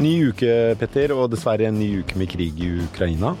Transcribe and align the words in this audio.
Ny 0.00 0.30
uke, 0.30 0.52
Petter, 0.80 1.12
og 1.12 1.26
dessverre 1.28 1.66
en 1.68 1.76
ny 1.76 1.98
uke 2.00 2.16
med 2.16 2.30
krig 2.32 2.56
i 2.64 2.70
Ukraina. 2.86 3.34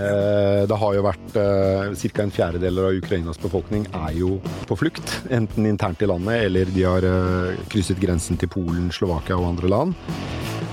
Eh, 0.00 0.62
det 0.64 0.78
har 0.80 0.94
jo 0.96 1.02
vært 1.04 1.36
eh, 1.36 1.90
ca. 1.92 2.24
en 2.24 2.32
fjerdedel 2.32 2.80
av 2.80 2.96
Ukrainas 3.02 3.40
befolkning 3.42 3.84
er 3.92 4.14
jo 4.16 4.38
på 4.70 4.78
flukt. 4.80 5.12
Enten 5.28 5.68
internt 5.68 6.00
i 6.00 6.08
landet, 6.08 6.46
eller 6.46 6.72
de 6.72 6.86
har 6.88 7.04
eh, 7.04 7.60
krysset 7.68 8.00
grensen 8.00 8.40
til 8.40 8.48
Polen, 8.48 8.88
Slovakia 8.96 9.36
og 9.36 9.50
andre 9.50 9.72
land. 9.74 9.94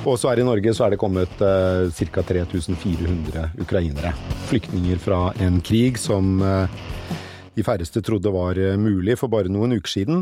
Og 0.08 0.16
så 0.16 0.32
er 0.32 0.40
i 0.40 0.48
Norge 0.48 0.72
så 0.72 0.86
er 0.86 0.96
det 0.96 1.02
kommet 1.02 1.34
ca. 1.36 2.24
3400 2.24 3.50
ukrainere. 3.60 4.14
Flyktninger 4.48 5.02
fra 5.04 5.34
en 5.44 5.60
krig 5.60 6.00
som 6.00 6.38
de 6.40 7.66
færreste 7.66 8.00
trodde 8.06 8.32
var 8.32 8.56
mulig 8.80 9.18
for 9.20 9.28
bare 9.34 9.52
noen 9.52 9.76
uker 9.76 9.92
siden. 9.92 10.22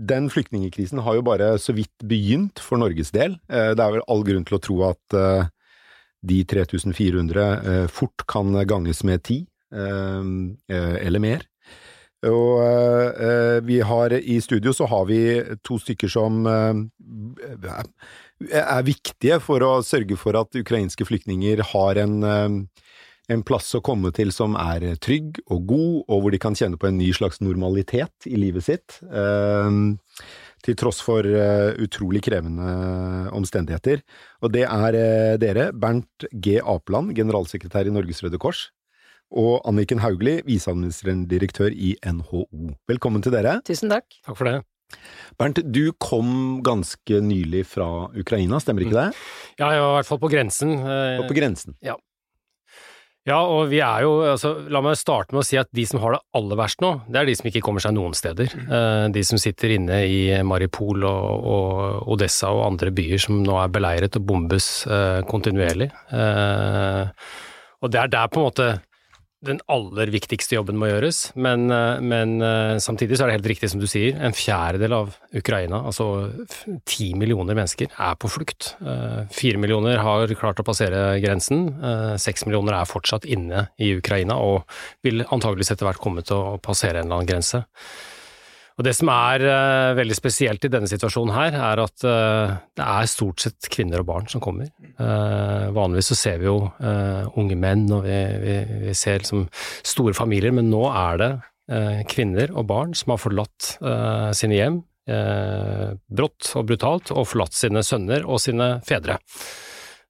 Den 0.00 0.30
flyktningekrisen 0.32 1.02
har 1.04 1.18
jo 1.18 1.22
bare 1.26 1.50
så 1.60 1.74
vidt 1.76 1.92
begynt 2.08 2.62
for 2.62 2.80
Norges 2.80 3.10
del. 3.12 3.36
Eh, 3.52 3.72
det 3.76 3.84
er 3.84 3.92
vel 3.98 4.06
all 4.08 4.24
grunn 4.24 4.46
til 4.48 4.56
å 4.56 4.62
tro 4.62 4.76
at 4.88 5.16
eh, 5.16 5.44
de 6.22 6.44
3400 6.48 7.44
eh, 7.44 7.86
fort 7.92 8.24
kan 8.30 8.54
ganges 8.68 9.04
med 9.04 9.22
ti, 9.26 9.46
eller 9.72 11.20
mer. 11.24 11.40
Og 12.28 12.60
vi 13.64 13.78
har 13.80 14.12
i 14.12 14.36
studio 14.44 14.68
så 14.76 14.84
har 14.90 15.06
vi 15.08 15.40
to 15.64 15.78
stykker 15.80 16.12
som 16.12 16.44
er 16.44 16.76
viktige 18.84 19.40
for 19.40 19.64
å 19.64 19.80
sørge 19.80 20.12
for 20.20 20.36
at 20.36 20.52
ukrainske 20.60 21.08
flyktninger 21.08 21.64
har 21.72 21.96
en 22.04 22.20
en 23.30 23.42
plass 23.46 23.70
å 23.78 23.82
komme 23.84 24.10
til 24.14 24.32
som 24.34 24.56
er 24.58 24.84
trygg 25.02 25.38
og 25.46 25.66
god, 25.70 25.98
og 26.10 26.22
hvor 26.22 26.34
de 26.34 26.40
kan 26.42 26.56
kjenne 26.58 26.78
på 26.80 26.88
en 26.88 26.98
ny 26.98 27.12
slags 27.14 27.42
normalitet 27.42 28.26
i 28.26 28.38
livet 28.40 28.66
sitt. 28.66 28.98
Uh, 29.06 29.94
til 30.62 30.76
tross 30.78 31.00
for 31.02 31.26
uh, 31.26 31.74
utrolig 31.82 32.22
krevende 32.22 33.30
omstendigheter. 33.34 34.02
Og 34.42 34.52
det 34.54 34.66
er 34.66 34.98
uh, 34.98 35.38
dere, 35.42 35.70
Bernt 35.74 36.26
G. 36.32 36.58
Apeland, 36.58 37.14
generalsekretær 37.18 37.88
i 37.88 37.94
Norges 37.94 38.22
Røde 38.24 38.42
Kors, 38.42 38.68
og 39.32 39.62
Anniken 39.68 40.02
Hauglie, 40.02 40.42
viseadministrerende 40.46 41.30
direktør 41.30 41.72
i 41.72 41.94
NHO. 42.04 42.44
Velkommen 42.90 43.24
til 43.24 43.34
dere. 43.34 43.60
Tusen 43.66 43.90
takk. 43.92 44.10
Takk 44.26 44.38
for 44.38 44.50
det. 44.50 44.58
Bernt, 45.40 45.62
du 45.72 45.86
kom 45.96 46.60
ganske 46.60 47.22
nylig 47.24 47.64
fra 47.70 48.10
Ukraina, 48.12 48.58
stemmer 48.60 48.84
ikke 48.84 48.98
det? 48.98 49.10
Ja, 49.56 49.70
jeg 49.72 49.80
var 49.80 49.94
i 49.94 50.00
hvert 50.02 50.10
fall 50.10 50.20
på 50.20 50.28
grensen. 50.34 50.74
Og 50.82 51.30
på 51.30 51.38
grensen. 51.38 51.78
Ja. 51.80 51.96
Ja, 53.28 53.38
og 53.46 53.68
vi 53.70 53.78
er 53.78 54.02
jo 54.02 54.16
altså, 54.26 54.50
La 54.72 54.80
meg 54.82 54.96
starte 54.98 55.30
med 55.34 55.44
å 55.44 55.46
si 55.46 55.58
at 55.60 55.68
de 55.70 55.84
som 55.86 56.00
har 56.02 56.16
det 56.16 56.22
aller 56.38 56.58
verst 56.58 56.80
nå, 56.82 56.90
det 57.06 57.20
er 57.20 57.28
de 57.28 57.36
som 57.38 57.48
ikke 57.52 57.62
kommer 57.62 57.84
seg 57.84 57.94
noen 57.94 58.16
steder. 58.18 58.50
Eh, 58.50 59.04
de 59.14 59.22
som 59.26 59.38
sitter 59.38 59.76
inne 59.76 60.00
i 60.10 60.18
Maripol 60.46 61.06
og, 61.06 61.46
og 61.54 62.10
Odessa 62.16 62.50
og 62.50 62.64
andre 62.66 62.90
byer 62.94 63.22
som 63.22 63.38
nå 63.46 63.60
er 63.62 63.70
beleiret 63.70 64.18
og 64.18 64.26
bombes 64.26 64.72
eh, 64.90 65.20
kontinuerlig. 65.30 65.92
Eh, 66.10 67.28
og 67.82 67.94
det 67.94 68.02
er 68.02 68.10
der 68.10 68.32
på 68.32 68.42
en 68.42 68.48
måte 68.48 68.68
den 69.42 69.58
aller 69.72 70.10
viktigste 70.14 70.56
jobben 70.56 70.78
må 70.78 70.88
gjøres, 70.88 71.32
men, 71.34 71.66
eh, 71.74 72.00
men, 72.00 72.36
eh, 72.42 72.76
samtidig 72.78 73.18
så 73.18 73.24
er 73.24 73.32
det 73.32 73.40
helt 73.40 73.50
riktig 73.52 73.70
som 73.70 73.80
du 73.80 73.86
sier, 73.90 74.14
en 74.20 74.32
fjerdedel 74.32 74.94
av 74.94 75.16
Ukraina, 75.34 75.82
altså 75.82 76.30
ti 76.86 77.12
millioner 77.14 77.58
mennesker, 77.58 77.90
er 77.98 78.14
på 78.14 78.30
flukt. 78.30 78.74
Eh, 78.80 79.26
fire 79.34 79.58
millioner 79.58 79.98
har 79.98 80.26
klart 80.38 80.62
å 80.62 80.66
passere 80.66 81.20
grensen, 81.20 81.62
seks 82.18 82.46
millioner 82.46 82.74
er 82.74 82.86
fortsatt 82.86 83.24
inne 83.26 83.68
i 83.78 83.92
Ukraina 83.96 84.34
og 84.38 84.64
vil 85.02 85.24
antageligvis 85.24 85.72
etter 85.72 85.86
hvert 85.86 86.00
komme 86.00 86.22
til 86.24 86.36
å 86.36 86.60
passere 86.60 87.00
en 87.00 87.06
eller 87.06 87.20
annen 87.20 87.30
grense. 87.30 87.64
Og 88.78 88.86
Det 88.86 88.94
som 88.96 89.10
er 89.12 89.44
uh, 89.44 89.94
veldig 89.98 90.16
spesielt 90.16 90.64
i 90.64 90.70
denne 90.72 90.88
situasjonen 90.88 91.34
her, 91.36 91.56
er 91.70 91.82
at 91.82 92.04
uh, 92.06 92.54
det 92.78 92.86
er 92.86 93.10
stort 93.10 93.44
sett 93.44 93.68
kvinner 93.72 94.00
og 94.02 94.08
barn 94.08 94.30
som 94.32 94.42
kommer. 94.44 94.70
Uh, 94.96 95.68
vanligvis 95.76 96.12
så 96.14 96.18
ser 96.18 96.40
vi 96.40 96.48
jo 96.48 96.56
unge 97.38 97.58
menn 97.58 97.84
og 97.92 98.06
vi, 98.06 98.20
vi, 98.42 98.56
vi 98.86 98.94
ser 98.96 99.20
liksom 99.20 99.44
store 99.86 100.16
familier, 100.16 100.54
men 100.54 100.70
nå 100.72 100.86
er 100.90 101.20
det 101.20 101.32
kvinner 102.10 102.50
og 102.58 102.66
barn 102.68 102.90
som 102.98 103.12
har 103.14 103.20
forlatt 103.22 103.68
sine 104.36 104.56
hjem 104.58 104.80
brått 105.06 106.50
og 106.58 106.66
brutalt, 106.68 107.12
og 107.14 107.28
forlatt 107.30 107.54
sine 107.56 107.84
sønner 107.86 108.26
og 108.26 108.42
sine 108.42 108.66
fedre. 108.84 109.16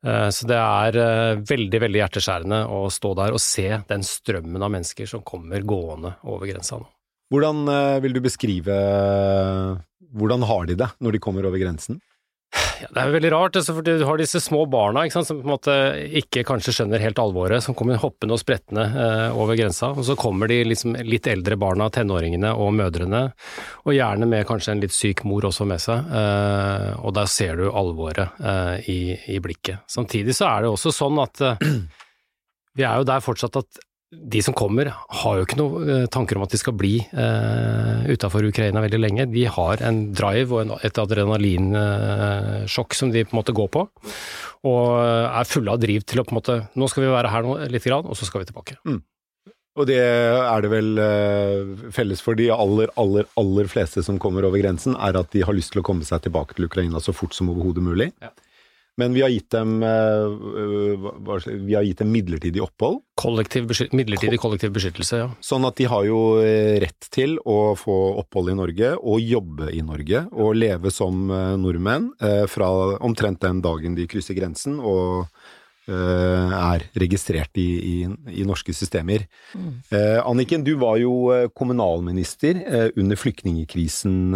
Så 0.02 0.48
det 0.48 0.58
er 0.58 0.98
veldig, 1.44 1.82
veldig 1.84 2.02
hjerteskjærende 2.02 2.64
å 2.72 2.80
stå 2.90 3.12
der 3.20 3.36
og 3.36 3.44
se 3.44 3.68
den 3.92 4.08
strømmen 4.08 4.64
av 4.64 4.74
mennesker 4.74 5.12
som 5.12 5.22
kommer 5.28 5.62
gående 5.62 6.16
over 6.24 6.50
grensa 6.50 6.80
nå. 6.80 6.88
Hvordan 7.32 7.66
eh, 7.72 7.98
vil 8.04 8.16
du 8.16 8.22
beskrive 8.24 8.78
Hvordan 10.12 10.44
har 10.44 10.66
de 10.68 10.76
det 10.84 10.90
når 11.00 11.16
de 11.16 11.22
kommer 11.24 11.48
over 11.48 11.60
grensen? 11.62 12.00
Ja, 12.82 12.88
det 12.92 13.00
er 13.00 13.12
veldig 13.14 13.30
rart, 13.32 13.56
altså, 13.56 13.72
for 13.76 13.86
du 13.86 14.02
har 14.04 14.18
disse 14.20 14.40
små 14.42 14.64
barna 14.70 15.04
sant, 15.12 15.28
som 15.28 15.38
på 15.38 15.46
en 15.46 15.52
måte 15.54 15.74
ikke 16.20 16.42
kanskje 16.44 16.74
skjønner 16.76 17.00
helt 17.00 17.20
alvoret, 17.22 17.62
som 17.64 17.76
kommer 17.78 18.00
hoppende 18.02 18.36
og 18.36 18.42
sprettende 18.42 18.84
eh, 18.90 19.38
over 19.38 19.56
grensa. 19.56 19.92
Og 19.94 20.04
så 20.08 20.16
kommer 20.18 20.50
de 20.50 20.58
liksom 20.66 20.98
litt 21.06 21.28
eldre 21.30 21.56
barna, 21.60 21.88
tenåringene 21.94 22.52
og 22.58 22.74
mødrene, 22.76 23.22
og 23.86 23.96
gjerne 23.96 24.28
med 24.28 24.44
kanskje 24.48 24.74
en 24.74 24.82
litt 24.84 24.96
syk 24.96 25.24
mor 25.28 25.46
også 25.48 25.66
med 25.68 25.80
seg. 25.80 26.12
Eh, 26.20 26.88
og 27.00 27.14
der 27.16 27.30
ser 27.30 27.62
du 27.62 27.68
alvoret 27.70 28.42
eh, 28.42 28.90
i, 28.90 29.38
blikket. 29.42 29.86
Samtidig 29.90 30.36
så 30.36 30.50
er 30.50 30.66
det 30.66 30.74
også 30.74 30.92
sånn 30.94 31.22
at 31.22 31.44
eh, 31.46 31.64
vi 32.76 32.84
er 32.88 33.00
jo 33.00 33.08
der 33.08 33.24
fortsatt 33.24 33.62
at 33.62 33.82
de 34.12 34.42
som 34.44 34.54
kommer, 34.54 34.90
har 34.92 35.36
jo 35.38 35.44
ikke 35.46 35.58
noen 35.58 35.88
eh, 35.88 36.08
tanker 36.12 36.36
om 36.36 36.44
at 36.44 36.52
de 36.52 36.60
skal 36.60 36.74
bli 36.76 36.98
eh, 37.00 38.02
utafor 38.12 38.44
Ukraina 38.44 38.82
veldig 38.84 39.00
lenge. 39.00 39.28
De 39.32 39.46
har 39.48 39.84
en 39.88 40.02
drive 40.12 40.52
og 40.52 40.60
en, 40.64 40.74
et 40.84 41.00
adrenalinsjokk 41.00 42.98
som 42.98 43.12
de 43.14 43.24
på 43.24 43.32
en 43.32 43.40
måte 43.40 43.56
går 43.56 43.70
på, 43.72 43.86
og 44.68 44.84
er 45.00 45.48
fulle 45.48 45.72
av 45.72 45.80
driv 45.80 46.04
til 46.04 46.20
å 46.20 46.26
på 46.26 46.34
en 46.34 46.38
måte 46.38 46.58
Nå 46.78 46.86
skal 46.90 47.06
vi 47.06 47.14
være 47.14 47.32
her 47.32 47.46
nå, 47.46 47.56
litt, 47.72 47.88
grann, 47.88 48.06
og 48.06 48.18
så 48.18 48.28
skal 48.28 48.42
vi 48.42 48.50
tilbake. 48.52 48.76
Mm. 48.84 49.00
Og 49.80 49.88
det 49.88 49.98
er 49.98 50.60
det 50.60 50.68
vel 50.68 50.90
uh, 51.00 51.88
felles 51.96 52.20
for 52.20 52.36
de 52.36 52.50
aller, 52.52 52.90
aller, 53.00 53.24
aller 53.40 53.70
fleste 53.72 54.04
som 54.04 54.18
kommer 54.20 54.44
over 54.44 54.60
grensen, 54.60 54.92
er 55.00 55.16
at 55.16 55.32
de 55.32 55.44
har 55.46 55.56
lyst 55.56 55.72
til 55.72 55.80
å 55.80 55.86
komme 55.86 56.04
seg 56.04 56.26
tilbake 56.26 56.58
til 56.58 56.68
Ukraina 56.68 57.00
så 57.00 57.14
fort 57.16 57.32
som 57.36 57.48
overhodet 57.50 57.84
mulig. 57.84 58.10
Ja. 58.20 58.28
Men 59.00 59.14
vi 59.16 59.22
har 59.24 59.28
gitt 59.32 59.50
dem, 59.50 59.82
eh, 59.82 61.48
vi 61.48 61.74
har 61.74 61.82
gitt 61.82 61.98
dem 61.98 62.12
midlertidig 62.12 62.60
opphold. 62.62 63.00
Kollektiv 63.16 63.70
midlertidig 63.92 64.40
kollektiv 64.40 64.74
beskyttelse, 64.74 65.20
ja. 65.22 65.30
Sånn 65.40 65.64
at 65.64 65.78
de 65.80 65.86
har 65.88 66.04
jo 66.04 66.18
eh, 66.44 66.76
rett 66.82 67.08
til 67.12 67.38
å 67.48 67.72
få 67.78 67.96
opphold 68.20 68.52
i 68.52 68.58
Norge 68.58 68.92
og 69.00 69.24
jobbe 69.24 69.70
i 69.72 69.80
Norge 69.86 70.26
og 70.32 70.52
leve 70.60 70.92
som 70.92 71.24
eh, 71.30 71.56
nordmenn 71.56 72.10
fra 72.48 72.68
omtrent 73.02 73.40
den 73.42 73.60
dagen 73.64 73.94
de 73.96 74.04
krysser 74.10 74.36
grensen 74.36 74.78
og 74.78 75.26
er 75.92 76.84
registrert 76.94 77.58
i, 77.58 77.66
i, 77.82 77.94
i 78.38 78.44
norske 78.46 78.70
systemer. 78.76 79.24
Mm. 79.58 79.72
Anniken, 80.22 80.62
du 80.62 80.76
var 80.78 81.00
jo 81.02 81.50
kommunalminister 81.58 82.60
under 82.94 83.18
flyktningkrisen 83.18 84.30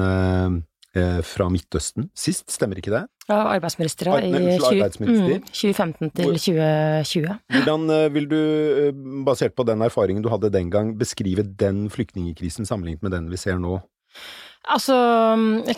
fra 1.26 1.50
Midtøsten 1.52 2.10
sist, 2.16 2.48
stemmer 2.52 2.80
ikke 2.80 2.94
det? 2.94 3.04
Ja, 3.26 3.40
arbeidsminister 3.56 4.12
i 4.22 4.30
20, 4.62 5.00
mm, 5.02 5.46
2015 5.50 6.12
til 6.14 6.36
2020. 6.38 7.32
Hvordan 7.56 7.90
eh, 7.90 8.08
vil 8.14 8.28
du, 8.30 8.38
eh, 8.38 8.98
basert 9.26 9.56
på 9.58 9.66
den 9.66 9.82
erfaringen 9.82 10.22
du 10.22 10.30
hadde 10.30 10.52
den 10.54 10.70
gang, 10.70 10.94
beskrive 10.98 11.42
den 11.42 11.88
flyktningkrisen 11.90 12.68
sammenlignet 12.68 13.02
med 13.02 13.16
den 13.16 13.26
vi 13.32 13.40
ser 13.40 13.58
nå? 13.58 13.80
Altså, 14.66 14.94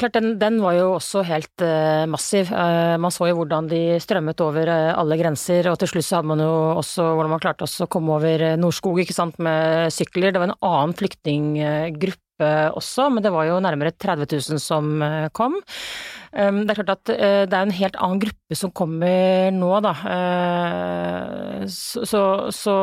klart 0.00 0.14
den, 0.16 0.34
den, 0.40 0.60
var 0.64 0.76
jo 0.76 0.94
også 0.94 1.20
helt 1.28 1.60
uh, 1.60 2.06
massiv. 2.08 2.48
Uh, 2.48 2.96
man 2.96 3.12
så 3.12 3.26
jo 3.28 3.34
hvordan 3.36 3.66
de 3.68 3.98
strømmet 4.00 4.40
over 4.40 4.64
uh, 4.64 4.94
alle 4.96 5.18
grenser, 5.20 5.68
og 5.68 5.76
til 5.80 5.90
slutt 5.92 6.06
så 6.06 6.16
hadde 6.16 6.30
man 6.30 6.40
jo 6.40 6.54
også 6.78 7.04
hvordan 7.10 7.34
man 7.34 7.42
klarte 7.42 7.66
også 7.66 7.84
å 7.84 7.90
komme 7.92 8.16
over 8.16 8.46
Norskog 8.56 9.02
ikke 9.04 9.16
sant, 9.16 9.36
med 9.44 9.92
sykler. 9.92 10.32
Det 10.32 10.40
var 10.40 10.48
en 10.48 10.56
annen 10.70 10.96
flyktninggruppe 10.96 12.27
også, 12.40 13.08
men 13.10 13.24
det 13.24 13.32
var 13.34 13.48
jo 13.48 13.58
nærmere 13.64 13.94
30 13.94 14.26
000 14.32 14.60
som 14.62 15.02
kom. 15.34 15.56
Ehm, 16.36 16.64
det 16.66 16.74
er 16.74 16.82
klart 16.82 16.92
at 16.92 17.12
eh, 17.14 17.44
det 17.48 17.56
er 17.56 17.64
en 17.64 17.74
helt 17.74 17.96
annen 17.96 18.20
gruppe 18.20 18.56
som 18.56 18.72
kommer 18.76 19.52
nå, 19.54 19.70
da. 19.84 19.92
Eh, 20.12 21.64
så, 21.68 22.22
så, 22.54 22.74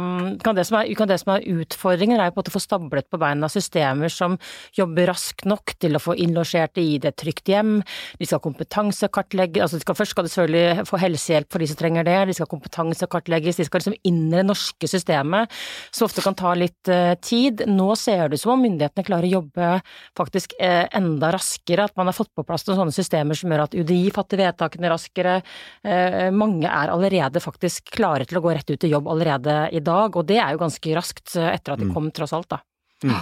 mm, 0.00 0.38
kan, 0.44 0.56
det 0.56 0.66
er, 0.66 0.92
kan, 0.96 1.10
det 1.10 1.18
som 1.20 1.34
er, 1.34 1.46
utfordringen, 1.60 2.20
er 2.20 2.32
på 2.34 2.44
å 2.44 2.54
få 2.54 2.62
stablet 2.62 3.08
på 3.12 3.20
beina 3.20 3.50
systemer 3.52 4.12
som 4.12 4.38
jobber 4.76 5.10
raskt 5.12 5.46
nok 5.48 5.76
til 5.80 5.96
å 5.96 6.02
få 6.02 6.16
innlosjerte 6.20 6.84
i 6.84 6.96
det 7.02 7.16
trygt 7.20 7.50
hjem. 7.52 7.78
De 8.20 8.28
skal 8.28 8.42
kompetansekartlegge, 8.44 9.62
altså 9.64 9.80
skal, 9.82 9.96
Først 9.96 10.12
skal 10.12 10.26
de 10.26 10.32
selvfølgelig 10.32 10.86
få 10.88 10.98
helsehjelp 11.00 11.52
for 11.52 11.62
de 11.62 11.68
som 11.70 11.78
trenger 11.80 12.04
det, 12.04 12.16
de 12.28 12.36
skal 12.36 12.50
kompetansekartlegges, 12.50 13.60
de 13.60 13.68
skal 13.68 13.80
liksom 13.80 13.96
inn 14.08 14.26
i 14.28 14.36
det 14.36 14.44
norske 14.44 14.90
systemet, 14.90 15.52
som 15.94 16.04
ofte 16.04 16.24
kan 16.24 16.36
ta 16.36 16.52
litt 16.58 16.90
uh, 16.92 17.14
tid. 17.24 17.62
Nå 17.70 17.94
ser 17.96 18.28
det 18.28 18.36
ut 18.36 18.42
som 18.42 18.52
om 18.56 18.64
myndighetene 18.66 19.06
klarer 19.06 19.28
å 19.28 19.38
jobbe 19.38 19.70
faktisk 20.18 20.52
enda 20.60 21.30
raskere, 21.34 21.86
at 21.88 21.96
man 21.98 22.10
har 22.10 22.16
fått 22.16 22.32
på 22.36 22.44
plass 22.46 22.66
noen 22.66 22.82
sånne 22.82 22.85
systemer 22.94 23.38
som 23.38 23.52
gjør 23.52 23.64
at 23.66 23.76
UDI 23.76 24.12
fatter 24.14 24.40
vedtakene 24.40 24.92
raskere. 24.92 25.40
Eh, 25.86 26.28
mange 26.34 26.68
er 26.68 26.92
allerede 26.92 27.42
faktisk 27.42 27.92
klare 27.96 28.26
til 28.28 28.40
å 28.40 28.44
gå 28.44 28.54
rett 28.54 28.70
ut 28.70 28.86
i 28.86 28.92
jobb 28.92 29.10
allerede 29.14 29.58
i 29.72 29.82
dag, 29.84 30.16
og 30.16 30.28
det 30.28 30.40
er 30.42 30.54
jo 30.54 30.62
ganske 30.64 30.96
raskt 30.96 31.36
eh, 31.38 31.52
etter 31.54 31.74
at 31.74 31.82
de 31.82 31.90
mm. 31.90 31.94
kom, 31.96 32.10
tross 32.14 32.34
alt, 32.36 32.50
da. 32.56 32.62
Mm. 33.04 33.18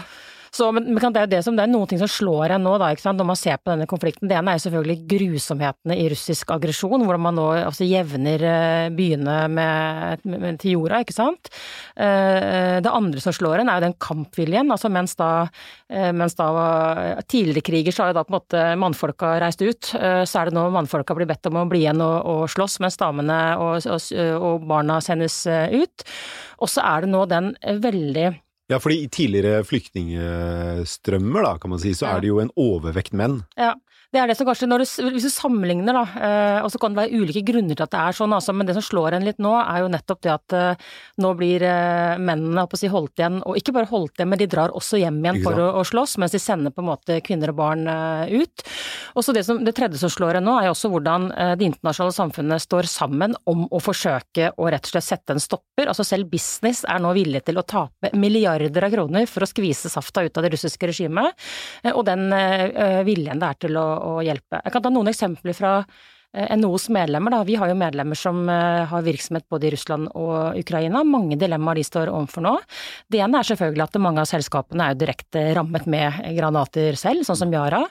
Så, 0.54 0.68
men, 0.70 0.86
men 0.94 1.02
det, 1.10 1.24
er 1.24 1.30
det, 1.32 1.40
som, 1.42 1.56
det 1.58 1.64
er 1.64 1.70
noen 1.72 1.88
ting 1.90 1.98
som 1.98 2.10
slår 2.10 2.54
en 2.54 2.62
nå, 2.62 2.76
da, 2.78 2.92
når 2.94 3.26
man 3.26 3.38
ser 3.38 3.58
på 3.58 3.72
denne 3.72 3.88
konflikten. 3.90 4.28
Det 4.30 4.36
ene 4.38 4.54
er 4.54 4.62
selvfølgelig 4.62 5.08
grusomhetene 5.10 5.96
i 5.98 6.04
russisk 6.12 6.52
aggresjon, 6.54 7.02
hvor 7.08 7.18
man 7.18 7.34
nå 7.34 7.46
altså, 7.64 7.86
jevner 7.88 8.44
eh, 8.46 8.90
byene 8.94 9.38
med, 9.50 10.22
med, 10.30 10.60
til 10.62 10.76
jorda, 10.76 11.00
ikke 11.02 11.16
sant. 11.16 11.50
Eh, 11.98 12.78
det 12.84 12.92
andre 12.92 13.24
som 13.24 13.34
slår 13.34 13.64
en, 13.64 13.72
er 13.72 13.80
jo 13.80 13.86
den 13.88 13.96
kampviljen. 13.98 14.70
altså 14.70 14.92
Mens 14.94 15.18
da, 15.18 15.32
eh, 15.90 16.12
mens 16.14 16.38
da 16.38 16.46
tidligere 17.26 17.66
kriger 17.66 17.96
så 17.96 18.04
har 18.04 18.14
jo 18.14 18.18
da 18.20 18.26
på 18.28 18.34
en 18.34 18.38
måte 18.38 18.62
mannfolka 18.84 19.34
reist 19.42 19.64
ut, 19.64 19.90
så 19.90 20.38
er 20.38 20.48
det 20.48 20.54
nå 20.54 20.68
mannfolka 20.74 21.16
blir 21.18 21.28
bedt 21.30 21.50
om 21.50 21.58
å 21.64 21.66
bli 21.70 21.82
igjen 21.82 22.02
og, 22.04 22.16
og 22.30 22.46
slåss, 22.54 22.78
mens 22.84 23.00
damene 23.00 23.40
og, 23.58 23.82
og, 23.90 24.06
og 24.38 24.70
barna 24.70 25.02
sendes 25.02 25.42
ut. 25.50 26.06
Og 26.62 26.70
så 26.70 26.84
er 26.86 27.04
det 27.04 27.14
nå 27.14 27.26
den 27.30 27.54
veldig 27.82 28.30
ja, 28.72 28.78
fordi 28.80 29.02
i 29.04 29.08
tidligere 29.12 29.64
flyktningstrømmer, 29.68 31.44
da, 31.44 31.54
kan 31.60 31.74
man 31.74 31.82
si, 31.82 31.92
så 31.96 32.08
ja. 32.08 32.14
er 32.14 32.24
det 32.24 32.30
jo 32.32 32.40
en 32.42 32.52
overvekt 32.56 33.16
menn. 33.16 33.42
Ja, 33.60 33.74
det 34.14 34.20
er 34.22 34.30
det 34.30 34.36
som 34.38 34.46
kanskje, 34.46 34.68
du, 34.70 34.84
Hvis 35.10 35.26
du 35.26 35.32
sammenligner, 35.32 35.96
da, 35.96 36.04
eh, 36.22 36.58
og 36.62 36.70
så 36.70 36.78
kan 36.78 36.94
det 36.94 37.02
være 37.02 37.18
ulike 37.18 37.42
grunner 37.48 37.74
til 37.74 37.82
at 37.82 37.92
det 37.94 38.02
er 38.02 38.16
sånn, 38.16 38.34
altså, 38.36 38.54
men 38.54 38.68
det 38.68 38.76
som 38.76 38.84
slår 38.86 39.16
en 39.16 39.26
litt 39.26 39.40
nå, 39.42 39.54
er 39.58 39.82
jo 39.82 39.90
nettopp 39.90 40.20
det 40.22 40.30
at 40.30 40.54
uh, 40.54 40.92
nå 41.22 41.32
blir 41.38 41.64
uh, 41.66 42.14
mennene 42.22 42.62
si, 42.78 42.90
holdt 42.90 43.18
igjen, 43.18 43.40
og 43.42 43.58
ikke 43.58 43.74
bare 43.74 43.90
holdt 43.90 44.20
igjen, 44.20 44.30
men 44.30 44.40
de 44.40 44.48
drar 44.50 44.74
også 44.76 45.00
hjem 45.00 45.18
igjen 45.24 45.40
for 45.42 45.58
å, 45.58 45.66
å, 45.80 45.84
slåss, 45.86 46.16
mens 46.22 46.34
de 46.34 46.40
sender 46.42 46.74
på 46.74 46.84
en 46.84 46.90
måte 46.92 47.18
kvinner 47.26 47.50
og 47.50 47.58
barn 47.58 47.82
ut. 48.30 48.64
Og 49.18 49.26
så 49.26 49.34
det, 49.34 49.44
som, 49.46 49.60
det 49.66 49.74
tredje 49.76 49.98
som 49.98 50.12
slår 50.12 50.38
en 50.38 50.46
nå, 50.46 50.54
er 50.60 50.68
jo 50.68 50.74
også 50.76 50.90
hvordan 50.92 51.28
det 51.58 51.66
internasjonale 51.66 52.14
samfunnet 52.14 52.62
står 52.62 52.88
sammen 52.90 53.34
om 53.50 53.66
å 53.66 53.80
forsøke 53.82 54.52
å 54.54 54.70
rett 54.70 54.86
og 54.86 54.94
slett 54.94 55.06
sette 55.06 55.34
en 55.34 55.42
stopper. 55.42 55.90
Altså 55.90 56.06
selv 56.06 56.30
business 56.30 56.84
er 56.88 57.02
nå 57.02 57.12
villig 57.16 57.44
til 57.46 57.58
å 57.58 57.66
tape 57.66 58.12
milliarder 58.18 58.86
av 58.88 58.94
kroner 58.94 59.28
for 59.30 59.46
å 59.46 59.50
skvise 59.50 59.92
safta 59.92 60.24
ut 60.26 60.38
av 60.38 60.46
det 60.46 60.54
russiske 60.54 60.90
regimet, 60.90 61.46
og 61.94 62.02
den 62.08 62.26
viljen 63.06 63.42
det 63.42 63.50
er 63.50 63.60
til 63.66 63.78
å 63.80 63.86
å 64.04 64.18
hjelpe. 64.24 64.60
Jeg 64.60 64.74
kan 64.74 64.84
ta 64.84 64.92
noen 64.92 65.10
eksempler 65.10 65.56
fra 65.56 65.78
NOs 66.34 66.58
NHOs 66.58 66.88
medlemmer. 66.88 67.30
Da. 67.30 67.44
Vi 67.46 67.54
har 67.54 67.70
jo 67.70 67.76
medlemmer 67.78 68.18
som 68.18 68.48
eh, 68.50 68.82
har 68.90 69.04
virksomhet 69.06 69.46
både 69.50 69.68
i 69.68 69.72
Russland 69.74 70.10
og 70.18 70.58
Ukraina. 70.58 71.04
Mange 71.06 71.38
dilemmaer 71.38 71.78
de 71.78 71.84
står 71.86 72.10
overfor 72.10 72.44
nå. 72.44 72.54
Det 73.10 73.20
ene 73.22 73.38
er 73.38 73.48
selvfølgelig 73.50 73.84
at 73.86 74.00
mange 74.02 74.22
av 74.22 74.28
selskapene 74.28 74.88
er 74.88 74.94
jo 74.94 75.00
direkte 75.04 75.44
rammet 75.54 75.86
med 75.90 76.18
granater 76.34 76.98
selv, 76.98 77.22
sånn 77.26 77.38
som 77.44 77.54
Yara. 77.54 77.84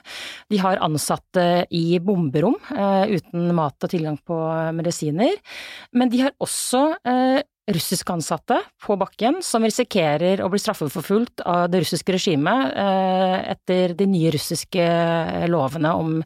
De 0.52 0.60
har 0.60 0.82
ansatte 0.84 1.46
i 1.72 1.98
bomberom 2.04 2.58
eh, 2.76 3.16
uten 3.16 3.48
mat 3.56 3.80
og 3.80 3.94
tilgang 3.94 4.20
på 4.20 4.38
medisiner. 4.76 5.40
Men 5.96 6.12
de 6.12 6.26
har 6.26 6.36
også 6.44 6.84
russiske 7.72 8.12
ansatte 8.12 8.58
på 8.84 8.96
bakken 9.00 9.38
som 9.44 9.64
risikerer 9.64 10.42
å 10.44 10.50
bli 10.52 10.60
straffeforfulgt 10.60 11.40
av 11.48 11.70
det 11.72 11.80
russiske 11.80 12.12
regimet 12.12 12.74
eh, 12.76 13.36
etter 13.54 13.94
de 13.96 14.06
nye 14.10 14.32
russiske 14.34 14.84
eh, 14.84 15.46
lovene 15.48 15.92
om, 15.96 16.18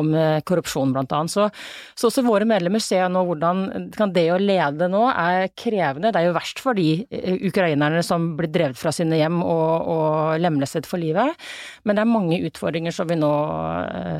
om 0.00 0.14
eh, 0.16 0.38
korrupsjon, 0.48 0.94
blant 0.96 1.12
annet. 1.12 1.34
Så, 1.34 1.48
så, 1.92 2.08
også 2.08 2.24
våre 2.24 2.48
medlemmer 2.48 2.80
ser 2.80 3.10
nå 3.12 3.26
hvordan 3.28 3.90
det 4.14 4.24
å 4.32 4.40
lede 4.40 4.88
nå 4.88 5.02
er 5.10 5.50
krevende. 5.52 6.14
Det 6.14 6.22
er 6.22 6.30
jo 6.30 6.36
verst 6.38 6.62
for 6.64 6.78
de 6.78 7.04
ukrainerne 7.44 8.00
som 8.06 8.30
blir 8.38 8.52
drevet 8.54 8.80
fra 8.80 8.94
sine 8.94 9.20
hjem 9.20 9.42
og, 9.44 9.90
og 9.92 10.40
lemlestet 10.40 10.88
for 10.88 11.02
livet, 11.02 11.36
men 11.84 11.98
det 11.98 12.04
er 12.04 12.10
mange 12.10 12.40
utfordringer 12.46 12.94
som 12.94 13.08
vi 13.10 13.18
nå 13.20 13.32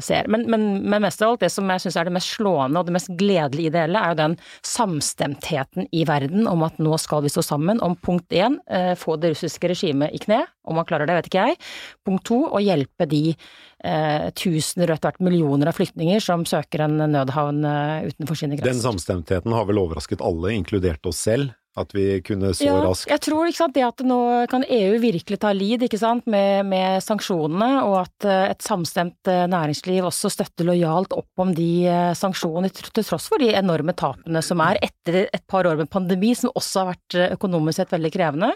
ser. 0.05 0.29
Men, 0.32 0.44
men, 0.50 0.69
men 0.84 1.05
mest 1.06 1.22
av 1.25 1.34
alt, 1.34 1.44
det 1.46 1.52
som 1.55 1.69
jeg 1.72 1.87
syns 1.87 1.96
er 2.00 2.08
det 2.08 2.17
mest 2.19 2.37
slående 2.37 2.82
og 2.82 2.88
det 2.88 2.96
mest 2.99 3.12
gledelige 3.17 3.70
i 3.70 3.75
det 3.75 3.87
hele, 3.87 4.02
er 4.02 4.12
jo 4.12 4.20
den 4.20 4.37
samstemtheten 4.67 5.88
i 5.96 6.05
verden 6.08 6.44
om 6.50 6.65
at 6.66 6.80
nå 6.82 6.96
skal 7.00 7.24
vi 7.24 7.32
stå 7.32 7.44
sammen 7.44 7.80
om 7.84 7.96
punkt 7.96 8.34
én, 8.34 8.58
eh, 8.66 8.94
få 8.98 9.16
det 9.20 9.34
russiske 9.34 9.70
regimet 9.72 10.14
i 10.14 10.20
kne, 10.22 10.42
om 10.66 10.78
man 10.78 10.86
klarer 10.88 11.08
det 11.08 11.16
vet 11.18 11.30
ikke 11.30 11.46
jeg. 11.50 11.60
Punkt 12.06 12.26
to, 12.28 12.40
å 12.50 12.62
hjelpe 12.62 13.08
de 13.10 13.22
eh, 13.32 14.30
tusener 14.36 14.90
og 14.90 14.98
etter 14.98 15.12
hvert 15.12 15.26
millioner 15.28 15.70
av 15.70 15.78
flyktninger 15.78 16.22
som 16.22 16.46
søker 16.48 16.86
en 16.86 16.98
nødhavn 17.12 17.62
eh, 17.64 18.10
utenfor 18.12 18.38
sine 18.38 18.58
grenser. 18.58 18.74
Den 18.74 18.84
samstemtheten 18.84 19.54
har 19.56 19.68
vel 19.68 19.82
overrasket 19.82 20.24
alle, 20.24 20.54
inkludert 20.56 21.06
oss 21.08 21.22
selv? 21.28 21.54
At 21.76 21.93
vi 21.93 22.20
kunne 22.25 22.55
så 22.56 22.64
ja, 22.64 22.76
raskt 22.81 23.11
Jeg 23.11 23.20
tror 23.26 23.50
sant, 23.52 23.75
det 23.76 23.84
at 23.84 24.00
nå 24.06 24.19
kan 24.49 24.64
EU 24.64 24.96
virkelig 25.02 25.38
ta 25.43 25.52
lead 25.52 25.84
ikke 25.84 26.00
sant, 26.00 26.25
med, 26.31 26.64
med 26.70 27.05
sanksjonene, 27.05 27.82
og 27.84 27.99
at 28.00 28.28
eh, 28.28 28.44
et 28.55 28.64
samstemt 28.64 29.28
eh, 29.28 29.44
næringsliv 29.52 30.08
også 30.08 30.32
støtter 30.32 30.69
lojalt 30.70 31.12
opp 31.17 31.44
om 31.44 31.52
de 31.56 31.70
eh, 31.90 32.12
sanksjonene, 32.17 32.73
til 32.73 33.05
tross 33.05 33.28
for 33.28 33.43
de 33.43 33.52
enorme 33.58 33.93
tapene 33.96 34.40
som 34.44 34.62
er 34.64 34.81
etter 34.84 35.26
et 35.26 35.44
par 35.50 35.69
år 35.69 35.76
med 35.82 35.93
pandemi, 35.93 36.32
som 36.38 36.55
også 36.56 36.82
har 36.82 36.94
vært 36.94 37.19
økonomisk 37.37 37.82
sett 37.82 37.93
veldig 37.93 38.12
krevende. 38.14 38.55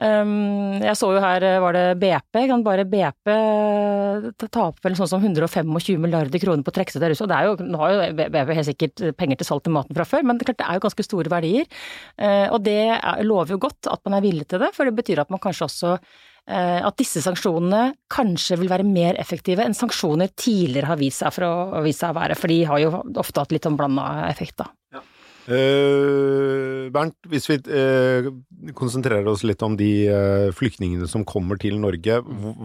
Um, 0.00 0.78
jeg 0.80 0.96
så 0.96 1.10
jo 1.12 1.20
her, 1.20 1.44
var 1.60 1.76
det 1.76 1.84
BP, 2.00 2.38
kan 2.48 2.62
bare 2.64 2.86
BP 2.88 3.34
tape 4.48 4.80
vel 4.86 4.96
sånn 4.96 5.10
som 5.10 5.20
125 5.20 6.00
milliarder 6.00 6.40
kroner 6.40 6.64
på 6.64 6.72
å 6.72 6.76
trekke 6.78 6.94
seg 6.94 7.04
til 7.04 7.12
Russland. 7.12 7.32
Det 7.34 7.36
er 7.36 7.48
jo, 7.50 7.68
nå 7.68 7.82
har 7.82 7.92
jo 7.92 8.30
BP 8.32 8.54
helt 8.56 8.68
sikkert 8.70 9.04
penger 9.20 9.40
til 9.40 9.50
salt 9.50 9.68
i 9.68 9.74
maten 9.76 9.98
fra 9.98 10.08
før, 10.08 10.24
men 10.24 10.40
det, 10.40 10.48
klart, 10.48 10.60
det 10.62 10.70
er 10.70 10.80
jo 10.80 10.86
ganske 10.86 11.04
store 11.04 11.32
verdier. 11.32 11.68
Uh, 12.16 12.48
og 12.48 12.64
det 12.64 12.80
lover 13.28 13.58
jo 13.58 13.62
godt 13.68 13.92
at 13.92 14.02
man 14.08 14.16
er 14.16 14.24
villig 14.24 14.48
til 14.48 14.64
det, 14.64 14.72
for 14.76 14.88
det 14.88 14.96
betyr 14.96 15.20
at 15.24 15.32
man 15.32 15.42
kanskje 15.42 15.68
også 15.68 15.94
at 16.50 16.96
disse 16.98 17.20
sanksjonene 17.22 17.92
kanskje 18.10 18.56
vil 18.58 18.70
være 18.72 18.82
mer 18.88 19.14
effektive 19.20 19.62
enn 19.62 19.76
sanksjoner 19.76 20.32
tidligere 20.34 20.88
har 20.88 20.98
vist 20.98 21.20
seg, 21.22 21.30
for 21.36 21.46
å, 21.46 21.82
vise 21.84 22.00
seg 22.00 22.10
å 22.10 22.16
være, 22.16 22.34
for 22.40 22.50
de 22.50 22.56
har 22.66 22.80
jo 22.82 22.90
ofte 23.22 23.44
hatt 23.44 23.52
litt 23.54 23.68
sånn 23.68 23.76
blanda 23.78 24.08
effekt, 24.26 24.56
da. 24.58 24.66
Ja. 24.96 25.04
Uh, 25.50 26.86
Bernt, 26.94 27.16
hvis 27.26 27.48
vi 27.50 27.56
uh, 27.74 28.28
konsentrerer 28.78 29.26
oss 29.30 29.42
litt 29.42 29.62
om 29.66 29.74
de 29.78 29.90
uh, 30.06 30.52
flyktningene 30.54 31.08
som 31.10 31.26
kommer 31.26 31.58
til 31.58 31.80
Norge, 31.82 32.20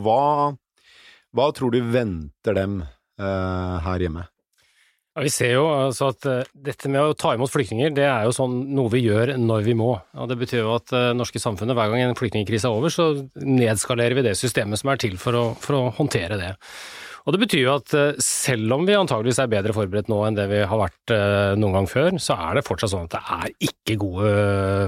hva, 0.06 0.54
hva 1.34 1.48
tror 1.56 1.74
du 1.74 1.82
venter 1.82 2.58
dem 2.58 2.84
her 3.16 4.02
hjemme? 4.04 4.26
Ja, 5.16 5.22
vi 5.24 5.30
ser 5.32 5.54
jo 5.54 5.70
altså 5.72 6.10
at 6.12 6.26
dette 6.52 6.90
med 6.92 7.00
å 7.00 7.14
ta 7.16 7.30
imot 7.32 7.48
flyktninger, 7.48 7.94
det 7.96 8.04
er 8.04 8.26
jo 8.28 8.34
sånn 8.36 8.58
noe 8.76 8.92
vi 8.92 9.06
gjør 9.06 9.32
når 9.40 9.64
vi 9.64 9.78
må. 9.80 9.94
Og 10.20 10.28
Det 10.28 10.36
betyr 10.42 10.66
jo 10.66 10.74
at 10.76 10.92
det 10.92 11.04
norske 11.16 11.40
samfunnet, 11.40 11.78
hver 11.80 11.94
gang 11.94 12.04
en 12.04 12.20
flyktningkrise 12.20 12.68
er 12.68 12.76
over, 12.76 12.92
så 12.92 13.24
nedskalerer 13.40 14.20
vi 14.20 14.26
det 14.28 14.36
systemet 14.36 14.84
som 14.84 14.92
er 14.92 15.00
til 15.00 15.16
for 15.22 15.40
å, 15.40 15.46
for 15.56 15.80
å 15.80 15.86
håndtere 15.96 16.42
det. 16.42 16.52
Og 17.26 17.34
det 17.34 17.42
betyr 17.42 17.64
jo 17.64 17.74
at 17.74 17.94
eh, 17.98 18.20
selv 18.22 18.76
om 18.76 18.84
vi 18.86 18.94
antageligvis 18.98 19.40
er 19.42 19.50
bedre 19.50 19.74
forberedt 19.74 20.10
nå 20.12 20.20
enn 20.28 20.38
det 20.38 20.46
vi 20.52 20.60
har 20.62 20.78
vært 20.78 21.14
eh, 21.14 21.54
noen 21.58 21.80
gang 21.80 21.88
før, 21.90 22.20
så 22.22 22.38
er 22.38 22.60
det 22.60 22.66
fortsatt 22.68 22.92
sånn 22.94 23.08
at 23.08 23.16
det 23.16 23.22
er 23.36 23.70
ikke 23.70 23.98
gode 24.02 24.34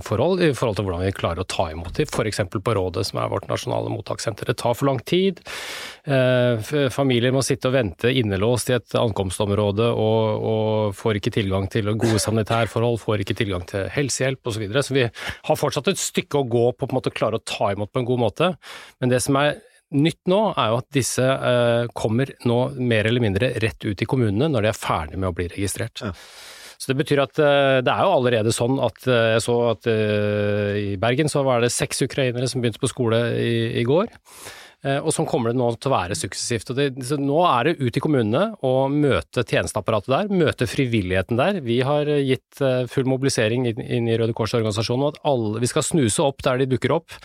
forhold 0.06 0.44
i 0.46 0.52
forhold 0.58 0.78
til 0.78 0.86
hvordan 0.86 1.06
vi 1.08 1.16
klarer 1.18 1.42
å 1.42 1.48
ta 1.50 1.70
imot 1.74 1.98
dem, 1.98 2.10
f.eks. 2.10 2.44
på 2.54 2.76
Rådet, 2.78 3.08
som 3.10 3.22
er 3.22 3.32
vårt 3.32 3.48
nasjonale 3.50 3.90
mottakssenter. 3.94 4.52
Det 4.52 4.58
tar 4.62 4.78
for 4.78 4.90
lang 4.90 5.02
tid. 5.10 5.42
Eh, 6.06 6.74
familier 6.94 7.34
må 7.34 7.42
sitte 7.46 7.72
og 7.72 7.78
vente 7.78 8.12
innelåst 8.14 8.70
i 8.70 8.78
et 8.78 8.98
ankomstområde 9.02 9.90
og, 9.90 10.46
og 10.52 10.98
får 10.98 11.22
ikke 11.22 11.34
tilgang 11.40 11.66
til 11.74 11.90
gode 11.96 12.22
sanitærforhold, 12.22 13.00
får 13.02 13.26
ikke 13.26 13.38
tilgang 13.42 13.66
til 13.70 13.90
helsehjelp 13.94 14.44
osv. 14.46 14.58
Så, 14.58 14.62
videre. 14.62 14.86
så 14.86 14.94
vi 14.96 15.08
har 15.50 15.58
fortsatt 15.58 15.90
et 15.92 16.02
stykke 16.02 16.40
å 16.42 16.48
gå 16.50 16.68
på 16.78 16.90
å 16.90 17.02
klare 17.10 17.38
å 17.42 17.46
ta 17.46 17.74
imot 17.74 17.92
på 17.94 18.02
en 18.02 18.08
god 18.10 18.24
måte. 18.24 18.52
Men 19.02 19.14
det 19.14 19.24
som 19.26 19.38
er 19.42 19.58
Nytt 19.96 20.28
nå 20.28 20.42
er 20.52 20.74
jo 20.74 20.78
at 20.82 20.88
disse 20.92 21.24
eh, 21.24 21.88
kommer 21.96 22.34
nå 22.50 22.60
mer 22.76 23.08
eller 23.08 23.24
mindre 23.24 23.54
rett 23.64 23.86
ut 23.88 24.02
i 24.04 24.08
kommunene 24.10 24.50
når 24.52 24.66
de 24.66 24.72
er 24.74 24.80
ferdig 24.80 25.20
med 25.20 25.30
å 25.30 25.36
bli 25.38 25.48
registrert. 25.54 26.04
Ja. 26.04 26.12
Så 26.78 26.92
Det 26.92 26.98
betyr 27.00 27.24
at 27.24 27.40
eh, 27.40 27.80
det 27.86 27.94
er 27.94 28.04
jo 28.04 28.14
allerede 28.18 28.52
sånn 28.54 28.78
at 28.84 29.08
eh, 29.08 29.34
jeg 29.38 29.46
så 29.48 29.58
at 29.72 29.88
eh, 29.90 30.76
i 30.92 30.94
Bergen 31.00 31.32
så 31.32 31.46
var 31.48 31.64
det 31.64 31.72
seks 31.74 32.04
ukrainere 32.06 32.50
som 32.52 32.62
begynte 32.62 32.84
på 32.84 32.92
skole 32.92 33.22
i, 33.40 33.54
i 33.80 33.86
går. 33.88 34.12
Eh, 34.86 35.00
og 35.02 35.10
sånn 35.16 35.26
kommer 35.30 35.52
det 35.52 35.58
nå 35.58 35.72
til 35.80 35.90
å 35.90 35.96
være 35.96 36.18
suksessivt. 36.20 36.70
Det, 36.78 36.90
nå 37.18 37.40
er 37.50 37.70
det 37.70 37.78
ut 37.82 37.98
i 37.98 38.04
kommunene 38.04 38.44
og 38.68 38.94
møte 38.94 39.46
tjenesteapparatet 39.48 40.12
der, 40.14 40.34
møte 40.44 40.68
frivilligheten 40.70 41.40
der. 41.40 41.62
Vi 41.66 41.80
har 41.88 42.12
gitt 42.22 42.62
eh, 42.62 42.84
full 42.92 43.08
mobilisering 43.10 43.66
inn, 43.72 43.82
inn 43.82 44.12
i 44.12 44.20
Røde 44.20 44.38
Kors-organisasjonen, 44.38 45.08
og 45.08 45.16
at 45.16 45.24
alle, 45.32 45.64
vi 45.64 45.72
skal 45.72 45.88
snuse 45.88 46.28
opp 46.28 46.46
der 46.46 46.62
de 46.62 46.70
dukker 46.76 46.94
opp 47.00 47.18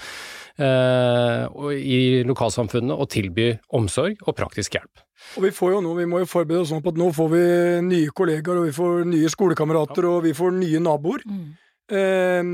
i 0.59 2.01
lokalsamfunnet 2.29 2.93
og 2.93 3.09
tilby 3.11 3.49
omsorg 3.73 4.21
og 4.27 4.37
praktisk 4.37 4.77
hjelp. 4.77 5.01
Og 5.37 5.47
Vi 5.47 5.51
får 5.55 5.73
jo 5.77 5.81
nå, 5.85 5.95
vi 5.97 6.07
må 6.11 6.21
jo 6.23 6.29
forberede 6.29 6.65
oss 6.65 6.73
sånn 6.73 6.83
på 6.85 6.93
at 6.93 6.99
nå 7.01 7.09
får 7.15 7.29
vi 7.33 7.45
nye 7.87 8.13
kollegaer, 8.13 8.61
og 8.61 8.69
vi 8.69 8.75
får 8.77 9.05
nye 9.09 9.31
skolekamerater, 9.33 10.09
og 10.11 10.27
vi 10.27 10.35
får 10.37 10.55
nye 10.59 10.83
naboer. 10.83 11.25
Mm. 11.25 11.47
Eh, 11.93 12.51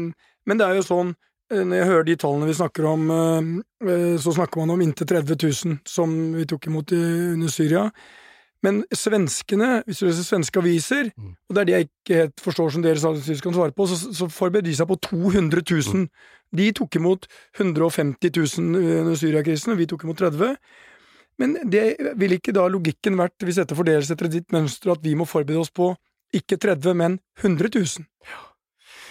men 0.49 0.61
det 0.61 0.67
er 0.67 0.79
jo 0.79 0.87
sånn, 0.87 1.13
eh, 1.53 1.65
når 1.65 1.77
jeg 1.77 1.89
hører 1.91 2.07
de 2.09 2.17
tallene 2.23 2.49
vi 2.49 2.57
snakker 2.57 2.89
om, 2.89 3.11
eh, 3.11 3.51
eh, 3.93 4.17
så 4.17 4.33
snakker 4.37 4.63
man 4.63 4.77
om 4.77 4.85
inntil 4.85 5.07
30 5.07 5.37
000 5.37 5.79
som 5.85 6.15
vi 6.35 6.47
tok 6.49 6.71
imot 6.71 6.93
under 6.93 7.49
Syria. 7.53 7.91
Men 8.67 8.81
svenskene, 8.91 9.83
hvis 9.87 10.01
du 10.01 10.09
leser 10.09 10.27
svenske 10.27 10.59
aviser, 10.59 11.13
mm. 11.15 11.31
og 11.47 11.55
det 11.55 11.61
er 11.61 11.69
det 11.69 11.75
jeg 11.77 11.87
ikke 11.89 12.19
helt 12.23 12.43
forstår 12.43 12.73
som 12.75 12.83
dere 12.83 13.13
kan 13.45 13.55
svare 13.55 13.75
på, 13.77 13.87
så, 13.87 13.99
så 14.19 14.27
forbereder 14.33 14.67
de 14.67 14.75
seg 14.81 14.91
på 14.91 14.99
200 15.07 15.63
000. 15.63 16.03
Mm. 16.03 16.35
De 16.59 16.67
tok 16.75 16.99
imot 16.99 17.29
150 17.61 18.33
000 18.59 18.83
under 19.05 19.19
Syriakrisen, 19.21 19.75
og 19.75 19.79
vi 19.79 19.87
tok 19.87 20.05
imot 20.05 20.19
30 20.19 20.57
Men 21.39 21.57
det 21.71 21.85
vil 22.19 22.35
ikke 22.35 22.57
da 22.57 22.67
logikken 22.67 23.19
vært, 23.21 23.37
hvis 23.47 23.61
dette 23.61 23.79
fordeles 23.79 24.11
etter 24.11 24.31
ditt 24.33 24.51
mønster, 24.53 24.91
at 24.97 25.05
vi 25.05 25.15
må 25.15 25.29
forberede 25.29 25.63
oss 25.63 25.71
på 25.71 25.93
ikke 26.35 26.59
30, 26.59 26.95
men 26.99 27.21
100 27.39 27.71
000? 27.79 28.07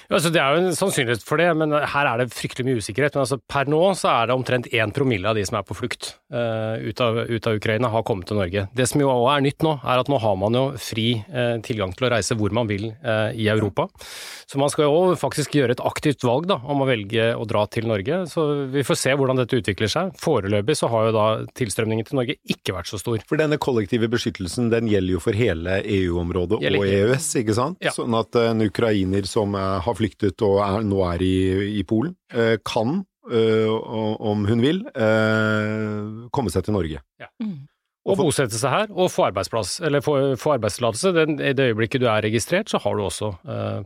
Altså, 0.08 0.30
det 0.32 0.40
er 0.40 0.56
jo 0.56 0.62
en 0.64 0.76
sannsynlighet 0.76 1.24
for 1.28 1.40
det, 1.42 1.50
men 1.60 1.74
her 1.76 2.08
er 2.08 2.22
det 2.22 2.32
fryktelig 2.32 2.64
mye 2.64 2.80
usikkerhet. 2.80 3.16
Men 3.18 3.26
altså, 3.26 3.40
per 3.44 3.68
nå 3.68 3.82
så 4.00 4.14
er 4.14 4.30
det 4.30 4.38
omtrent 4.38 4.70
én 4.72 4.94
promille 4.96 5.28
av 5.28 5.36
de 5.36 5.44
som 5.48 5.58
er 5.60 5.66
på 5.68 5.76
flukt 5.76 6.14
uh, 6.32 6.80
ut, 6.80 7.02
av, 7.04 7.20
ut, 7.28 7.50
av, 7.50 7.58
Ukraina, 7.60 7.92
har 7.92 8.06
kommet 8.08 8.30
til 8.30 8.40
Norge. 8.40 8.68
Det 8.72 8.88
som 8.88 9.04
jo 9.04 9.10
også 9.12 9.34
er 9.34 9.44
nytt 9.44 9.66
nå, 9.68 9.74
er 9.84 10.04
at 10.04 10.12
nå 10.12 10.20
har 10.24 10.38
man 10.40 10.56
jo 10.56 10.64
fri 10.80 11.10
uh, 11.28 11.58
tilgang 11.66 11.92
til 11.98 12.08
å 12.08 12.12
reise 12.16 12.38
hvor 12.40 12.56
man 12.56 12.70
vil 12.72 12.88
uh, 13.04 13.36
i 13.36 13.50
Europa. 13.52 13.90
Så 14.48 14.62
man 14.62 14.72
skal 14.72 14.88
jo 14.88 15.18
faktisk 15.20 15.58
gjøre 15.60 15.76
et 15.76 15.84
aktivt 15.84 16.24
valg 16.24 16.48
da, 16.48 16.56
om 16.64 16.86
å 16.86 16.88
velge 16.88 17.28
å 17.36 17.44
dra 17.50 17.66
til 17.68 17.90
Norge. 17.92 18.22
Så 18.32 18.48
vi 18.72 18.86
får 18.88 19.02
se 19.02 19.16
hvordan 19.20 19.42
dette 19.42 19.60
utvikler 19.60 19.92
seg. 19.92 20.16
Foreløpig 20.24 20.78
så 20.80 20.88
har 20.94 21.10
jo 21.10 21.18
da 21.18 21.28
tilstrømningen 21.60 22.08
til 22.08 22.22
Norge 22.22 22.38
ikke 22.48 22.78
vært 22.78 22.94
så 22.94 23.02
stor. 23.02 23.20
For 23.28 23.40
denne 23.40 23.60
kollektive 23.60 24.08
beskyttelsen 24.14 24.72
den 24.72 24.88
gjelder 24.88 25.18
jo 25.18 25.24
for 25.28 25.36
hele 25.36 25.82
EU-området 25.84 26.62
og 26.64 26.80
EØS, 26.88 27.30
ikke 27.44 27.60
sant? 27.60 27.84
Ja. 27.84 27.92
Sånn 27.92 28.16
at 28.16 28.40
en 28.40 28.64
ukrainer 28.64 29.28
som 29.28 29.58
har 29.58 29.97
flyktet 29.98 30.44
og 30.46 30.60
er, 30.64 30.84
nå 30.88 31.02
er 31.10 31.24
i, 31.26 31.38
i 31.80 31.86
Polen, 31.88 32.16
eh, 32.34 32.58
kan, 32.66 33.02
eh, 33.32 33.70
om 33.70 34.46
hun 34.50 34.62
vil, 34.64 34.84
eh, 34.94 36.28
komme 36.34 36.54
seg 36.54 36.68
til 36.68 36.78
Norge. 36.78 37.02
Ja. 37.22 37.32
Mm. 37.44 37.66
Og 38.08 38.22
bosette 38.22 38.56
seg 38.56 38.72
her, 38.72 38.92
og 38.96 39.10
få 39.12 39.26
arbeidsplass, 39.28 39.82
eller 39.84 40.00
få, 40.00 40.14
få 40.40 40.54
arbeidstillatelse. 40.56 41.12
I 41.44 41.56
det 41.58 41.66
øyeblikket 41.74 42.00
du 42.00 42.06
er 42.08 42.24
registrert, 42.24 42.72
så 42.72 42.80
har 42.80 42.96
du 42.96 43.02
også 43.04 43.34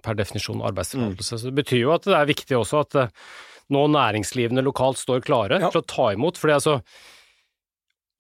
per 0.05 0.19
definisjon 0.19 0.61
arbeidstillatelse. 0.61 1.39
Mm. 1.39 1.39
Så 1.41 1.49
det 1.49 1.55
betyr 1.57 1.81
jo 1.87 1.95
at 1.95 2.05
det 2.05 2.13
er 2.19 2.29
viktig 2.29 2.59
også 2.59 2.83
at 2.83 2.99
nå 3.73 3.87
næringslivene 3.89 4.61
lokalt 4.61 5.01
står 5.01 5.25
klare 5.25 5.57
ja. 5.57 5.71
til 5.73 5.81
å 5.81 5.89
ta 5.89 6.11
imot. 6.13 6.37
fordi 6.37 6.53
altså 6.59 6.77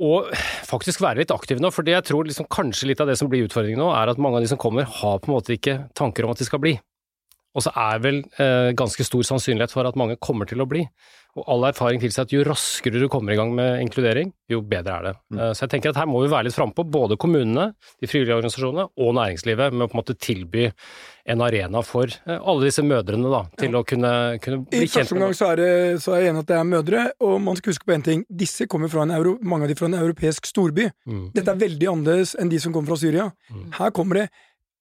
og 0.01 0.31
faktisk 0.65 1.03
være 1.03 1.21
litt 1.21 1.33
aktiv 1.33 1.59
nå, 1.61 1.69
for 1.73 1.85
jeg 1.87 2.01
tror 2.07 2.25
liksom 2.25 2.47
kanskje 2.51 2.89
litt 2.89 3.01
av 3.03 3.11
det 3.11 3.19
som 3.19 3.29
blir 3.29 3.45
utfordringen 3.45 3.81
nå, 3.83 3.91
er 3.93 4.09
at 4.09 4.21
mange 4.21 4.39
av 4.39 4.45
de 4.45 4.49
som 4.49 4.59
kommer, 4.61 4.87
har 4.89 5.19
på 5.21 5.29
en 5.29 5.35
måte 5.35 5.53
ikke 5.53 5.77
tanker 5.97 6.25
om 6.25 6.33
at 6.33 6.41
de 6.41 6.47
skal 6.47 6.61
bli. 6.63 6.73
Og 7.51 7.65
så 7.65 7.73
er 7.75 8.03
vel 8.03 8.21
eh, 8.39 8.71
ganske 8.77 9.03
stor 9.03 9.25
sannsynlighet 9.27 9.73
for 9.73 9.87
at 9.87 9.97
mange 9.99 10.19
kommer 10.23 10.47
til 10.47 10.63
å 10.63 10.69
bli. 10.69 10.85
Og 11.39 11.45
all 11.47 11.63
erfaring 11.69 12.01
tilsier 12.01 12.25
at 12.25 12.33
jo 12.33 12.43
raskere 12.43 12.99
du 12.99 13.07
kommer 13.11 13.31
i 13.31 13.37
gang 13.39 13.53
med 13.55 13.79
inkludering, 13.85 14.33
jo 14.51 14.59
bedre 14.67 14.97
er 14.97 15.05
det. 15.07 15.13
Mm. 15.31 15.39
Eh, 15.39 15.51
så 15.55 15.63
jeg 15.63 15.73
tenker 15.75 15.93
at 15.93 16.01
her 16.01 16.09
må 16.11 16.23
vi 16.25 16.31
være 16.31 16.49
litt 16.49 16.57
frampå, 16.57 16.83
både 16.91 17.15
kommunene, 17.19 17.69
de 18.03 18.09
frivillige 18.11 18.35
organisasjonene 18.35 18.89
og 18.99 19.15
næringslivet, 19.15 19.71
med 19.71 19.87
å 19.87 19.91
på 19.91 19.95
en 19.95 20.01
måte 20.01 20.17
tilby 20.19 20.67
en 21.31 21.43
arena 21.45 21.83
for 21.87 22.11
eh, 22.11 22.35
alle 22.35 22.67
disse 22.67 22.83
mødrene 22.83 23.31
da, 23.31 23.41
til 23.61 23.71
ja. 23.71 23.79
å 23.79 23.87
kunne, 23.87 24.13
kunne 24.43 24.61
bli 24.65 24.83
kjent 24.83 24.83
med 24.83 24.89
I 24.89 24.93
første 24.97 25.17
omgang 25.17 25.37
så 25.39 25.51
er, 25.53 25.63
så 26.03 26.15
er 26.17 26.25
jeg 26.25 26.33
enig 26.33 26.43
at 26.43 26.51
det 26.51 26.59
er 26.59 26.69
mødre, 26.73 27.07
og 27.23 27.35
man 27.47 27.59
skal 27.59 27.75
huske 27.75 27.87
på 27.87 27.95
én 27.95 28.07
ting. 28.07 28.27
Disse 28.27 28.67
kommer 28.71 28.91
fra 28.91 29.07
en 29.07 29.15
euro, 29.15 29.37
mange 29.39 29.67
av 29.67 29.71
de 29.71 29.79
fra 29.79 29.87
en 29.87 29.99
europeisk 30.01 30.51
storby. 30.51 30.89
Mm. 31.07 31.25
Dette 31.37 31.55
er 31.55 31.63
veldig 31.63 31.91
annerledes 31.95 32.35
enn 32.39 32.51
de 32.51 32.59
som 32.63 32.75
kommer 32.75 32.91
fra 32.91 32.99
Syria. 33.03 33.31
Mm. 33.51 33.69
Her 33.79 33.95
kommer 33.95 34.23
det 34.23 34.29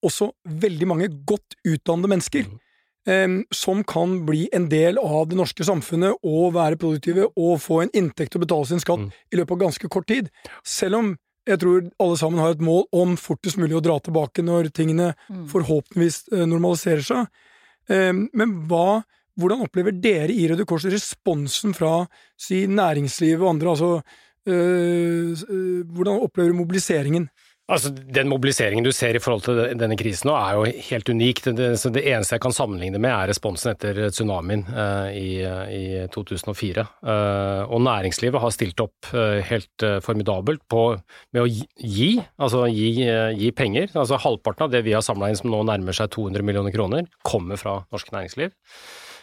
også 0.06 0.30
veldig 0.64 0.88
mange 0.88 1.08
godt 1.28 1.56
utdannede 1.64 2.12
mennesker. 2.14 2.48
Mm. 2.48 2.58
Um, 3.08 3.36
som 3.48 3.78
kan 3.88 4.18
bli 4.28 4.42
en 4.52 4.66
del 4.68 4.98
av 5.00 5.30
det 5.30 5.38
norske 5.38 5.64
samfunnet 5.64 6.20
og 6.20 6.52
være 6.52 6.76
produktive 6.76 7.30
og 7.32 7.54
få 7.64 7.78
en 7.80 7.92
inntekt 7.96 8.36
og 8.36 8.44
betale 8.44 8.68
sin 8.68 8.82
skatt 8.82 9.06
mm. 9.06 9.12
i 9.32 9.38
løpet 9.40 9.54
av 9.56 9.62
ganske 9.62 9.88
kort 9.88 10.06
tid. 10.10 10.28
Selv 10.68 10.98
om 10.98 11.14
jeg 11.48 11.62
tror 11.62 11.86
alle 12.04 12.18
sammen 12.20 12.42
har 12.44 12.52
et 12.52 12.62
mål 12.62 12.84
om 12.92 13.16
fortest 13.18 13.56
mulig 13.58 13.78
å 13.78 13.82
dra 13.84 13.96
tilbake 14.04 14.44
når 14.44 14.68
tingene 14.76 15.14
mm. 15.16 15.46
forhåpentligvis 15.52 16.26
uh, 16.34 16.44
normaliserer 16.44 17.06
seg. 17.06 17.32
Um, 17.88 18.26
men 18.36 18.52
hva, 18.68 19.00
hvordan 19.40 19.64
opplever 19.64 19.96
dere 19.96 20.34
i 20.34 20.44
Røde 20.50 20.66
Kors 20.68 20.84
responsen 20.90 21.72
fra 21.76 22.04
si, 22.38 22.66
næringslivet 22.68 23.40
og 23.40 23.54
andre? 23.54 23.70
altså 23.72 23.90
øh, 24.46 25.32
øh, 25.48 25.86
Hvordan 25.86 26.20
opplever 26.20 26.52
du 26.52 26.58
mobiliseringen? 26.60 27.28
Altså, 27.70 27.92
Den 27.94 28.28
mobiliseringen 28.30 28.84
du 28.84 28.90
ser 28.94 29.14
i 29.14 29.22
forhold 29.22 29.44
til 29.46 29.60
denne 29.78 29.96
krisen 29.98 30.30
nå, 30.30 30.34
er 30.34 30.56
jo 30.58 30.86
helt 30.90 31.10
unik. 31.12 31.42
Det, 31.46 31.68
det 31.94 32.02
eneste 32.02 32.36
jeg 32.36 32.42
kan 32.42 32.54
sammenligne 32.54 32.98
med, 32.98 33.12
er 33.12 33.30
responsen 33.30 33.72
etter 33.74 34.00
tsunamien 34.10 34.64
uh, 34.66 35.10
i, 35.14 35.38
i, 35.76 35.82
2004. 36.10 36.86
Uh, 37.04 37.10
eh, 37.10 37.62
og 37.70 37.82
næringslivet 37.84 38.42
har 38.42 38.54
stilt 38.54 38.82
opp 38.82 39.12
uh, 39.14 39.38
helt 39.46 39.86
formidabelt 40.04 40.64
på, 40.70 40.82
med 41.34 41.44
å 41.44 41.48
gi, 41.50 42.12
altså 42.40 42.64
gi, 42.70 42.90
gi, 43.38 43.52
penger. 43.56 43.92
Altså 43.94 44.18
Halvparten 44.20 44.66
av 44.66 44.74
det 44.74 44.82
vi 44.86 44.96
har 44.96 45.04
samla 45.06 45.30
inn 45.30 45.38
som 45.38 45.52
nå 45.52 45.62
nærmer 45.68 45.96
seg 45.96 46.10
200 46.16 46.46
millioner 46.46 46.74
kroner, 46.74 47.06
kommer 47.26 47.60
fra 47.60 47.80
norsk 47.94 48.10
næringsliv. 48.14 48.54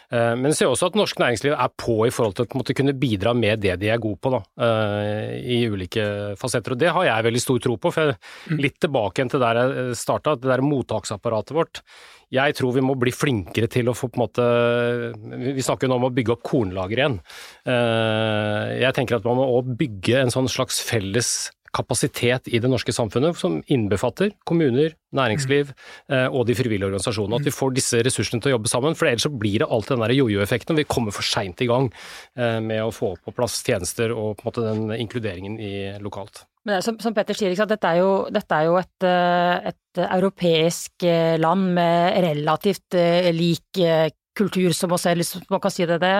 Eh, 0.08 0.34
jeg 0.48 0.56
ser 0.56 0.70
også 0.70 0.88
at 0.88 0.96
norsk 0.96 1.18
næringsliv 1.20 1.52
er 1.52 1.72
på 1.76 1.98
i 2.06 2.12
forhold 2.14 2.38
til 2.38 2.46
å 2.48 2.76
kunne 2.78 2.96
bidra 2.96 3.34
med 3.36 3.60
det 3.60 3.74
de 3.82 3.90
er 3.92 4.00
gode 4.00 4.20
på, 4.24 4.32
da, 4.32 4.40
eh, 4.64 5.34
i 5.44 5.58
ulike 5.68 6.34
fasetter. 6.40 6.72
Og 6.72 6.80
det 6.80 6.92
har 6.96 7.04
jeg 7.04 7.26
veldig 7.28 7.42
stor 7.44 7.58
tro 7.60 7.76
på. 7.76 7.92
for. 7.92 8.16
Litt 8.48 8.80
tilbake 8.80 9.28
til 9.28 9.40
der 9.40 9.60
jeg 9.60 9.96
starta, 9.96 10.36
det 10.36 10.48
der 10.48 10.64
mottaksapparatet 10.64 11.52
vårt. 11.52 11.82
Jeg 12.30 12.54
tror 12.54 12.74
vi 12.74 12.84
må 12.84 12.96
bli 12.98 13.10
flinkere 13.10 13.68
til 13.68 13.88
å 13.88 13.96
få 13.96 14.10
på 14.12 14.20
en 14.20 14.24
måte 14.26 14.44
Vi 15.56 15.62
snakker 15.64 15.86
jo 15.86 15.94
nå 15.94 15.96
om 15.96 16.08
å 16.10 16.12
bygge 16.12 16.34
opp 16.34 16.42
kornlager 16.44 17.00
igjen. 17.00 17.20
Eh, 17.64 18.80
jeg 18.84 18.94
tenker 18.94 19.16
at 19.16 19.24
man 19.24 19.36
må 19.36 19.48
også 19.48 19.76
bygge 19.76 20.20
en 20.20 20.32
sånn 20.32 20.48
slags 20.48 20.80
felles 20.84 21.50
kapasitet 21.74 22.48
i 22.50 22.60
det 22.62 22.70
norske 22.70 22.92
samfunnet 22.94 23.38
som 23.38 23.58
innbefatter 23.70 24.32
kommuner, 24.48 24.94
næringsliv 25.16 25.70
eh, 26.12 26.26
og 26.26 26.46
de 26.48 26.56
frivillige 26.58 26.88
organisasjonene. 26.90 27.40
At 27.40 27.48
vi 27.48 27.54
får 27.54 27.74
disse 27.76 28.02
ressursene 28.04 28.42
til 28.42 28.52
å 28.52 28.56
jobbe 28.56 28.72
sammen, 28.72 28.96
for 28.98 29.10
ellers 29.10 29.26
så 29.26 29.32
blir 29.32 29.62
det 29.62 29.70
alltid 29.70 29.96
den 29.96 30.04
der 30.04 30.16
jojo-effekten. 30.18 30.74
og 30.74 30.82
Vi 30.82 30.88
kommer 30.90 31.14
for 31.14 31.26
seint 31.26 31.60
i 31.64 31.68
gang 31.70 31.90
eh, 32.38 32.58
med 32.64 32.84
å 32.84 32.94
få 32.94 33.14
på 33.22 33.34
plass 33.36 33.60
tjenester 33.64 34.14
og 34.14 34.38
på 34.38 34.44
en 34.44 34.50
måte 34.50 34.66
den 34.66 34.94
inkluderingen 34.98 35.58
i 35.60 35.74
lokalt. 36.04 36.44
Men 36.64 36.76
det 36.76 36.80
er, 36.82 36.86
som, 36.90 36.98
som 37.00 37.16
Petter 37.16 37.38
sier, 37.38 37.54
dette 37.56 37.90
er 37.90 38.02
jo, 38.02 38.12
dette 38.34 38.56
er 38.56 38.68
jo 38.68 38.78
et, 38.80 38.96
eh, 39.08 39.72
et, 39.72 39.84
europeisk 39.98 41.02
land 41.42 41.72
med 41.74 42.20
relativt 42.22 42.94
lik 43.34 43.80
kultur 44.38 44.74
som 44.76 44.92
oss 44.94 45.06
selv, 45.06 45.22
hvis 45.22 45.50
man 45.50 45.62
kan 45.62 45.74
si 45.74 45.86
det. 45.88 45.98
det. 46.02 46.14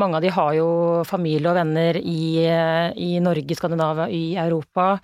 Mange 0.00 0.18
av 0.18 0.24
de 0.24 0.32
har 0.34 0.52
jo 0.58 0.68
familie 1.08 1.50
og 1.50 1.58
venner 1.58 1.98
i, 2.00 2.44
i 2.44 3.10
Norge, 3.24 3.56
Skandinavia, 3.56 4.08
i 4.12 4.36
Europa. 4.40 4.94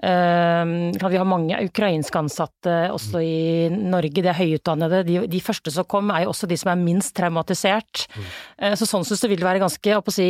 Uh, 0.00 0.90
vi 1.10 1.18
har 1.18 1.28
mange 1.28 1.58
ukrainske 1.66 2.20
ansatte 2.20 2.76
også 2.94 3.22
i 3.24 3.68
Norge, 3.70 4.22
de 4.22 4.30
er 4.30 4.38
høyutdannede. 4.38 5.02
De, 5.08 5.18
de, 5.30 5.42
første 5.44 5.72
som 5.74 5.86
kom 5.88 6.12
er 6.14 6.24
jo 6.24 6.34
også 6.34 6.48
de 6.50 6.58
som 6.60 6.72
er 6.72 6.82
minst 6.82 7.14
traumatisert. 7.16 8.06
Mm. 8.10 8.76
så 8.78 8.86
sånn 8.88 9.04
syns 9.06 9.22
det 9.24 9.30
vil 9.32 9.44
være 9.44 9.62
ganske 9.62 9.96
å 9.96 10.14
si, 10.14 10.28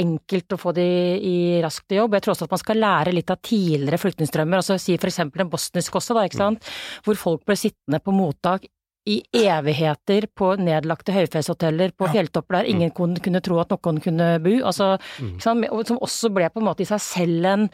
enkelt 0.00 0.56
å 0.56 0.60
få 0.60 0.74
de 0.76 0.86
i 1.24 1.36
raskt 1.64 1.94
jobb. 1.94 2.16
Jeg 2.16 2.24
tror 2.24 2.34
også 2.34 2.48
at 2.48 2.54
man 2.54 2.62
skal 2.62 2.80
lære 2.82 3.14
litt 3.14 3.32
av 3.32 3.40
tidligere 3.44 4.00
flyktningstrømmer, 4.00 4.62
altså 4.62 4.78
si 4.80 4.96
for 5.00 5.10
eksempel 5.10 5.44
en 5.44 5.52
bosnisk 5.52 5.98
også, 6.00 6.16
da, 6.16 6.26
ikke 6.28 6.40
sant. 6.40 6.72
Hvor 7.06 7.18
folk 7.20 7.44
ble 7.48 7.58
sittende 7.58 8.00
på 8.02 8.14
mottak 8.14 8.68
i 9.04 9.18
evigheter 9.36 10.24
på 10.32 10.54
nedlagte 10.56 11.12
høyfjellshoteller 11.12 11.92
på 11.92 12.06
ja. 12.08 12.14
fjelltopper 12.16 12.56
der 12.58 12.68
ingen 12.72 12.88
mm. 12.88 13.18
kunne 13.24 13.42
tro 13.44 13.58
at 13.60 13.72
noen 13.74 14.00
kunne 14.00 14.28
bo. 14.40 14.54
Altså, 14.64 14.94
mm. 15.20 15.34
Som 15.44 15.98
også 15.98 16.30
ble 16.32 16.48
på 16.52 16.62
en 16.62 16.68
måte 16.70 16.84
i 16.84 16.88
seg 16.88 17.02
selv 17.04 17.48
en, 17.50 17.66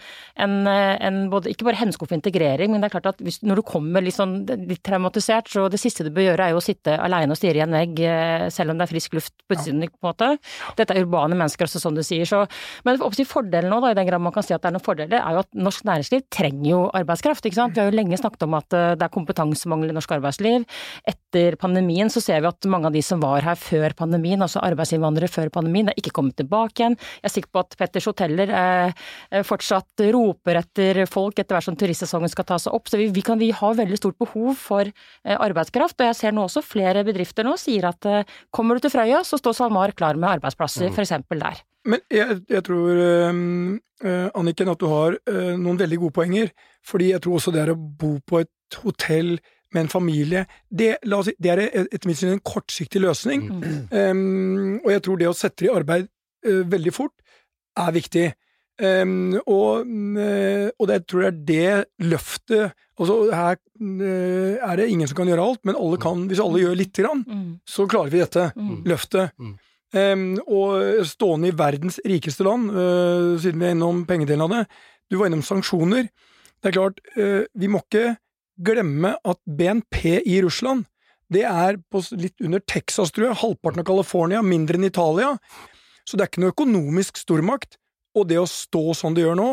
en, 0.42 0.56
en 0.66 1.20
både, 1.30 1.52
ikke 1.52 1.68
bare 1.68 1.78
hemsko 1.78 2.08
for 2.08 2.18
integrering, 2.18 2.72
men 2.74 2.82
det 2.82 2.90
er 2.90 2.96
klart 2.96 3.12
at 3.12 3.22
hvis, 3.22 3.40
når 3.46 3.60
du 3.60 3.66
kommer 3.68 4.02
litt, 4.02 4.16
sånn, 4.18 4.40
litt 4.66 4.82
traumatisert, 4.86 5.52
så 5.52 5.68
det 5.70 5.78
siste 5.82 6.06
du 6.06 6.10
bør 6.14 6.32
gjøre 6.32 6.48
er 6.48 6.56
jo 6.56 6.60
å 6.62 6.64
sitte 6.64 6.96
alene 6.98 7.36
og 7.36 7.38
stirre 7.38 7.62
i 7.62 7.64
en 7.64 7.78
vegg, 7.78 8.02
eh, 8.02 8.48
selv 8.50 8.74
om 8.74 8.80
det 8.80 8.88
er 8.88 8.94
frisk 8.96 9.16
luft 9.20 9.36
på 9.46 9.58
utsiden. 9.58 9.86
Ja. 9.86 9.90
på 9.90 10.02
en 10.02 10.10
måte. 10.10 10.26
Dette 10.76 10.94
er 10.94 11.04
urbane 11.04 11.38
mennesker, 11.38 11.68
også, 11.68 11.80
som 11.82 11.94
du 11.94 12.02
sier. 12.06 12.26
Så, 12.28 12.42
men 12.86 12.98
fordelen 13.30 13.70
nå, 13.70 13.80
da, 13.84 13.92
i 13.92 13.98
den 13.98 14.08
grad 14.08 14.22
man 14.22 14.34
kan 14.34 14.44
si 14.44 14.54
at 14.56 14.64
det 14.64 14.70
er 14.70 14.76
noen 14.76 14.84
fordeler, 14.84 15.20
er 15.20 15.36
jo 15.36 15.44
at 15.44 15.50
norsk 15.56 15.86
næringsliv 15.86 16.26
trenger 16.32 16.68
jo 16.72 16.82
arbeidskraft. 16.96 17.46
ikke 17.46 17.60
sant? 17.60 17.76
Vi 17.76 17.84
har 17.84 17.90
jo 17.90 17.96
lenge 17.96 18.18
snakket 18.20 18.46
om 18.48 18.58
at 18.58 18.76
eh, 18.76 18.92
det 18.98 19.06
er 19.06 19.14
kompetansemangel 19.14 19.92
i 19.92 19.96
norsk 19.96 20.18
arbeidsliv. 20.18 20.66
Et 21.08 21.19
etter 21.30 21.56
pandemien 21.56 22.10
så 22.10 22.20
ser 22.22 22.42
vi 22.42 22.48
at 22.50 22.66
mange 22.70 22.88
av 22.90 22.94
de 22.94 23.02
som 23.02 23.20
var 23.22 23.44
her 23.46 23.58
før 23.58 23.94
pandemien, 23.96 24.40
altså 24.42 24.62
arbeidsinnvandrere 24.66 25.30
før 25.30 25.50
pandemien, 25.54 25.88
er 25.88 25.98
ikke 25.98 26.12
kommet 26.16 26.36
tilbake 26.40 26.82
igjen. 26.82 26.96
Jeg 27.20 27.28
er 27.28 27.34
sikker 27.34 27.52
på 27.54 27.62
at 27.62 27.76
Petters 27.78 28.08
hoteller 28.10 28.50
eh, 28.50 28.92
eh, 29.30 29.44
fortsatt 29.46 30.04
roper 30.10 30.60
etter 30.62 31.04
folk 31.10 31.38
etter 31.38 31.56
hvert 31.56 31.68
som 31.68 31.78
turistsesongen 31.78 32.32
skal 32.32 32.48
ta 32.48 32.58
seg 32.58 32.74
opp. 32.74 32.90
Så 32.90 32.98
vi, 32.98 33.08
vi, 33.14 33.24
kan, 33.26 33.38
vi 33.38 33.52
har 33.54 33.78
veldig 33.78 34.00
stort 34.00 34.18
behov 34.20 34.58
for 34.58 34.90
eh, 34.90 35.36
arbeidskraft. 35.36 35.98
Og 36.00 36.10
jeg 36.10 36.18
ser 36.18 36.34
nå 36.34 36.48
også 36.48 36.64
flere 36.66 37.06
bedrifter 37.06 37.46
nå 37.46 37.56
sier 37.60 37.90
at 37.90 38.10
kommer 38.54 38.76
du 38.76 38.84
til 38.84 38.92
Frøya, 38.92 39.22
så 39.26 39.38
står 39.38 39.56
SalMar 39.56 39.94
klar 39.96 40.18
med 40.18 40.34
arbeidsplasser, 40.36 40.90
mm. 40.90 40.98
f.eks. 40.98 41.14
der. 41.30 41.62
Men 41.88 42.02
jeg, 42.12 42.40
jeg 42.50 42.64
tror, 42.66 42.98
eh, 43.00 44.26
Anniken, 44.36 44.72
at 44.72 44.80
du 44.80 44.88
har 44.90 45.16
eh, 45.30 45.54
noen 45.56 45.78
veldig 45.80 46.00
gode 46.02 46.16
poenger. 46.18 46.52
Fordi 46.86 47.12
jeg 47.12 47.22
tror 47.24 47.38
også 47.38 47.54
det 47.54 47.62
er 47.64 47.72
å 47.74 47.78
bo 47.78 48.16
på 48.26 48.42
et 48.42 48.80
hotell 48.84 49.38
med 49.74 49.84
en 49.84 49.92
familie, 49.92 50.44
det, 50.70 50.96
si, 51.24 51.34
det 51.38 51.52
er 51.52 51.62
etter 51.82 52.08
mitt 52.10 52.18
syn 52.18 52.34
en 52.34 52.44
kortsiktig 52.44 53.02
løsning. 53.02 53.46
Mm. 53.50 53.80
Um, 53.90 54.78
og 54.84 54.90
jeg 54.94 55.04
tror 55.06 55.20
det 55.20 55.30
å 55.30 55.36
sette 55.36 55.64
det 55.64 55.70
i 55.70 55.74
arbeid 55.74 56.08
uh, 56.46 56.62
veldig 56.70 56.94
fort 56.94 57.14
er 57.78 57.94
viktig. 57.94 58.26
Um, 58.80 59.34
og, 59.44 59.84
uh, 59.84 60.68
og 60.72 60.86
det, 60.88 60.94
jeg 60.94 61.06
tror 61.10 61.22
jeg 61.22 61.30
er 61.30 61.40
det 61.50 62.06
løftet 62.08 62.78
altså 63.00 63.16
Her 63.28 63.58
uh, 63.58 64.54
er 64.56 64.80
det 64.80 64.86
ingen 64.88 65.08
som 65.08 65.18
kan 65.18 65.28
gjøre 65.28 65.44
alt, 65.44 65.60
men 65.68 65.76
alle 65.76 65.98
kan, 66.00 66.22
hvis 66.28 66.40
alle 66.40 66.62
gjør 66.62 66.78
lite 66.78 67.04
grann, 67.04 67.20
mm. 67.26 67.50
så 67.68 67.86
klarer 67.88 68.12
vi 68.12 68.22
dette 68.22 68.46
mm. 68.56 68.72
løftet. 68.88 69.36
Um, 69.90 70.24
og 70.46 71.04
stående 71.08 71.50
i 71.50 71.56
verdens 71.56 71.98
rikeste 72.06 72.44
land, 72.46 72.68
siden 73.42 73.58
vi 73.58 73.66
er 73.66 73.74
innom 73.74 74.04
pengedelen 74.06 74.44
av 74.44 74.52
det 74.54 74.60
Du 75.10 75.16
var 75.18 75.26
innom 75.26 75.42
sanksjoner. 75.42 76.06
Det 76.60 76.70
er 76.70 76.76
klart, 76.76 77.00
vi 77.16 77.70
må 77.72 77.80
ikke 77.82 78.12
glemme 78.64 79.14
at 79.24 79.40
BNP 79.46 80.20
i 80.24 80.40
Russland 80.44 80.86
det 81.30 81.44
er 81.46 81.78
på 81.92 82.02
litt 82.18 82.42
under 82.42 82.62
Texas, 82.66 83.12
tror 83.14 83.28
jeg, 83.28 83.38
halvparten 83.38 83.84
av 83.84 83.86
California, 83.86 84.40
mindre 84.42 84.80
enn 84.80 84.88
Italia. 84.88 85.36
Så 86.02 86.18
det 86.18 86.24
er 86.24 86.30
ikke 86.32 86.42
noe 86.42 86.54
økonomisk 86.56 87.20
stormakt. 87.22 87.78
Og 88.18 88.26
det 88.26 88.40
å 88.40 88.48
stå 88.50 88.96
sånn 88.98 89.14
det 89.14 89.22
gjør 89.22 89.38
nå, 89.38 89.50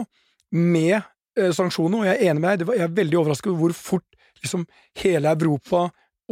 med 0.58 0.96
eh, 0.98 1.52
sanksjoner, 1.54 2.00
og 2.00 2.08
jeg 2.08 2.18
er 2.18 2.32
enig 2.32 2.42
med 2.42 2.64
deg, 2.64 2.72
jeg 2.80 2.88
er 2.88 2.96
veldig 2.98 3.20
overrasket 3.20 3.52
over 3.52 3.68
hvor 3.68 3.76
fort 3.78 4.18
liksom, 4.42 4.64
hele 5.04 5.34
Europa 5.36 5.84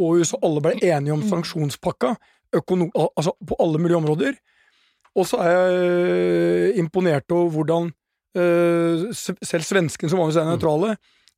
og 0.02 0.18
USA 0.18 0.40
alle 0.44 0.62
ble 0.64 0.74
enige 0.80 1.14
om 1.14 1.22
sanksjonspakka, 1.30 2.16
altså 2.56 3.36
på 3.46 3.58
alle 3.62 3.80
mulige 3.80 4.00
områder. 4.00 4.34
Og 5.16 5.28
så 5.30 5.38
er 5.44 5.54
jeg 5.54 5.76
eh, 5.76 6.80
imponert 6.82 7.30
over 7.32 7.54
hvordan 7.54 7.92
uh, 8.36 9.06
selv 9.14 9.64
svenskene, 9.64 10.10
som 10.10 10.20
vanligvis 10.20 10.42
er 10.42 10.50
nøytrale, 10.50 10.96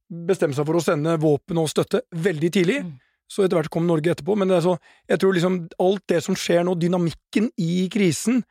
bestemte 0.09 0.57
seg 0.57 0.67
for 0.69 0.79
å 0.79 0.85
sende 0.85 1.19
våpen 1.21 1.61
og 1.61 1.69
støtte 1.71 2.03
veldig 2.17 2.50
tidlig. 2.55 2.81
Mm. 2.87 2.97
Så 3.29 3.45
etter 3.45 3.59
hvert 3.59 3.73
kom 3.73 3.87
Norge 3.88 4.15
etterpå. 4.15 4.37
Men 4.41 4.55
så, 4.65 4.79
jeg 5.09 5.21
tror 5.21 5.37
liksom 5.37 5.61
alt 5.85 6.05
det 6.09 6.23
som 6.25 6.37
skjer 6.38 6.65
nå, 6.65 6.75
dynamikken 6.81 7.50
i 7.61 7.87
krisen, 7.93 8.43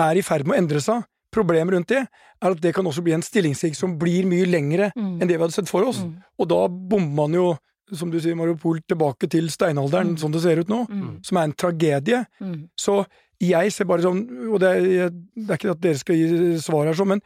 er 0.00 0.18
i 0.18 0.24
ferd 0.26 0.48
med 0.48 0.56
å 0.56 0.60
endre 0.64 0.82
seg. 0.82 1.06
Problemet 1.30 1.76
rundt 1.76 1.92
det 1.92 2.02
er 2.02 2.54
at 2.54 2.62
det 2.62 2.72
kan 2.74 2.86
også 2.90 3.04
bli 3.06 3.14
en 3.14 3.22
stillingskrig 3.22 3.76
som 3.78 3.94
blir 4.00 4.26
mye 4.26 4.48
lengre 4.50 4.90
mm. 4.96 5.20
enn 5.20 5.28
det 5.28 5.36
vi 5.36 5.44
hadde 5.44 5.54
sett 5.54 5.70
for 5.70 5.86
oss. 5.86 6.00
Mm. 6.02 6.16
Og 6.42 6.48
da 6.50 6.64
bommer 6.66 7.12
man 7.20 7.36
jo, 7.36 7.50
som 7.94 8.10
du 8.10 8.18
sier, 8.22 8.34
Mariupol, 8.38 8.80
tilbake 8.88 9.30
til 9.30 9.46
steinalderen, 9.52 10.16
mm. 10.16 10.20
sånn 10.22 10.34
det 10.34 10.42
ser 10.42 10.62
ut 10.62 10.72
nå, 10.72 10.84
mm. 10.90 11.12
som 11.26 11.38
er 11.38 11.46
en 11.46 11.54
tragedie. 11.62 12.24
Mm. 12.42 12.56
Så 12.78 13.04
jeg 13.40 13.70
ser 13.74 13.86
bare 13.88 14.04
sånn, 14.04 14.24
og 14.50 14.58
det 14.62 14.72
er, 14.74 15.14
det 15.14 15.46
er 15.46 15.60
ikke 15.60 15.74
at 15.76 15.84
dere 15.86 16.02
skal 16.02 16.18
gi 16.18 16.58
svar 16.62 16.90
her, 16.90 16.98
sånn, 16.98 17.14
men 17.14 17.22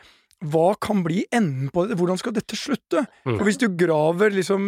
hva 0.50 0.74
kan 0.82 1.02
bli 1.04 1.22
enden 1.32 1.70
på 1.72 1.84
dette? 1.84 1.98
Hvordan 2.00 2.20
skal 2.20 2.34
dette 2.36 2.58
slutte? 2.58 3.04
Mm. 3.24 3.36
For 3.36 3.44
hvis 3.48 3.60
du 3.60 3.68
graver 3.78 4.34
liksom 4.34 4.66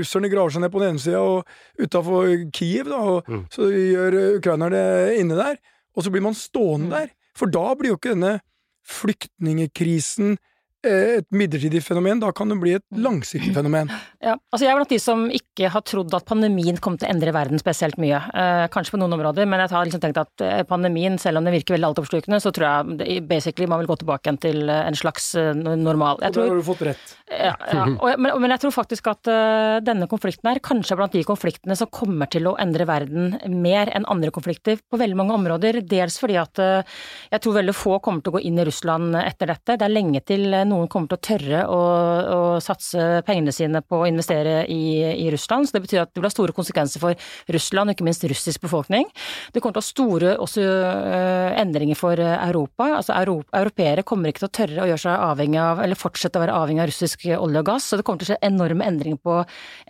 Russerne 0.00 0.30
graver 0.32 0.54
seg 0.54 0.64
ned 0.64 0.72
på 0.74 0.82
den 0.82 0.94
ene 0.94 1.02
sida 1.02 1.22
og 1.24 1.48
utafor 1.80 2.28
Kiev, 2.54 2.90
da, 2.90 2.98
og 2.98 3.30
mm. 3.30 3.46
så 3.54 3.70
gjør 3.72 4.18
ukrainerne 4.38 4.82
inne 5.18 5.38
der, 5.38 5.58
og 5.96 6.04
så 6.04 6.12
blir 6.14 6.24
man 6.24 6.36
stående 6.38 6.90
mm. 6.90 6.94
der. 6.96 7.14
For 7.38 7.50
da 7.54 7.64
blir 7.78 7.94
jo 7.94 7.98
ikke 7.98 8.14
denne 8.14 8.38
flyktningekrisen 8.88 10.38
et 10.86 11.26
midlertidig 11.34 11.80
fenomen, 11.82 12.20
da 12.22 12.30
kan 12.30 12.52
det 12.52 12.58
bli 12.62 12.76
et 12.76 12.84
mm. 12.94 13.02
langsiktig 13.02 13.54
fenomen. 13.56 13.90
Ja, 14.18 14.32
altså 14.50 14.64
Jeg 14.66 14.72
er 14.72 14.78
blant 14.80 14.90
de 14.90 14.96
som 14.98 15.20
ikke 15.30 15.68
har 15.70 15.82
trodd 15.86 16.14
at 16.16 16.24
pandemien 16.26 16.76
kom 16.82 16.96
til 16.98 17.06
å 17.06 17.12
endre 17.12 17.30
verden 17.32 17.60
spesielt 17.62 17.94
mye. 18.02 18.18
Eh, 18.18 18.64
kanskje 18.74 18.96
på 18.96 18.98
noen 18.98 19.14
områder, 19.14 19.46
men 19.46 19.62
jeg 19.62 19.70
har 19.70 19.86
liksom 19.86 20.02
tenkt 20.02 20.18
at 20.18 20.42
eh, 20.42 20.64
pandemien, 20.66 21.14
selv 21.22 21.38
om 21.38 21.46
det 21.46 21.52
virker 21.54 21.76
veldig 21.76 21.86
altoppslukende, 21.92 22.40
så 22.42 22.50
tror 22.54 22.66
jeg 22.66 23.22
basically 23.30 23.68
man 23.70 23.78
vil 23.82 23.92
gå 23.92 23.98
tilbake 24.00 24.26
igjen 24.26 24.40
til 24.42 24.58
eh, 24.66 24.82
en 24.90 24.98
slags 24.98 25.30
normal. 25.54 26.18
Jeg 26.24 26.34
og 26.34 26.40
der 26.40 26.50
har 26.50 26.58
du 26.58 26.66
fått 26.66 26.82
rett. 26.88 27.14
Ja, 27.30 27.54
ja. 27.70 27.84
Og, 28.02 28.18
men, 28.18 28.32
men, 28.42 28.52
jeg 28.54 28.64
tror 28.64 28.74
faktisk 28.74 29.08
at 29.10 29.28
uh, 29.30 29.78
denne 29.84 30.08
konflikten 30.10 30.48
her 30.50 30.60
kanskje 30.64 30.94
er 30.94 31.00
blant 31.00 31.14
de 31.14 31.24
konfliktene 31.28 31.76
som 31.78 31.90
kommer 31.92 32.30
til 32.30 32.48
å 32.48 32.54
endre 32.60 32.86
verden 32.88 33.36
mer 33.52 33.90
enn 33.94 34.06
andre 34.10 34.32
konflikter 34.34 34.80
på 34.80 35.00
veldig 35.00 35.18
mange 35.18 35.36
områder. 35.36 35.82
Dels 35.88 36.18
fordi 36.20 36.38
at 36.40 36.62
uh, 36.62 36.98
jeg 37.30 37.44
tror 37.44 37.58
veldig 37.60 37.76
få 37.76 37.98
kommer 38.04 38.24
til 38.24 38.32
å 38.32 38.38
gå 38.38 38.44
inn 38.48 38.58
i 38.60 38.66
Russland 38.66 39.16
etter 39.20 39.52
dette. 39.52 39.76
Det 39.78 39.86
er 39.86 39.94
lenge 39.94 40.24
til 40.26 40.48
noen 40.68 40.90
kommer 40.92 41.10
til 41.10 41.18
å 41.18 41.24
tørre 41.28 41.62
å, 41.72 41.80
å 42.34 42.40
satse 42.64 43.22
pengene 43.26 43.54
sine 43.54 43.82
på 43.82 44.02
å 44.02 44.08
investere 44.08 44.62
i, 44.70 44.82
i, 45.10 45.28
Russland. 45.32 45.68
Så 45.68 45.76
det 45.76 45.84
betyr 45.86 46.02
at 46.04 46.12
det 46.12 46.20
vil 46.20 46.28
ha 46.28 46.32
store 46.32 46.56
konsekvenser 46.56 47.02
for 47.02 47.28
Russland, 47.54 47.90
og 47.90 47.96
ikke 47.96 48.06
minst 48.08 48.26
russisk 48.28 48.64
befolkning. 48.64 49.08
Det 49.52 49.62
kommer 49.62 49.78
til 49.78 49.82
å 49.82 49.86
ha 49.86 49.88
store 49.88 50.34
også, 50.44 50.64
uh, 50.64 51.58
endringer 51.60 51.98
for 51.98 52.20
Europa. 52.20 52.90
Altså 53.00 53.16
Europa, 53.16 53.58
Europeere 53.62 54.04
kommer 54.06 54.32
ikke 54.32 54.44
til 54.44 54.50
å 54.50 54.56
tørre 54.60 54.84
å 54.84 54.88
gjøre 54.92 55.04
seg 55.04 55.26
avhengig 55.28 55.60
av, 55.62 55.82
eller 55.84 55.98
fortsette 55.98 56.40
å 56.40 56.44
være 56.44 56.56
avhengig 56.62 56.84
av 56.84 56.90
russisk 56.92 57.26
olje 57.38 57.62
og 57.62 57.68
gass. 57.68 57.88
Så 57.88 57.98
det 57.98 58.06
kommer 58.06 58.22
til 58.22 58.30
å 58.30 58.34
skje 58.34 58.40
enorme 58.48 58.86
endringer 58.88 59.20
på 59.22 59.38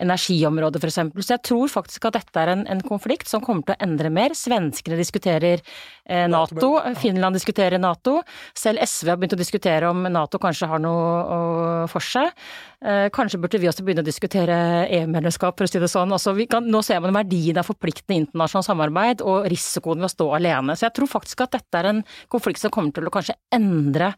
energiområdet 0.01 0.81
f.eks. 0.81 0.99
Så 1.19 1.35
jeg 1.35 1.43
tror 1.45 1.71
faktisk 1.71 2.09
at 2.09 2.19
dette 2.19 2.41
er 2.41 2.53
en, 2.55 2.65
en, 2.69 2.83
konflikt 2.89 3.29
som 3.29 3.43
kommer 3.43 3.67
til 3.67 3.75
å 3.75 3.83
endre 3.85 4.11
mer. 4.13 4.33
Svenskene 4.37 4.97
diskuterer 4.99 5.59
eh, 5.59 6.25
Nato, 6.31 6.71
Finland 6.99 7.37
diskuterer 7.37 7.81
Nato. 7.81 8.19
Selv 8.57 8.81
SV 8.85 9.11
har 9.11 9.19
begynt 9.19 9.35
å 9.35 9.39
diskutere 9.39 9.91
om 9.91 10.07
Nato 10.09 10.39
kanskje 10.41 10.68
har 10.71 10.81
noe 10.83 11.87
for 11.91 12.03
seg. 12.03 12.31
Eh, 12.79 13.09
kanskje 13.11 13.41
burde 13.43 13.59
vi 13.59 13.67
også 13.67 13.83
begynne 13.83 14.05
å 14.05 14.07
diskutere 14.07 14.55
EU-medlemskap, 14.95 15.57
for 15.59 15.67
å 15.67 15.69
si 15.69 15.81
det 15.83 15.89
sånn. 15.91 16.13
Altså, 16.15 16.31
kan, 16.47 16.63
nå 16.71 16.79
ser 16.85 17.01
man 17.03 17.11
verdien 17.17 17.57
av 17.59 17.67
forpliktende 17.67 18.21
internasjonalt 18.21 18.69
samarbeid 18.69 19.23
og 19.27 19.49
risikoen 19.51 19.99
ved 19.99 20.07
å 20.07 20.13
stå 20.13 20.27
alene. 20.37 20.77
Så 20.79 20.87
jeg 20.87 20.95
tror 20.95 21.09
faktisk 21.11 21.43
at 21.43 21.57
dette 21.57 21.81
er 21.81 21.89
en 21.89 21.99
konflikt 22.31 22.61
som 22.63 22.71
kommer 22.71 22.95
til 22.95 23.09
å 23.09 23.11
kanskje 23.11 23.35
endre 23.51 24.13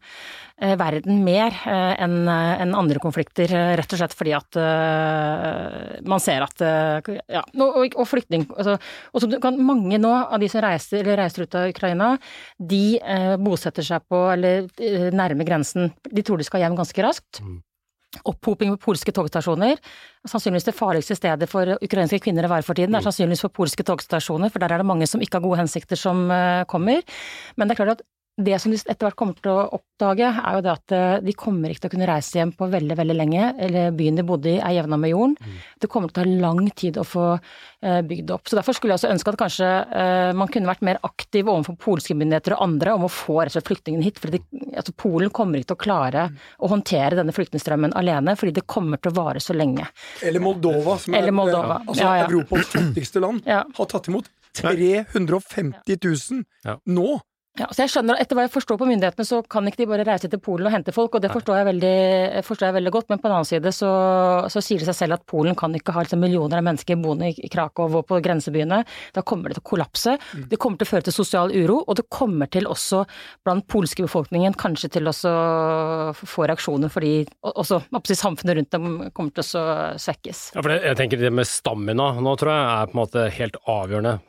eh, 0.62 0.76
verden 0.78 1.24
mer 1.26 1.58
eh, 1.66 1.96
enn 2.06 2.30
en 2.30 2.76
andre 2.78 3.02
konflikter, 3.02 3.50
rett 3.50 3.96
og 3.96 3.98
slett 3.98 4.14
fordi 4.14 4.36
at 4.36 4.56
man 6.06 6.20
ser 6.22 6.44
at 6.44 6.62
Ja, 6.62 7.42
og, 7.56 7.94
og 7.96 8.06
flyktning 8.08 8.44
altså, 8.50 8.76
og 9.12 9.34
kan, 9.42 9.58
Mange 9.62 9.98
nå 10.00 10.12
av 10.12 10.38
de 10.42 10.48
som 10.52 10.62
reiser, 10.62 11.06
reiser 11.18 11.46
ut 11.46 11.56
av 11.58 11.72
Ukraina, 11.72 12.12
de 12.58 13.00
bosetter 13.42 13.86
seg 13.86 14.06
på, 14.10 14.22
eller 14.34 14.70
nærme 15.14 15.46
grensen. 15.48 15.90
De 16.06 16.24
tror 16.26 16.38
de 16.40 16.46
skal 16.46 16.64
hjem 16.64 16.78
ganske 16.78 17.06
raskt. 17.06 17.42
Mm 17.42 17.60
opphoping 18.28 18.72
på 18.74 18.80
polske 18.90 19.12
togstasjoner. 19.14 19.78
Sannsynligvis 20.28 20.68
det 20.68 20.76
farligste 20.76 21.16
stedet 21.16 21.48
for 21.50 21.76
ukrainske 21.82 22.20
kvinner 22.22 22.46
å 22.46 22.52
være 22.52 22.66
for 22.66 22.78
tiden. 22.78 22.94
Er 22.94 23.02
mm. 23.02 23.08
sannsynligvis 23.08 23.44
på 23.46 23.54
polske 23.62 23.86
togstasjoner, 23.88 24.52
for 24.52 24.62
der 24.62 24.74
er 24.74 24.82
det 24.82 24.88
mange 24.88 25.08
som 25.10 25.22
ikke 25.24 25.40
har 25.40 25.46
gode 25.46 25.62
hensikter 25.62 25.98
som 25.98 26.26
eh, 26.30 26.64
kommer. 26.70 27.02
Men 27.56 27.68
det 27.68 27.74
er 27.74 27.82
klart 27.82 27.96
at 27.96 28.06
det 28.40 28.58
som 28.62 28.72
de 28.72 28.78
etter 28.80 29.04
hvert 29.04 29.16
kommer 29.18 29.36
til 29.36 29.52
å 29.52 29.66
oppdage, 29.76 30.24
er 30.24 30.54
jo 30.56 30.62
det 30.64 30.70
at 30.72 30.92
eh, 30.96 31.16
de 31.20 31.34
kommer 31.36 31.68
ikke 31.68 31.84
til 31.84 31.90
å 31.90 31.92
kunne 31.92 32.06
reise 32.08 32.38
hjem 32.38 32.54
på 32.56 32.68
veldig, 32.72 32.96
veldig 32.96 33.16
lenge. 33.16 33.48
Eller 33.60 33.92
byen 33.96 34.16
de 34.16 34.24
bodde 34.24 34.54
i 34.54 34.56
er 34.56 34.76
jevna 34.78 34.96
med 35.00 35.12
jorden. 35.12 35.34
Mm. 35.36 35.58
Det 35.84 35.90
kommer 35.92 36.08
til 36.08 36.16
å 36.16 36.24
ta 36.24 36.36
lang 36.46 36.70
tid 36.72 36.96
å 36.96 37.04
få 37.04 37.26
eh, 37.36 38.00
bygd 38.08 38.32
opp. 38.32 38.48
Så 38.48 38.56
derfor 38.56 38.78
skulle 38.78 38.94
jeg 38.94 39.02
også 39.02 39.12
ønske 39.12 39.34
at 39.34 39.40
kanskje 39.42 39.68
eh, 39.68 40.32
man 40.38 40.48
kunne 40.52 40.70
vært 40.70 40.84
mer 40.88 41.00
aktiv 41.04 41.50
overfor 41.52 41.76
polske 41.84 42.16
myndigheter 42.16 42.56
og 42.56 42.64
andre 42.70 42.94
om 42.96 43.04
å 43.04 43.12
få 43.12 43.42
rett 43.42 43.52
og 43.52 43.58
slett 43.58 43.68
flyktningene 43.68 44.06
hit. 44.06 44.20
For 44.22 44.32
altså, 44.32 44.94
Polen 45.04 45.32
kommer 45.36 45.60
ikke 45.60 45.74
til 45.74 45.80
å 45.80 45.82
klare 45.84 46.28
mm. 46.32 46.38
å 46.64 46.70
håndtere 46.72 47.18
denne 47.20 47.34
flyktningstrømmen 47.36 47.96
alene, 48.00 48.36
fordi 48.40 48.56
det 48.62 48.64
kommer 48.64 49.02
til 49.02 49.12
å 49.12 49.18
vare 49.20 49.42
så 49.44 49.52
lenge. 49.56 49.90
Eller 50.24 50.40
Moldova, 50.40 50.96
som 51.04 51.18
er 51.18 51.28
Moldova. 51.36 51.82
Altså, 51.84 52.06
ja, 52.06 52.22
ja. 52.22 52.30
Europas 52.30 52.72
fattigste 52.72 53.20
land, 53.20 53.44
ja. 53.44 53.60
har 53.76 53.92
tatt 53.92 54.08
imot 54.08 54.32
350 54.56 56.00
000 56.00 56.80
nå. 56.96 57.20
Ja, 57.60 57.66
så 57.68 57.82
jeg 57.82 57.92
skjønner, 57.92 58.16
Etter 58.16 58.36
hva 58.38 58.46
jeg 58.46 58.52
forstår 58.54 58.78
på 58.80 58.86
myndighetene, 58.88 59.26
så 59.28 59.42
kan 59.44 59.66
ikke 59.68 59.82
de 59.82 59.86
bare 59.90 60.06
reise 60.08 60.28
til 60.32 60.40
Polen 60.40 60.70
og 60.70 60.72
hente 60.72 60.92
folk, 60.96 61.18
og 61.18 61.20
det 61.20 61.28
forstår 61.34 61.58
jeg 61.60 61.66
veldig, 61.68 61.96
forstår 62.46 62.70
jeg 62.70 62.76
veldig 62.78 62.92
godt. 62.94 63.10
Men 63.12 63.20
på 63.20 63.28
den 63.28 63.34
annen 63.36 63.48
side 63.50 63.72
så, 63.76 63.90
så, 64.48 64.62
sier 64.64 64.80
det 64.80 64.88
seg 64.88 64.96
selv 64.96 65.18
at 65.18 65.26
Polen 65.28 65.58
kan 65.58 65.76
ikke 65.76 65.92
ha 65.92 66.06
liksom, 66.06 66.22
millioner 66.24 66.62
av 66.62 66.64
mennesker 66.70 66.96
boende 67.02 67.28
i 67.28 67.50
Krakow 67.52 67.98
og 68.00 68.06
på 68.08 68.22
grensebyene. 68.24 68.80
Da 69.12 69.26
kommer 69.28 69.52
det 69.52 69.58
til 69.58 69.64
å 69.66 69.68
kollapse. 69.68 70.16
Mm. 70.32 70.48
Det 70.48 70.60
kommer 70.64 70.80
til 70.80 70.88
å 70.88 70.92
føre 70.94 71.08
til 71.10 71.16
sosial 71.18 71.52
uro, 71.52 71.82
og 71.84 72.00
det 72.00 72.06
kommer 72.08 72.48
til 72.48 72.70
også 72.72 73.04
blant 73.44 73.68
polske 73.68 74.08
befolkningen 74.08 74.56
kanskje 74.56 74.94
til 74.96 75.12
å 75.12 75.16
få 76.16 76.48
reaksjoner 76.48 76.92
fordi 76.92 77.14
også 77.52 77.82
samfunnet 78.16 78.62
rundt 78.62 78.72
dem 78.72 78.90
kommer 79.12 79.36
til 79.36 79.44
å 79.44 79.68
svekkes. 80.00 80.44
Ja, 80.56 80.62
for 80.62 80.72
det, 80.72 80.80
jeg 80.88 81.02
tenker 81.04 81.20
det 81.20 81.36
med 81.36 81.48
stamina 81.48 82.14
nå 82.16 82.36
tror 82.40 82.54
jeg 82.54 82.68
er 82.80 82.88
på 82.88 82.96
en 82.96 83.04
måte 83.04 83.30
helt 83.36 83.60
avgjørende 83.68 84.20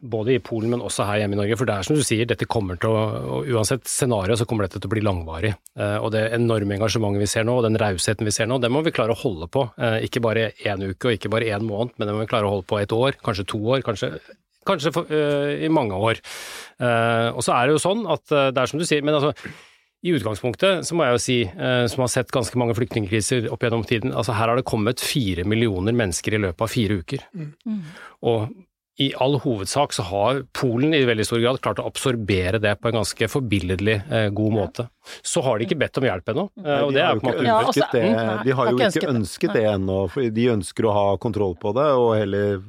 både 0.00 0.34
i 0.34 0.40
Polen, 0.44 0.70
men 0.72 0.82
også 0.84 1.06
her 1.08 1.22
hjemme 1.22 1.36
i 1.36 1.40
Norge. 1.40 1.56
For 1.58 1.68
det 1.68 1.76
er 1.76 1.86
som 1.86 1.96
du 1.96 2.02
sier, 2.04 2.28
dette 2.28 2.48
kommer 2.50 2.78
til 2.80 2.92
å 2.92 3.42
Uansett 3.56 3.86
scenario, 3.88 4.36
så 4.38 4.46
kommer 4.48 4.66
dette 4.66 4.80
til 4.80 4.90
å 4.90 4.92
bli 4.92 5.04
langvarig. 5.04 5.52
Eh, 5.78 5.98
og 6.00 6.10
det 6.14 6.26
enorme 6.36 6.76
engasjementet 6.76 7.22
vi 7.22 7.30
ser 7.30 7.46
nå, 7.46 7.58
og 7.58 7.66
den 7.66 7.78
rausheten 7.80 8.26
vi 8.26 8.34
ser 8.34 8.50
nå, 8.50 8.58
det 8.62 8.70
må 8.72 8.82
vi 8.86 8.94
klare 8.94 9.14
å 9.14 9.20
holde 9.20 9.48
på. 9.52 9.66
Eh, 9.78 10.02
ikke 10.08 10.22
bare 10.24 10.50
én 10.66 10.82
uke 10.84 11.10
og 11.10 11.16
ikke 11.16 11.32
bare 11.32 11.48
én 11.52 11.64
måned, 11.66 11.94
men 11.96 12.08
det 12.08 12.16
må 12.16 12.24
vi 12.24 12.32
klare 12.32 12.48
å 12.48 12.56
holde 12.56 12.68
på 12.68 12.80
et 12.80 12.92
år, 12.96 13.16
kanskje 13.24 13.46
to 13.52 13.62
år, 13.62 13.84
kanskje, 13.86 14.12
kanskje 14.66 14.92
for, 14.94 15.08
uh, 15.12 15.54
i 15.62 15.70
mange 15.70 15.94
år. 15.94 16.20
Uh, 16.82 17.30
og 17.30 17.42
så 17.46 17.54
er 17.54 17.66
det 17.66 17.76
jo 17.76 17.82
sånn 17.86 18.04
at 18.10 18.24
uh, 18.34 18.48
det 18.50 18.62
er 18.62 18.70
som 18.72 18.82
du 18.82 18.86
sier, 18.88 19.04
men 19.06 19.16
altså 19.16 19.32
i 20.06 20.12
utgangspunktet 20.14 20.86
så 20.86 20.94
må 20.94 21.06
jeg 21.06 21.14
jo 21.16 21.20
si, 21.22 21.36
som 21.90 22.02
har 22.04 22.10
sett 22.12 22.28
ganske 22.30 22.58
mange 22.60 22.76
flyktningkriser 22.76 23.48
opp 23.50 23.64
gjennom 23.64 23.82
tiden, 23.88 24.12
altså 24.14 24.36
her 24.36 24.52
har 24.52 24.60
det 24.60 24.66
kommet 24.68 25.02
fire 25.02 25.42
millioner 25.48 25.96
mennesker 25.96 26.36
i 26.36 26.40
løpet 26.44 26.62
av 26.62 26.70
fire 26.70 26.98
uker. 27.00 27.24
Mm. 27.34 27.80
Og 28.28 28.44
i 28.96 29.10
all 29.20 29.36
hovedsak 29.40 29.92
så 29.92 30.02
har 30.08 30.42
Polen 30.56 30.94
i 30.96 31.02
veldig 31.04 31.26
stor 31.28 31.40
grad 31.42 31.60
klart 31.60 31.80
å 31.82 31.86
absorbere 31.88 32.60
det 32.62 32.76
på 32.80 32.88
en 32.88 33.00
ganske 33.02 33.28
forbilledlig 33.28 33.96
eh, 34.08 34.28
god 34.32 34.54
måte. 34.54 34.86
Så 35.22 35.42
har 35.44 35.58
de 35.58 35.66
ikke 35.66 35.78
bedt 35.82 36.00
om 36.00 36.06
hjelp 36.08 36.32
ennå. 36.32 36.46
Eh, 36.64 36.86
de, 36.96 37.02
har 37.04 37.18
de 38.44 38.56
har 38.56 38.72
jo 38.72 38.80
ikke 38.80 39.12
ønsket 39.12 39.52
det 39.58 39.66
ennå. 39.74 39.98
De 40.32 40.48
ønsker 40.54 40.88
å 40.88 40.96
ha 40.96 41.06
kontroll 41.20 41.58
på 41.60 41.74
det, 41.76 41.86
og 42.00 42.14
heller 42.16 42.62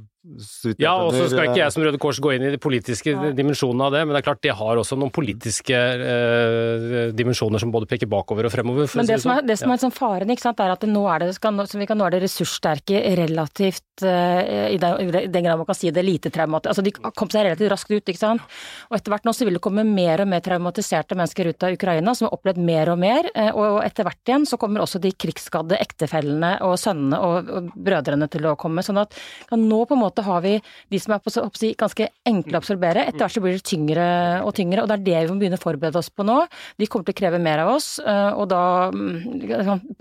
ja, 0.78 0.94
og 1.00 1.14
så 1.16 1.28
skal 1.32 1.50
ikke 1.50 1.62
jeg 1.62 1.74
som 1.74 1.84
Røde 1.86 2.00
Kors 2.02 2.20
gå 2.24 2.34
inn 2.36 2.46
i 2.48 2.52
de 2.54 2.60
politiske 2.62 3.14
ja. 3.14 3.30
dimensjonene 3.36 3.88
av 3.88 3.96
det, 3.96 4.02
men 4.06 4.16
det 4.16 4.22
er 4.22 4.26
klart 4.28 4.42
det 4.44 4.56
har 4.60 4.82
også 4.82 4.98
noen 5.00 5.14
politiske 5.14 5.78
eh, 5.78 6.98
dimensjoner 7.16 7.62
som 7.62 7.72
både 7.74 7.90
peker 7.90 8.10
bakover 8.12 8.50
og 8.50 8.54
fremover. 8.54 8.90
men 9.00 9.10
det, 9.10 9.20
som 9.24 9.34
er, 9.34 9.42
sånn. 9.42 9.50
det 9.50 9.58
som 9.62 9.74
er 9.74 9.82
sånn 9.82 9.96
faren, 9.96 10.34
ikke 10.34 10.46
sant, 10.48 10.64
er 10.64 10.74
at 10.74 10.86
nå 10.90 11.04
er 11.14 11.26
det, 11.26 11.32
skal, 11.38 11.62
som 11.72 11.82
vi 11.82 11.88
kan, 11.90 12.00
nå 12.00 12.08
er 12.08 12.18
det 12.18 12.24
ressurssterke 12.26 13.02
relativt 13.20 14.06
eh, 14.06 14.74
i, 14.76 14.80
den, 14.82 15.08
i 15.08 15.26
den 15.32 15.48
grad 15.48 15.62
man 15.62 15.70
kan 15.70 15.80
si 15.80 15.92
det, 15.94 16.06
lite 16.06 16.32
traumatiserte 16.34 16.68
Altså 16.68 16.84
de 16.84 16.92
kom 16.92 17.30
seg 17.32 17.46
relativt 17.48 17.72
raskt 17.72 17.94
ut, 17.94 18.12
ikke 18.12 18.20
sant. 18.20 18.44
Og 18.92 18.98
etter 18.98 19.14
hvert 19.14 19.28
nå 19.28 19.34
så 19.36 19.48
vil 19.48 19.58
det 19.58 19.64
komme 19.64 19.86
mer 19.88 20.24
og 20.24 20.30
mer 20.30 20.44
traumatiserte 20.46 21.16
mennesker 21.18 21.52
ut 21.54 21.66
av 21.68 21.78
Ukraina, 21.78 22.14
som 22.18 22.28
har 22.28 22.36
opplevd 22.38 22.60
mer 22.68 22.92
og 22.94 23.00
mer. 23.02 23.32
Eh, 23.34 23.52
og 23.56 23.80
etter 23.86 24.08
hvert 24.08 24.22
igjen 24.28 24.48
så 24.50 24.60
kommer 24.62 24.84
også 24.84 25.02
de 25.04 25.14
krigsskadde 25.16 25.80
ektefellene 25.80 26.58
og 26.68 26.76
sønnene 26.82 27.22
og, 27.24 27.52
og 27.54 27.72
brødrene 27.74 28.30
til 28.32 28.50
å 28.50 28.58
komme. 28.60 28.84
sånn 28.86 29.02
at 29.02 29.16
kan 29.50 29.64
nå 29.70 29.84
på 29.88 29.96
en 29.96 30.04
måte 30.04 30.17
måte 30.18 30.26
har 30.28 30.42
vi 30.42 30.62
de 30.90 31.00
som 31.00 31.14
er 31.16 31.22
på, 31.22 31.32
si, 31.58 31.74
ganske 31.78 32.10
enkle 32.28 32.58
å 32.58 32.62
absorbere. 32.62 33.06
Etter 33.08 33.24
hvert 33.24 33.36
så 33.36 33.44
blir 33.44 33.58
det 33.58 33.66
tyngre 33.68 34.08
og 34.46 34.54
tyngre, 34.58 34.84
og 34.84 34.90
det 34.90 34.98
er 34.98 35.06
det 35.06 35.20
vi 35.28 35.34
må 35.34 35.42
begynne 35.42 35.60
å 35.60 35.64
forberede 35.64 36.00
oss 36.00 36.10
på 36.10 36.26
nå. 36.26 36.40
De 36.78 36.88
kommer 36.88 37.08
til 37.08 37.16
å 37.16 37.20
kreve 37.22 37.42
mer 37.42 37.64
av 37.64 37.74
oss, 37.76 37.90
eh, 38.00 38.32
og 38.34 38.48
da 38.52 38.90
mm, 38.94 39.18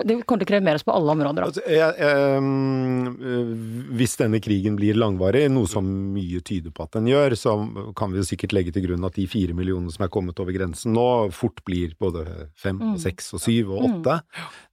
De 0.07 0.19
kommer 0.25 0.41
til 0.41 0.47
å 0.47 0.51
kreve 0.51 0.65
mer 0.65 0.77
av 0.77 0.81
oss 0.81 0.87
på 0.87 0.95
alle 0.97 1.17
områder. 1.17 1.47
Altså, 1.47 1.65
jeg, 1.67 1.93
jeg, 2.01 2.43
mm, 2.43 3.97
hvis 3.99 4.17
denne 4.21 4.41
krigen 4.45 4.79
blir 4.79 4.99
langvarig, 4.99 5.47
noe 5.53 5.69
som 5.71 5.87
mye 5.87 6.43
tyder 6.47 6.75
på 6.75 6.87
at 6.87 6.97
den 6.99 7.11
gjør, 7.11 7.37
så 7.39 7.57
kan 7.99 8.15
vi 8.15 8.25
sikkert 8.27 8.57
legge 8.57 8.75
til 8.77 8.89
grunn 8.89 9.07
at 9.07 9.19
de 9.19 9.27
fire 9.31 9.57
millionene 9.57 9.93
som 9.93 10.07
er 10.07 10.13
kommet 10.13 10.41
over 10.43 10.55
grensen 10.57 10.95
nå, 10.97 11.07
fort 11.37 11.63
blir 11.67 11.97
både 12.01 12.25
fem 12.57 12.79
mm. 12.81 12.97
seks 13.03 13.35
og 13.37 13.43
syv 13.43 13.75
og 13.77 13.91
åtte. 13.91 14.21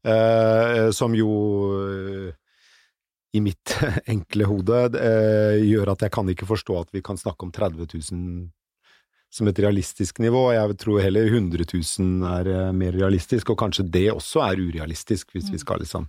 Mm. 0.03 0.91
som 0.95 1.13
jo 1.15 1.29
i 3.33 3.41
mitt 3.41 3.75
enkle 4.13 4.49
hode 4.49 4.81
eh, 4.99 5.61
gjør 5.65 5.93
at 5.95 6.05
jeg 6.05 6.13
kan 6.13 6.29
ikke 6.29 6.49
forstå 6.49 6.81
at 6.81 6.91
vi 6.93 7.01
kan 7.05 7.19
snakke 7.19 7.47
om 7.47 7.53
30 7.53 7.87
000 7.89 8.51
som 9.33 9.49
et 9.49 9.59
realistisk 9.65 10.19
nivå. 10.21 10.51
Jeg 10.53 10.77
tror 10.81 11.01
heller 11.01 11.25
100 11.25 11.65
000 11.65 12.27
er 12.29 12.49
eh, 12.51 12.73
mer 12.77 12.93
realistisk, 12.93 13.49
og 13.49 13.59
kanskje 13.63 13.87
det 13.89 14.09
også 14.13 14.43
er 14.45 14.61
urealistisk, 14.61 15.33
hvis 15.33 15.49
vi 15.49 15.57
mm. 15.57 15.63
skal 15.63 15.81
liksom 15.81 16.05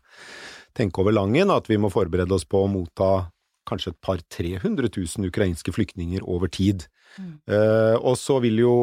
tenke 0.77 1.01
over 1.01 1.15
Langen, 1.15 1.53
at 1.55 1.71
vi 1.71 1.79
må 1.81 1.89
forberede 1.93 2.37
oss 2.37 2.45
på 2.45 2.65
å 2.65 2.71
motta 2.71 3.31
kanskje 3.65 3.95
et 3.95 4.01
par 4.05 4.21
300 4.29 4.91
000 4.93 5.31
ukrainske 5.31 5.73
flyktninger 5.73 6.27
over 6.29 6.53
tid. 6.53 6.85
Mm. 7.17 7.39
Eh, 7.49 7.97
og 7.97 8.19
så 8.21 8.41
vil 8.45 8.61
jo 8.61 8.75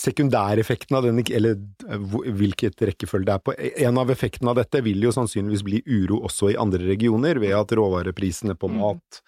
sekundæreffekten 0.00 0.96
av 0.96 1.04
denne, 1.04 1.24
eller 1.36 1.58
eh, 1.90 2.16
hvilket 2.40 2.80
rekkefølge 2.88 3.28
det 3.28 3.34
er 3.34 3.42
på, 3.44 3.54
en 3.84 4.00
av 4.00 4.12
effektene 4.14 4.54
av 4.54 4.60
dette 4.62 4.80
vil 4.86 5.04
jo 5.04 5.12
sannsynligvis 5.12 5.66
bli 5.66 5.82
uro 5.84 6.22
også 6.28 6.54
i 6.54 6.58
andre 6.60 6.86
regioner, 6.88 7.40
ved 7.42 7.52
at 7.58 7.76
råvareprisene 7.76 8.56
på 8.56 8.70
mm. 8.70 8.78
mat 8.80 9.20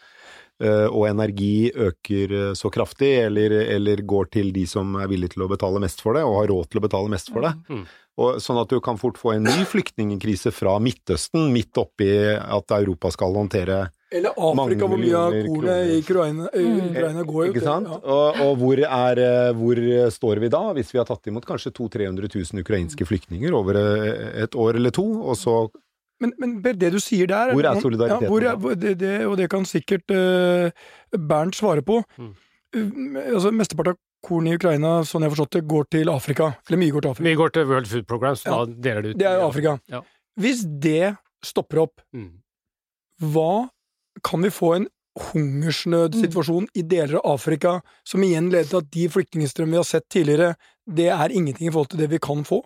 eh, 0.65 0.89
og 0.89 1.11
energi 1.11 1.73
øker 1.77 2.55
så 2.57 2.73
kraftig, 2.73 3.13
eller, 3.27 3.51
eller, 3.77 4.01
går 4.01 4.33
til 4.39 4.53
de 4.57 4.65
som 4.71 4.97
er 4.97 5.13
villige 5.13 5.37
til 5.37 5.45
å 5.45 5.53
betale 5.53 5.83
mest 5.85 6.01
for 6.01 6.17
det, 6.17 6.25
og 6.25 6.41
har 6.41 6.53
råd 6.55 6.73
til 6.73 6.81
å 6.81 6.87
betale 6.89 7.13
mest 7.13 7.29
for 7.35 7.45
det. 7.45 7.53
Mm. 7.69 7.85
Og, 8.23 8.41
sånn 8.45 8.61
at 8.61 8.73
du 8.73 8.81
kan 8.85 9.01
fort 9.01 9.21
få 9.21 9.37
en 9.37 9.45
ny 9.49 9.65
flyktningkrise 9.69 10.53
fra 10.57 10.79
Midtøsten, 10.81 11.53
midt 11.53 11.77
oppi 11.81 12.13
at 12.33 12.75
Europa 12.81 13.13
skal 13.13 13.37
håndtere 13.37 13.87
eller 14.13 14.37
Afrika, 14.37 14.89
hvor 14.89 15.01
mye 15.01 15.19
av 15.19 15.37
kornet 15.47 15.93
i 15.93 16.01
Ukraina, 16.03 16.49
mm. 16.53 16.81
Ukraina 16.91 17.25
går 17.29 17.47
jo 17.47 17.53
Ikke 17.53 17.65
sant? 17.65 17.89
Ja. 17.89 18.01
Og, 18.15 18.41
og 18.45 18.59
hvor, 18.61 18.83
er, 18.87 19.23
eh, 19.23 19.53
hvor, 19.59 19.81
står 20.17 20.43
vi 20.43 20.51
da, 20.53 20.63
hvis 20.77 20.93
vi 20.93 21.01
har 21.01 21.09
tatt 21.09 21.31
imot 21.33 21.47
kanskje 21.49 21.73
200 21.79 22.05
000-300 22.13 22.53
000 22.53 22.67
ukrainske 22.67 23.09
flyktninger 23.09 23.57
over 23.57 23.79
eh, 23.81 24.45
et 24.45 24.59
år 24.59 24.81
eller 24.81 24.95
to, 24.95 25.07
og 25.23 25.39
så 25.41 25.57
men, 26.23 26.33
men 26.39 26.55
det 26.63 26.93
du 26.95 27.01
sier 27.03 27.27
der 27.27 27.51
Hvor 27.51 27.67
er 27.67 27.81
solidariteten? 27.83 28.29
Ja, 28.29 28.31
hvor 28.31 28.45
er, 28.71 28.79
det, 28.79 28.95
det, 29.01 29.15
og 29.27 29.37
det 29.41 29.49
kan 29.51 29.65
sikkert 29.67 30.13
uh, 30.15 30.71
Bernt 31.19 31.59
svare 31.59 31.83
på. 31.83 31.99
Mm. 32.15 32.31
Altså, 33.27 33.51
Mesteparten 33.51 33.97
av 33.97 33.99
korn 34.23 34.47
i 34.47 34.55
Ukraina, 34.55 35.01
sånn 35.07 35.25
jeg 35.25 35.33
har 35.33 35.35
forstått 35.35 35.59
det, 35.59 35.65
går 35.73 35.89
til 35.97 36.13
Afrika. 36.13 36.53
Eller 36.69 36.81
mye 36.85 36.95
går 36.95 37.05
til 37.05 37.15
Afrika. 37.15 37.27
Mye 37.27 37.41
går 37.41 37.55
til 37.57 37.67
World 37.73 37.91
Food 37.91 38.07
Program, 38.09 38.39
så 38.39 38.49
ja. 38.49 38.61
da 38.61 38.83
deler 38.87 39.03
det 39.03 39.13
ut. 39.13 39.19
Det 39.19 39.29
er 39.29 39.43
Afrika. 39.43 39.75
Ja. 39.91 40.03
Hvis 40.41 40.63
det 40.87 41.15
stopper 41.45 41.83
opp, 41.89 42.05
mm. 42.15 42.31
hva 43.35 43.53
kan 44.25 44.45
vi 44.45 44.51
få 44.53 44.75
en 44.77 44.89
hungersnødsituasjon 45.33 46.69
mm. 46.69 46.75
i 46.79 46.85
deler 46.89 47.19
av 47.21 47.35
Afrika, 47.37 47.79
som 48.09 48.25
igjen 48.25 48.51
leder 48.53 48.71
til 48.71 48.81
at 48.81 48.93
de 48.95 49.09
flyktningstrømmene 49.13 49.77
vi 49.77 49.81
har 49.83 49.89
sett 49.89 50.09
tidligere, 50.13 50.55
det 50.89 51.11
er 51.13 51.35
ingenting 51.35 51.69
i 51.69 51.73
forhold 51.73 51.93
til 51.93 52.03
det 52.03 52.11
vi 52.13 52.21
kan 52.23 52.45
få? 52.49 52.63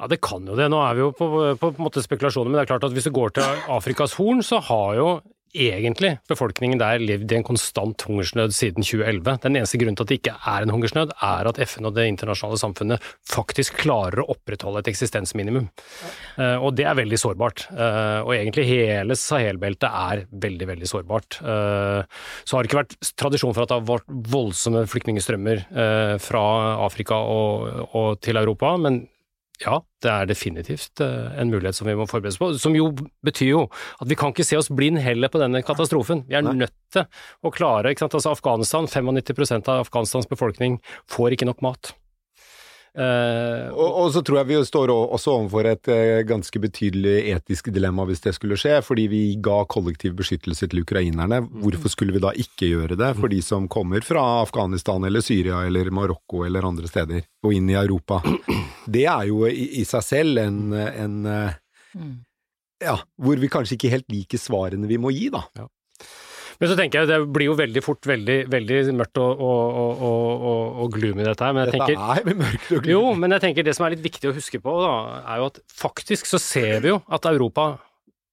Ja, 0.00 0.08
det 0.08 0.20
kan 0.24 0.46
jo 0.48 0.56
det. 0.56 0.70
Nå 0.72 0.80
er 0.80 0.96
vi 0.96 1.04
jo 1.04 1.10
på, 1.12 1.28
på, 1.28 1.56
på 1.60 1.70
en 1.74 1.84
måte 1.84 2.04
spekulasjoner, 2.04 2.48
men 2.48 2.60
det 2.60 2.64
er 2.64 2.70
klart 2.72 2.86
at 2.88 2.94
hvis 2.96 3.08
du 3.08 3.12
går 3.16 3.34
til 3.36 3.64
Afrikas 3.72 4.16
Horn, 4.16 4.40
så 4.44 4.60
har 4.64 4.94
jo 4.96 5.08
egentlig 5.54 6.14
befolkningen 6.30 6.80
der 6.80 7.02
levd 7.02 7.32
i 7.32 7.36
en 7.38 7.46
konstant 7.46 8.02
hungersnød 8.06 8.54
siden 8.54 8.84
2011. 8.86 9.36
Den 9.44 9.58
eneste 9.58 9.80
grunnen 9.80 9.98
til 9.98 10.06
at 10.06 10.12
det 10.12 10.18
ikke 10.20 10.34
er 10.52 10.64
en 10.64 10.72
hungersnød, 10.74 11.14
er 11.26 11.50
at 11.50 11.60
FN 11.66 11.88
og 11.88 11.94
det 11.96 12.06
internasjonale 12.10 12.60
samfunnet 12.60 13.06
faktisk 13.28 13.80
klarer 13.82 14.22
å 14.22 14.28
opprettholde 14.34 14.82
et 14.84 14.90
eksistensminimum. 14.92 15.68
Ja. 16.00 16.12
Uh, 16.40 16.66
og 16.66 16.74
det 16.78 16.86
er 16.88 16.98
veldig 16.98 17.20
sårbart. 17.20 17.66
Uh, 17.72 18.22
og 18.24 18.34
egentlig 18.36 18.66
hele 18.70 19.18
Sahel-beltet 19.18 19.88
er 19.90 20.24
veldig, 20.30 20.70
veldig 20.74 20.90
sårbart. 20.90 21.40
Uh, 21.42 22.02
så 22.44 22.56
har 22.56 22.62
det 22.62 22.70
ikke 22.70 22.82
vært 22.82 22.98
tradisjon 23.20 23.56
for 23.56 23.64
at 23.64 23.72
det 23.72 23.80
har 23.80 23.88
vært 23.90 24.18
voldsomme 24.30 24.86
flyktningstrømmer 24.90 25.62
fra 26.22 26.42
Afrika 26.84 27.16
og, 27.30 27.88
og 27.96 28.20
til 28.24 28.38
Europa, 28.40 28.72
men 28.80 29.02
ja, 29.60 29.76
det 30.00 30.10
er 30.10 30.28
definitivt 30.30 31.02
eh, 31.04 31.30
en 31.40 31.50
mulighet 31.52 31.76
som 31.76 31.88
vi 31.88 31.96
må 31.98 32.06
forberede 32.08 32.32
oss 32.32 32.40
på. 32.40 32.50
Som 32.60 32.76
jo 32.78 32.90
betyr 33.26 33.50
jo 33.50 33.62
at 34.00 34.08
vi 34.08 34.16
kan 34.18 34.32
ikke 34.32 34.46
se 34.46 34.56
oss 34.56 34.70
blind 34.72 35.02
heller 35.04 35.32
på 35.32 35.40
denne 35.42 35.60
katastrofen. 35.66 36.24
Vi 36.30 36.38
er 36.38 36.46
Nei. 36.46 36.56
nødt 36.62 36.76
til 36.94 37.04
å 37.44 37.52
klare 37.54 37.92
ikke 37.92 38.06
sant? 38.06 38.16
Altså 38.16 38.32
Afghanistan, 38.32 38.88
95% 38.88 39.68
av 39.68 39.84
Afghanistans 39.84 40.30
befolkning 40.30 40.80
får 41.12 41.36
ikke 41.36 41.50
nok 41.50 41.60
mat. 41.66 41.92
Uh, 42.90 43.70
og, 43.70 43.86
og, 43.86 44.06
så 44.10 44.20
tror 44.26 44.40
jeg 44.40 44.48
vi 44.48 44.56
står 44.66 44.90
også 44.90 45.36
overfor 45.36 45.68
et 45.70 45.90
uh, 45.92 46.22
ganske 46.26 46.62
betydelig 46.62 47.14
etisk 47.30 47.70
dilemma 47.70 48.02
hvis 48.08 48.24
det 48.24 48.32
skulle 48.34 48.58
skje, 48.58 48.80
fordi 48.82 49.04
vi 49.12 49.20
ga 49.42 49.60
kollektiv 49.70 50.16
beskyttelse 50.18 50.66
til 50.70 50.82
ukrainerne. 50.82 51.38
Hvorfor 51.62 51.92
skulle 51.92 52.16
vi 52.16 52.22
da 52.24 52.34
ikke 52.34 52.72
gjøre 52.72 52.98
det 52.98 53.12
for 53.20 53.30
de 53.30 53.38
som 53.46 53.68
kommer 53.70 54.02
fra 54.06 54.24
Afghanistan 54.40 55.06
eller 55.06 55.22
Syria 55.22 55.62
eller 55.68 55.92
Marokko 55.94 56.42
eller 56.48 56.66
andre 56.66 56.90
steder, 56.90 57.22
og 57.46 57.54
inn 57.54 57.70
i 57.70 57.78
Europa? 57.78 58.22
Det 58.90 59.06
er 59.06 59.28
jo 59.30 59.44
i, 59.46 59.68
i 59.82 59.86
seg 59.86 60.02
selv 60.02 60.42
en, 60.42 60.72
en 60.74 61.20
uh, 61.30 62.06
Ja, 62.80 62.96
hvor 63.20 63.38
vi 63.38 63.50
kanskje 63.52 63.76
ikke 63.76 63.92
helt 63.92 64.10
liker 64.10 64.40
svarene 64.40 64.88
vi 64.90 64.98
må 64.98 65.12
gi, 65.14 65.28
da. 65.30 65.44
Ja. 65.58 65.68
Men 66.60 66.68
så 66.68 66.76
tenker 66.76 67.00
jeg 67.00 67.08
det 67.08 67.18
blir 67.32 67.48
jo 67.48 67.56
veldig 67.56 67.82
fort 67.84 68.06
veldig, 68.08 68.38
veldig 68.52 68.80
mørkt 68.98 69.20
og, 69.22 69.40
og, 69.40 70.00
og, 70.04 70.80
og 70.84 70.96
gloomy 70.96 71.24
dette 71.24 71.46
her. 71.46 71.54
Men 71.56 71.66
jeg 71.66 71.76
tenker, 71.78 71.94
dette 71.96 72.16
er 72.20 72.40
mørkt 72.42 72.66
og 72.66 72.82
gloomy. 72.84 72.92
Jo, 72.92 73.04
men 73.16 73.34
jeg 73.36 73.44
tenker 73.46 73.66
det 73.66 73.76
som 73.78 73.86
er 73.86 73.94
litt 73.94 74.04
viktig 74.04 74.28
å 74.28 74.34
huske 74.36 74.60
på, 74.60 74.74
da, 74.84 74.96
er 75.24 75.40
jo 75.40 75.46
at 75.48 75.60
faktisk 75.72 76.28
så 76.28 76.40
ser 76.42 76.82
vi 76.84 76.92
jo 76.92 76.98
at 77.08 77.28
Europa 77.30 77.70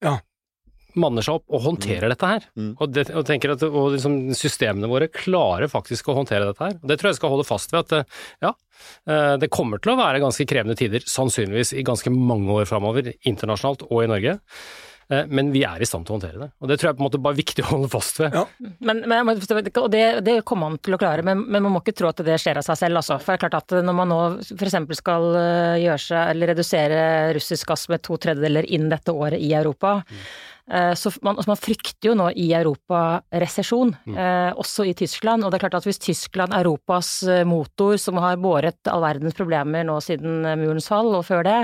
ja. 0.03 0.17
manner 0.99 1.23
seg 1.23 1.39
opp 1.39 1.55
og 1.55 1.63
håndterer 1.69 2.09
mm. 2.09 2.13
dette 2.13 2.31
her. 2.33 2.49
Mm. 2.59 2.73
Og, 2.73 2.91
det, 2.97 3.05
og, 3.13 3.23
tenker 3.29 3.53
at 3.55 3.63
og 3.69 3.93
liksom, 3.95 4.17
systemene 4.35 4.91
våre 4.91 5.07
klarer 5.13 5.71
faktisk 5.71 6.11
å 6.11 6.17
håndtere 6.19 6.49
dette 6.49 6.67
her. 6.67 6.75
Og 6.81 6.91
Det 6.91 6.99
tror 6.99 7.13
jeg 7.13 7.19
skal 7.21 7.31
holde 7.31 7.47
fast 7.47 7.71
ved 7.71 7.85
at 7.85 8.17
ja, 8.43 8.51
eh, 9.07 9.37
det 9.39 9.53
kommer 9.55 9.79
til 9.79 9.95
å 9.95 10.01
være 10.01 10.19
ganske 10.25 10.49
krevende 10.51 10.75
tider, 10.79 11.07
sannsynligvis 11.07 11.71
i 11.79 11.87
ganske 11.87 12.11
mange 12.11 12.59
år 12.59 12.67
framover, 12.67 13.13
internasjonalt 13.23 13.87
og 13.87 14.03
i 14.03 14.11
Norge. 14.11 14.35
Eh, 15.10 15.28
men 15.28 15.52
vi 15.54 15.63
er 15.67 15.82
i 15.82 15.88
stand 15.88 16.08
til 16.08 16.13
å 16.13 16.17
håndtere 16.17 16.41
det. 16.41 16.50
Og 16.60 16.72
det 16.72 16.80
tror 16.80 16.89
jeg 16.89 16.98
på 16.98 17.04
en 17.04 17.08
måte 17.08 17.22
bare 17.24 17.38
er 17.38 17.41
viktig 17.41 17.63
å 17.63 17.70
holde 17.70 17.91
fast 17.91 18.20
ved. 18.22 18.36
Ja. 18.36 18.43
Men, 18.89 19.04
men, 19.08 19.32
og 19.32 19.89
det, 19.93 20.04
det, 20.28 20.36
kommer 20.48 20.72
man 20.72 20.82
til 20.84 20.98
å 20.98 21.02
klare, 21.02 21.24
men, 21.26 21.46
men, 21.48 21.63
man 21.63 21.78
må 21.78 21.84
ikke 21.84 21.96
tro 22.02 22.12
at 22.12 22.20
det 22.28 22.39
skjer 22.41 22.60
av 22.60 22.67
seg 22.67 22.82
selv. 22.82 23.02
Altså. 23.02 23.20
For 23.22 23.34
det 23.34 23.38
er 23.38 23.46
klart 23.46 23.62
at 23.62 23.78
når 23.88 23.98
man 24.02 24.12
nå 24.12 24.20
f.eks. 24.43 24.78
skal 25.00 25.30
eh, 25.39 25.80
gjøre 25.86 26.04
seg, 26.10 26.36
eller 26.36 26.54
redusere 26.54 27.02
russisk 27.38 27.72
gass 27.72 27.88
med 27.91 28.04
to 28.06 28.20
tredjedeler 28.22 28.67
innen 28.67 28.91
dette 28.93 29.15
året 29.15 29.41
i 29.43 29.54
Europa, 29.58 30.00
mm 30.04 30.54
Eh, 30.72 30.93
så 30.93 31.12
man, 31.22 31.38
altså 31.38 31.54
man, 31.54 31.60
frykter 31.60 32.10
jo 32.10 32.13
nå 32.20 32.28
i 32.36 32.50
Europa 32.56 33.22
resesjon, 33.39 33.93
mm. 34.04 34.17
eh, 34.20 34.50
også 34.60 34.88
i 34.89 34.96
Tyskland. 35.00 35.46
Og 35.46 35.52
det 35.52 35.60
er 35.60 35.63
klart 35.63 35.80
at 35.80 35.88
hvis 35.88 36.02
Tyskland, 36.04 36.56
Europas 36.58 37.22
motor, 37.48 37.96
som 38.02 38.20
har 38.22 38.39
båret 38.41 38.91
all 38.91 39.06
verdens 39.06 39.38
problemer 39.38 39.88
nå 39.88 40.00
siden 40.04 40.43
murens 40.60 40.89
fall 40.91 41.13
og 41.15 41.24
før 41.28 41.48
det, 41.48 41.58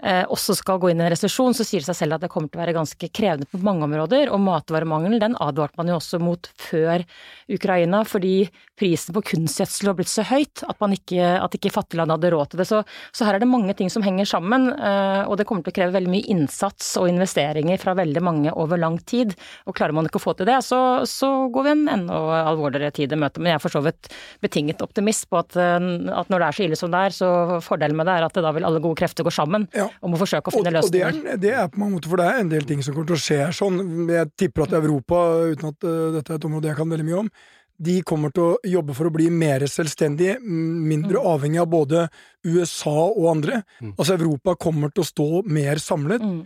også 0.00 0.54
skal 0.56 0.80
gå 0.80 0.90
inn 0.90 1.00
i 1.02 1.04
en 1.04 1.12
resesjon, 1.12 1.54
så 1.56 1.64
sier 1.66 1.82
det 1.82 1.90
seg 1.90 1.98
selv 1.98 2.16
at 2.16 2.24
det 2.24 2.30
kommer 2.32 2.48
til 2.48 2.60
å 2.60 2.62
være 2.62 2.76
ganske 2.76 3.10
krevende 3.12 3.48
på 3.50 3.60
mange 3.64 3.84
områder. 3.84 4.30
Og 4.32 4.40
matvaremangelen, 4.42 5.20
den 5.20 5.36
advarte 5.42 5.76
man 5.80 5.90
jo 5.90 5.98
også 5.98 6.20
mot 6.22 6.48
før 6.60 7.04
Ukraina, 7.52 8.02
fordi 8.08 8.48
prisen 8.80 9.14
på 9.16 9.22
kunstgjødsel 9.32 9.90
var 9.90 9.98
blitt 9.98 10.10
så 10.10 10.24
høyt 10.24 10.62
at, 10.64 10.80
ikke, 10.96 11.26
at 11.44 11.56
ikke 11.56 11.72
fattigland 11.74 12.14
hadde 12.14 12.32
råd 12.32 12.52
til 12.52 12.62
det. 12.62 12.68
Så, 12.70 12.80
så, 13.12 13.26
her 13.26 13.36
er 13.36 13.42
det 13.42 13.50
mange 13.50 13.74
ting 13.76 13.90
som 13.92 14.04
henger 14.04 14.28
sammen, 14.28 14.70
eh, 14.72 15.22
og 15.26 15.36
det 15.38 15.46
kommer 15.48 15.66
til 15.66 15.74
å 15.74 15.76
kreve 15.76 15.96
veldig 15.98 16.12
mye 16.14 16.28
innsats 16.32 16.94
og 17.00 17.10
investeringer 17.10 17.80
fra 17.82 17.96
veldig 17.98 18.24
mange 18.24 18.54
over 18.56 18.80
lang 18.80 18.96
tid. 19.10 19.34
Og 19.68 19.76
klarer 19.76 19.96
man 19.96 20.08
ikke 20.08 20.20
å 20.20 20.24
få 20.24 20.36
til 20.38 20.48
det, 20.48 20.60
så, 20.66 20.80
så 21.08 21.30
går 21.52 21.68
vi 21.68 21.74
en 21.74 21.86
enda 21.98 22.20
alvorligere 22.44 22.94
tid 22.96 23.12
i 23.12 23.20
møte. 23.20 23.42
Men 23.42 23.54
jeg 23.54 23.60
er 23.60 23.64
for 23.66 23.76
så 23.76 23.84
vidt 23.84 24.12
betinget 24.44 24.84
optimist 24.84 25.28
på 25.30 25.42
at, 25.42 25.56
at, 25.58 26.32
når 26.32 26.36
det 26.38 26.48
er 26.48 26.58
så 26.58 26.66
ille 26.68 26.80
som 26.80 26.94
det 26.94 27.04
er, 27.10 27.16
så 27.20 27.30
fordelen 27.64 28.00
med 28.00 28.08
det 28.08 28.16
er 28.16 28.28
at 28.28 28.40
da 28.40 28.54
vil 28.56 28.66
alle 28.66 28.82
gode 28.82 29.02
krefter 29.02 29.26
gå 29.26 29.32
sammen 29.34 29.68
ja. 29.76 29.89
Om 30.00 30.16
å 30.16 30.20
forsøke 30.20 30.50
å 30.50 30.54
finne 30.54 30.72
løsninger. 30.74 31.16
Og 31.16 31.22
det 31.24 31.32
er, 31.34 31.40
det 31.42 31.54
er, 31.54 31.70
på 31.72 31.82
mange 31.82 31.98
måter, 31.98 32.12
for 32.12 32.22
det 32.22 32.28
er 32.30 32.42
en 32.42 32.52
del 32.52 32.66
ting 32.68 32.84
som 32.84 32.96
kommer 32.96 33.10
til 33.10 33.18
å 33.18 33.22
skje 33.24 33.40
sånn. 33.56 33.80
Jeg 34.10 34.30
tipper 34.40 34.66
at 34.66 34.76
Europa, 34.80 35.22
uten 35.50 35.72
at 35.72 35.88
uh, 35.88 35.96
dette 36.16 36.34
er 36.34 36.40
et 36.40 36.46
område 36.48 36.70
jeg 36.70 36.78
kan 36.78 36.94
veldig 36.94 37.08
mye 37.08 37.24
om, 37.24 37.32
de 37.80 37.96
kommer 38.04 38.32
til 38.36 38.44
å 38.44 38.70
jobbe 38.76 38.94
for 38.96 39.08
å 39.08 39.12
bli 39.14 39.30
mer 39.32 39.64
selvstendige, 39.70 40.36
mindre 40.44 41.16
mm. 41.16 41.28
avhengig 41.30 41.62
av 41.62 41.68
både 41.72 42.06
USA 42.44 42.96
og 43.08 43.30
andre. 43.32 43.62
Mm. 43.80 43.94
Altså 43.94 44.18
Europa 44.18 44.56
kommer 44.60 44.92
til 44.92 45.04
å 45.04 45.08
stå 45.08 45.28
mer 45.48 45.80
samlet. 45.80 46.24
Mm. 46.24 46.40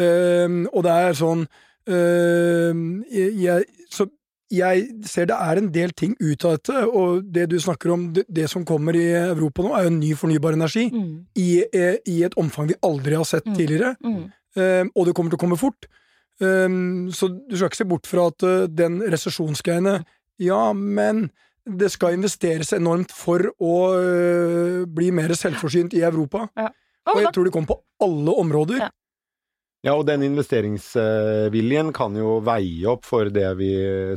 Uh, 0.00 0.64
og 0.70 0.86
det 0.86 0.96
er 1.04 1.18
sånn 1.18 1.44
uh, 1.90 2.72
jeg, 3.10 3.68
så 3.90 4.06
jeg 4.50 4.86
ser 5.06 5.28
det 5.30 5.36
er 5.38 5.60
en 5.60 5.70
del 5.72 5.92
ting 5.94 6.16
ut 6.18 6.44
av 6.46 6.56
dette, 6.58 6.82
og 6.86 7.22
det 7.34 7.46
du 7.52 7.56
snakker 7.62 7.92
om, 7.94 8.08
det, 8.16 8.24
det 8.28 8.48
som 8.50 8.64
kommer 8.66 8.96
i 8.98 9.06
Europa 9.14 9.62
nå, 9.62 9.72
er 9.78 9.86
jo 9.86 9.92
ny 9.94 10.10
fornybar 10.18 10.56
energi 10.58 10.88
mm. 10.90 11.10
i, 11.38 11.50
i, 11.70 12.16
et 12.26 12.34
omfang 12.40 12.70
vi 12.72 12.78
aldri 12.86 13.18
har 13.18 13.28
sett 13.28 13.46
mm. 13.46 13.54
tidligere. 13.56 13.94
Uh, 14.58 14.84
og 14.90 15.06
det 15.06 15.14
kommer 15.14 15.30
til 15.30 15.38
å 15.38 15.44
komme 15.44 15.60
fort. 15.60 15.86
Um, 16.42 17.10
så 17.14 17.28
du 17.30 17.54
skal 17.54 17.70
ikke 17.70 17.82
se 17.82 17.88
bort 17.88 18.10
fra 18.10 18.26
at 18.32 18.46
uh, 18.48 18.64
den 18.64 18.98
resesjonsgreiene 19.12 19.98
Ja, 20.40 20.70
men 20.72 21.28
det 21.68 21.90
skal 21.92 22.16
investeres 22.16 22.72
enormt 22.72 23.12
for 23.12 23.44
å 23.60 23.74
uh, 23.92 24.86
bli 24.88 25.10
mer 25.14 25.36
selvforsynt 25.36 25.94
i 25.94 26.02
Europa. 26.06 26.48
Ja. 26.58 26.72
Og 27.10 27.16
Og 27.16 27.22
jeg 27.22 27.34
tror 27.34 27.46
det 27.46 27.52
kommer 27.54 27.70
på 27.70 27.82
alle 28.06 28.34
områder. 28.42 28.82
Ja. 28.82 28.90
Ja, 29.80 29.94
og 29.96 30.04
den 30.04 30.20
investeringsviljen 30.26 31.92
kan 31.96 32.16
jo 32.18 32.34
veie 32.44 32.84
opp 32.92 33.06
for 33.08 33.30
det 33.32 33.46
vi 33.56 33.70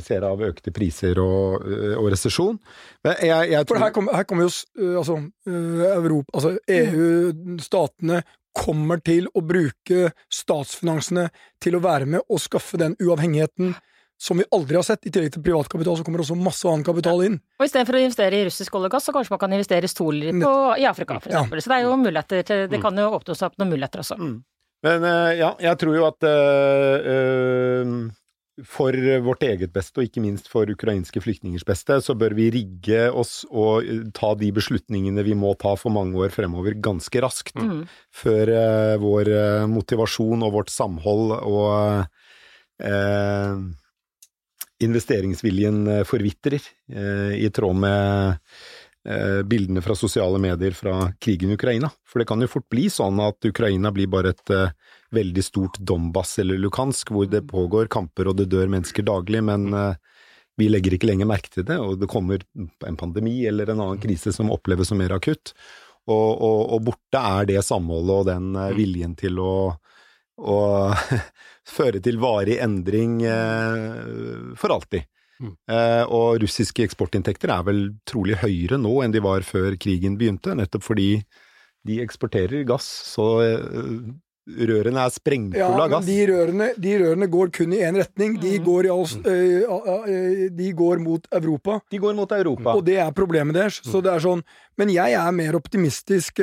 ser 0.04 0.26
av 0.28 0.42
økte 0.44 0.72
priser 0.76 1.16
og, 1.22 1.64
og 1.96 2.10
resesjon. 2.12 2.58
Men 3.06 3.16
jeg, 3.24 3.50
jeg 3.54 3.68
For 3.70 3.80
her 3.80 3.94
kommer, 3.96 4.18
her 4.18 4.28
kommer 4.28 4.44
jo 4.44 4.52
øh, 4.52 4.98
altså, 5.00 5.16
øh, 5.48 5.84
Europa, 5.94 6.34
altså 6.36 6.52
EU, 6.68 7.56
statene 7.64 8.20
kommer 8.54 9.00
til 9.02 9.26
å 9.34 9.40
bruke 9.42 10.12
statsfinansene 10.30 11.30
til 11.64 11.78
å 11.78 11.82
være 11.82 12.06
med 12.12 12.28
og 12.28 12.44
skaffe 12.44 12.78
den 12.78 12.94
uavhengigheten 13.00 13.72
som 14.20 14.38
vi 14.38 14.44
aldri 14.54 14.76
har 14.78 14.84
sett. 14.86 15.08
I 15.08 15.10
tillegg 15.10 15.32
til 15.34 15.42
privatkapital 15.42 15.96
så 15.98 16.04
kommer 16.06 16.22
også 16.22 16.36
masse 16.38 16.68
annen 16.68 16.84
kapital 16.86 17.24
inn. 17.24 17.40
og 17.58 17.66
istedenfor 17.66 17.98
å 17.98 18.04
investere 18.04 18.38
i 18.38 18.44
russisk 18.46 18.76
olje 18.78 18.92
og 18.92 18.94
gass, 18.94 19.08
så 19.08 19.16
kanskje 19.16 19.34
man 19.34 19.42
kan 19.42 19.56
investere 19.56 19.88
i 19.88 19.90
soler 19.90 20.28
i 20.30 20.86
Afrika, 20.86 21.18
for 21.18 21.32
Ja. 21.32 21.40
eksempel. 21.40 21.64
Så 21.64 21.72
det 21.72 21.78
er 21.80 21.88
jo 21.88 21.96
muligheter 21.96 22.44
til, 22.46 22.68
det 22.68 22.80
kan 22.84 22.96
jo 22.96 23.10
åpne 23.16 23.34
seg 23.34 23.48
opp 23.48 23.58
noen 23.58 23.72
muligheter 23.74 24.04
også. 24.04 24.20
Men 24.84 25.06
eh, 25.08 25.32
ja, 25.40 25.54
jeg 25.64 25.80
tror 25.80 25.96
jo 25.96 26.04
at 26.10 26.26
eh, 26.28 27.08
eh, 27.14 27.94
for 28.70 28.94
vårt 29.24 29.42
eget 29.42 29.72
beste, 29.74 29.98
og 29.98 30.06
ikke 30.06 30.22
minst 30.22 30.46
for 30.50 30.68
ukrainske 30.70 31.22
flyktningers 31.24 31.64
beste, 31.66 31.96
så 32.04 32.14
bør 32.14 32.36
vi 32.38 32.50
rigge 32.54 33.08
oss 33.10 33.40
og 33.50 33.88
ta 34.14 34.30
de 34.38 34.52
beslutningene 34.54 35.24
vi 35.26 35.34
må 35.34 35.56
ta 35.58 35.72
for 35.80 35.90
mange 35.94 36.20
år 36.22 36.30
fremover, 36.34 36.76
ganske 36.78 37.22
raskt. 37.24 37.58
Mm. 37.58 37.80
Før 38.14 38.52
uh, 38.54 38.94
vår 39.02 39.32
motivasjon 39.72 40.46
og 40.46 40.54
vårt 40.54 40.70
samhold 40.70 41.34
og 41.34 42.06
uh, 42.86 43.58
investeringsviljen 44.86 46.06
forvitrer, 46.06 46.62
uh, 46.94 47.34
i 47.34 47.50
tråd 47.50 47.82
med 47.82 48.38
bildene 49.44 49.82
fra 49.84 49.92
sosiale 49.92 50.38
medier 50.40 50.72
fra 50.72 51.10
krigen 51.20 51.50
i 51.52 51.58
Ukraina. 51.58 51.90
For 52.08 52.22
det 52.22 52.28
kan 52.30 52.40
jo 52.40 52.48
fort 52.48 52.64
bli 52.72 52.86
sånn 52.88 53.18
at 53.20 53.44
Ukraina 53.44 53.90
blir 53.92 54.08
bare 54.08 54.32
et 54.32 54.52
eh, 54.54 54.72
veldig 55.14 55.44
stort 55.44 55.78
Donbas 55.78 56.38
eller 56.38 56.58
Lukansk, 56.58 57.12
hvor 57.12 57.28
det 57.30 57.44
pågår 57.50 57.90
kamper 57.92 58.30
og 58.30 58.38
det 58.40 58.48
dør 58.52 58.70
mennesker 58.72 59.06
daglig, 59.06 59.42
men 59.44 59.68
eh, 59.74 59.96
vi 60.56 60.68
legger 60.70 60.94
ikke 60.94 61.10
lenger 61.10 61.28
merke 61.28 61.50
til 61.50 61.66
det, 61.66 61.78
og 61.82 61.98
det 61.98 62.10
kommer 62.10 62.44
en 62.86 62.98
pandemi 62.98 63.40
eller 63.48 63.72
en 63.72 63.82
annen 63.82 64.02
krise 64.02 64.32
som 64.34 64.52
oppleves 64.54 64.92
som 64.92 65.00
mer 65.02 65.16
akutt. 65.16 65.54
Og, 66.04 66.30
og, 66.36 66.60
og 66.76 66.84
borte 66.90 67.20
er 67.20 67.48
det 67.48 67.64
samholdet 67.64 68.18
og 68.20 68.28
den 68.28 68.52
eh, 68.60 68.74
viljen 68.76 69.16
til 69.18 69.40
å, 69.40 69.54
å 70.36 70.58
føre 71.76 72.02
til 72.04 72.20
varig 72.22 72.58
endring 72.62 73.22
eh, 73.24 74.54
for 74.60 74.76
alltid. 74.76 75.08
Mm. 75.44 75.54
Eh, 75.76 76.02
og 76.08 76.40
russiske 76.42 76.86
eksportinntekter 76.88 77.52
er 77.52 77.64
vel 77.68 77.86
trolig 78.08 78.40
høyere 78.42 78.80
nå 78.80 78.98
enn 79.04 79.14
de 79.14 79.22
var 79.24 79.44
før 79.46 79.76
krigen 79.80 80.18
begynte, 80.20 80.56
nettopp 80.56 80.86
fordi 80.86 81.08
de 81.84 82.00
eksporterer 82.00 82.64
gass, 82.64 82.86
så 83.12 83.26
eh, 83.44 84.12
rørene 84.44 85.00
er 85.00 85.12
sprengfulle 85.12 85.60
Ja, 85.60 85.68
av 85.84 85.90
gass. 85.92 86.04
de 86.08 86.16
rørene, 86.28 86.70
de 86.80 86.94
rørene 87.00 87.28
går 87.32 87.52
kun 87.56 87.72
i 87.76 87.80
én 87.84 87.96
retning. 87.96 88.34
De 88.40 88.58
går, 88.60 88.88
i 88.88 88.92
all, 88.92 89.06
øh, 89.24 89.62
øh, 90.04 90.42
de 90.52 90.72
går 90.76 91.00
mot 91.00 91.28
Europa. 91.32 91.78
De 91.92 92.00
går 92.02 92.16
mot 92.18 92.32
Europa. 92.32 92.74
Og 92.76 92.84
det 92.84 92.98
er 93.00 93.12
problemet 93.16 93.56
deres. 93.56 93.80
Så 93.84 94.02
det 94.04 94.12
er 94.12 94.24
sånn 94.24 94.44
Men 94.76 94.90
jeg 94.90 95.14
er 95.14 95.30
mer 95.30 95.54
optimistisk 95.54 96.40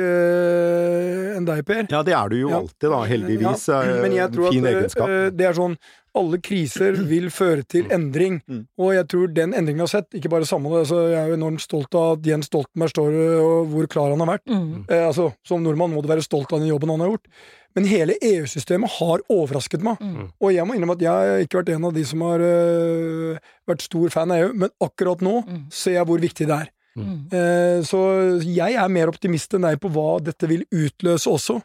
enn 1.36 1.44
deg, 1.44 1.64
Per. 1.68 1.82
Ja, 1.92 2.02
det 2.06 2.14
er 2.16 2.30
du 2.32 2.38
jo 2.38 2.52
alltid, 2.56 2.88
da, 2.88 3.00
heldigvis. 3.10 3.66
Ja, 3.68 3.82
eh, 3.84 3.98
men 4.00 4.14
jeg 4.16 4.32
tror 4.32 4.54
fin 4.54 4.66
at 4.66 4.72
egenskap. 4.72 5.12
det 5.36 5.48
er 5.50 5.58
sånn 5.58 5.76
alle 6.14 6.38
kriser 6.44 6.92
vil 7.08 7.30
føre 7.30 7.62
til 7.64 7.86
endring, 7.90 8.42
Mm. 8.48 8.66
og 8.78 8.92
jeg 8.94 9.06
tror 9.08 9.32
den 9.32 9.52
endringen 9.54 9.80
vi 9.80 9.86
har 9.86 9.92
sett, 10.02 10.08
ikke 10.14 10.28
bare 10.30 10.44
samholdet 10.44 10.84
altså 10.86 10.98
Jeg 11.10 11.18
er 11.22 11.28
jo 11.32 11.36
enormt 11.38 11.60
stolt 11.64 11.94
av 11.94 12.18
at 12.18 12.26
Jens 12.26 12.46
Stoltenberg 12.50 12.90
står 12.92 13.16
og 13.40 13.66
hvor 13.72 13.86
klar 13.88 14.10
han 14.10 14.20
har 14.20 14.38
vært. 14.38 14.46
Mm. 14.46 14.84
Eh, 14.88 15.06
altså, 15.08 15.32
Som 15.44 15.62
nordmann 15.62 15.92
må 15.94 16.02
du 16.02 16.08
være 16.08 16.22
stolt 16.22 16.52
av 16.52 16.60
den 16.60 16.68
jobben 16.68 16.90
han 16.90 17.00
har 17.00 17.08
gjort. 17.14 17.26
Men 17.74 17.86
hele 17.88 18.14
EU-systemet 18.20 18.90
har 18.98 19.22
overrasket 19.32 19.80
meg. 19.80 19.96
Mm. 20.04 20.26
Og 20.42 20.52
jeg 20.52 20.66
må 20.68 20.74
innrømme 20.76 20.92
at 20.98 21.00
jeg 21.00 21.08
har 21.10 21.40
ikke 21.46 21.62
vært 21.62 21.70
en 21.74 21.84
av 21.88 21.94
de 21.94 22.04
som 22.04 22.20
har 22.20 22.38
øh, 22.44 23.38
vært 23.66 23.80
stor 23.86 24.10
fan 24.12 24.30
av 24.30 24.42
EU, 24.42 24.52
men 24.52 24.68
akkurat 24.84 25.20
nå 25.24 25.38
Mm. 25.46 25.62
ser 25.72 25.92
jeg 25.96 26.04
hvor 26.06 26.20
viktig 26.20 26.46
det 26.46 26.58
er. 26.60 26.68
Mm. 26.94 27.32
Eh, 27.32 27.80
så 27.88 28.42
jeg 28.44 28.74
er 28.76 28.88
mer 28.92 29.08
optimist 29.08 29.54
enn 29.54 29.62
deg 29.64 29.80
på 29.80 29.88
hva 29.88 30.20
dette 30.22 30.46
vil 30.46 30.66
utløse 30.70 31.26
også. 31.32 31.62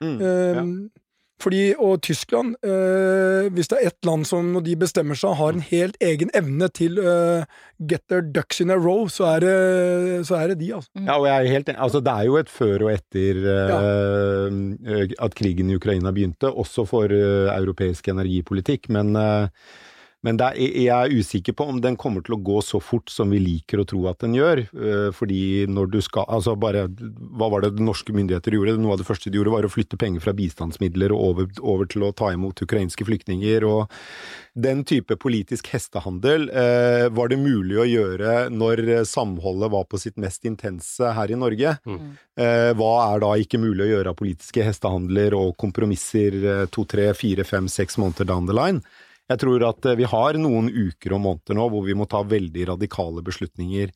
Mm, 0.00 0.16
Eh, 0.22 0.54
ja. 0.54 0.62
Fordi, 1.40 1.62
og 1.78 2.02
Tyskland, 2.04 2.54
eh, 2.62 3.48
hvis 3.54 3.70
det 3.70 3.78
er 3.78 3.90
ett 3.90 4.06
land 4.06 4.26
som 4.28 4.52
når 4.54 4.64
de 4.66 4.76
bestemmer 4.82 5.18
seg, 5.18 5.38
har 5.38 5.56
en 5.56 5.64
helt 5.64 5.96
egen 6.04 6.32
evne 6.36 6.68
til 6.76 7.00
eh, 7.00 7.48
get 7.80 8.04
their 8.12 8.20
ducks 8.20 8.60
in 8.60 8.72
a 8.72 8.76
row, 8.76 9.06
så 9.08 9.30
er 9.34 9.44
det, 9.44 9.54
så 10.28 10.36
er 10.36 10.52
det 10.52 10.60
de, 10.60 10.72
altså. 10.76 10.90
Ja, 11.00 11.16
og 11.16 11.28
jeg 11.30 11.36
er 11.36 11.54
helt 11.56 11.70
enig. 11.72 11.80
Altså, 11.80 12.02
det 12.04 12.12
er 12.12 12.28
jo 12.28 12.40
et 12.40 12.52
før 12.52 12.86
og 12.86 12.92
etter 12.92 13.44
eh, 13.56 15.14
at 15.16 15.38
krigen 15.38 15.70
i 15.72 15.78
Ukraina 15.80 16.12
begynte, 16.12 16.52
også 16.52 16.84
for 16.88 17.10
europeisk 17.10 18.12
energipolitikk. 18.12 18.90
Men, 18.92 19.16
men 20.26 20.36
det 20.40 20.50
er, 20.50 20.74
jeg 20.84 20.90
er 20.92 21.14
usikker 21.16 21.56
på 21.56 21.66
om 21.72 21.78
den 21.80 21.96
kommer 22.00 22.24
til 22.24 22.36
å 22.36 22.40
gå 22.44 22.58
så 22.64 22.80
fort 22.82 23.08
som 23.12 23.32
vi 23.32 23.40
liker 23.40 23.80
å 23.80 23.86
tro 23.88 24.02
at 24.10 24.20
den 24.20 24.36
gjør. 24.36 24.64
eh, 24.68 25.08
fordi 25.16 25.66
når 25.70 25.90
du 25.94 26.00
skal 26.04 26.28
Altså 26.30 26.52
bare 26.60 26.86
Hva 26.88 27.48
var 27.50 27.62
det 27.64 27.80
norske 27.80 28.12
myndigheter 28.12 28.54
gjorde? 28.54 28.76
Noe 28.78 28.92
av 28.94 29.00
det 29.00 29.08
første 29.08 29.30
de 29.30 29.38
gjorde, 29.38 29.54
var 29.54 29.64
å 29.64 29.72
flytte 29.72 29.96
penger 29.96 30.20
fra 30.20 30.34
bistandsmidler 30.36 31.14
og 31.14 31.24
over, 31.30 31.48
over 31.60 31.88
til 31.88 32.04
å 32.04 32.12
ta 32.12 32.32
imot 32.34 32.60
ukrainske 32.60 33.06
flyktninger. 33.08 33.64
og 33.64 33.88
den 34.54 34.82
type 34.84 35.14
politisk 35.16 35.68
hestehandel 35.70 36.48
eh, 36.50 37.06
var 37.14 37.30
det 37.30 37.38
mulig 37.38 37.76
å 37.78 37.86
gjøre 37.86 38.48
når 38.50 39.04
samholdet 39.06 39.70
var 39.70 39.86
på 39.86 40.00
sitt 40.02 40.18
mest 40.18 40.44
intense 40.44 41.12
her 41.14 41.30
i 41.30 41.38
Norge. 41.38 41.76
Mm. 41.86 42.16
Eh, 42.34 42.70
hva 42.78 42.90
er 43.12 43.22
da 43.22 43.30
ikke 43.38 43.60
mulig 43.62 43.86
å 43.86 43.92
gjøre 43.92 44.12
av 44.12 44.18
politiske 44.18 44.64
hestehandler 44.66 45.36
og 45.38 45.54
kompromisser 45.60 46.40
eh, 46.40 46.64
to, 46.74 46.84
tre, 46.84 47.12
fire, 47.14 47.46
fem, 47.46 47.70
seks 47.70 47.98
måneder 48.00 48.26
down 48.32 48.50
the 48.50 48.56
line? 48.56 48.82
Jeg 49.30 49.42
tror 49.44 49.66
at 49.68 49.86
eh, 49.86 49.98
vi 50.00 50.08
har 50.10 50.38
noen 50.40 50.70
uker 50.70 51.14
og 51.14 51.22
måneder 51.26 51.58
nå 51.58 51.68
hvor 51.70 51.86
vi 51.86 51.96
må 51.98 52.08
ta 52.10 52.22
veldig 52.26 52.66
radikale 52.72 53.22
beslutninger 53.26 53.92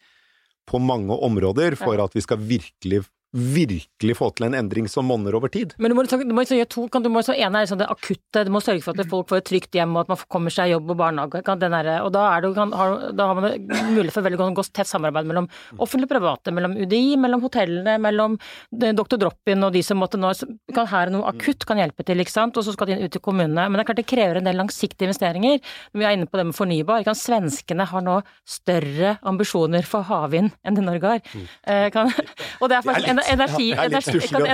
på 0.70 0.80
mange 0.80 1.16
områder 1.26 1.76
for 1.80 2.00
at 2.00 2.14
vi 2.16 2.22
skal 2.24 2.40
virkelig 2.40 3.02
virkelig 3.34 4.14
få 4.16 4.28
til 4.36 4.46
en 4.46 4.54
endring 4.54 4.86
som 4.90 5.06
monner 5.10 5.34
over 5.34 5.50
tid. 5.50 5.74
Men 5.78 5.90
du 5.90 5.96
må, 5.98 6.04
liksom- 6.06 6.22
du 6.22 6.34
må 6.34 6.44
liksom 6.44 6.58
gjøre 6.60 6.70
to. 6.70 6.88
Kan, 6.88 7.02
du 7.02 7.08
må, 7.10 7.22
så 7.26 7.34
ene 7.34 7.58
er 7.58 7.66
liksom 7.66 7.78
det 7.78 7.88
akutte, 7.90 8.44
du 8.46 8.50
må 8.54 8.62
sørge 8.62 8.82
for 8.82 8.94
at 8.94 9.08
folk 9.10 9.28
får 9.28 9.38
et 9.42 9.48
trygt 9.50 9.72
hjem 9.74 9.96
og 9.96 10.04
at 10.04 10.08
man 10.08 10.18
kommer 10.30 10.54
seg 10.54 10.68
i 10.68 10.74
jobb 10.74 10.90
og 10.90 10.96
barnehage. 10.96 11.42
Kan, 11.44 11.58
den 11.58 11.72
der, 11.74 12.02
og 12.04 12.12
da, 12.14 12.36
er 12.36 12.42
det, 12.42 12.54
kan, 12.54 12.70
har, 12.72 13.12
da 13.12 13.26
har 13.26 13.34
man 13.34 13.56
mulighet 13.90 14.12
for 14.14 14.22
veldig 14.22 14.54
godt 14.54 14.72
tett 14.72 14.86
samarbeid 14.86 15.26
mellom 15.26 15.48
offentlige 15.78 16.06
og 16.06 16.14
private, 16.14 16.54
mellom 16.54 16.76
UDI, 16.78 17.16
mellom 17.18 17.42
hotellene, 17.42 17.98
mellom 17.98 18.38
Dr. 18.70 19.18
Drop-in 19.18 19.64
og 19.64 19.72
de 19.74 19.82
som 19.82 19.98
måtte 19.98 20.20
nå 20.20 20.32
kan 20.74 20.86
Her 20.86 21.08
er 21.08 21.10
noe 21.10 21.26
akutt 21.26 21.64
kan 21.66 21.78
hjelpe 21.78 22.04
til, 22.04 22.20
ikke 22.20 22.30
sant, 22.30 22.56
og 22.56 22.64
så 22.64 22.72
skal 22.74 22.86
de 22.86 22.98
ut 23.04 23.10
til 23.10 23.20
kommunene. 23.20 23.66
Men 23.66 23.78
det 23.78 23.84
er 23.84 23.88
klart 23.90 24.00
det 24.02 24.06
krever 24.06 24.36
en 24.38 24.44
del 24.44 24.58
langsiktige 24.58 25.08
investeringer. 25.08 25.60
Vi 25.94 26.04
er 26.04 26.14
inne 26.14 26.28
på 26.30 26.38
det 26.38 26.46
med 26.46 26.54
fornybar. 26.54 27.04
Kan, 27.06 27.16
svenskene 27.18 27.86
har 27.88 28.04
nå 28.04 28.20
større 28.46 29.16
ambisjoner 29.26 29.86
for 29.88 30.04
havvind 30.06 30.52
enn 30.64 30.76
det 30.76 30.84
Norge 30.84 31.14
har. 31.14 31.20
Eh, 31.66 31.88
kan, 31.94 32.12
og 32.60 32.68
det 32.70 32.78
er 32.78 32.86
faktisk 32.86 33.23
er 33.32 33.40
er 33.40 34.02
kan, 34.30 34.46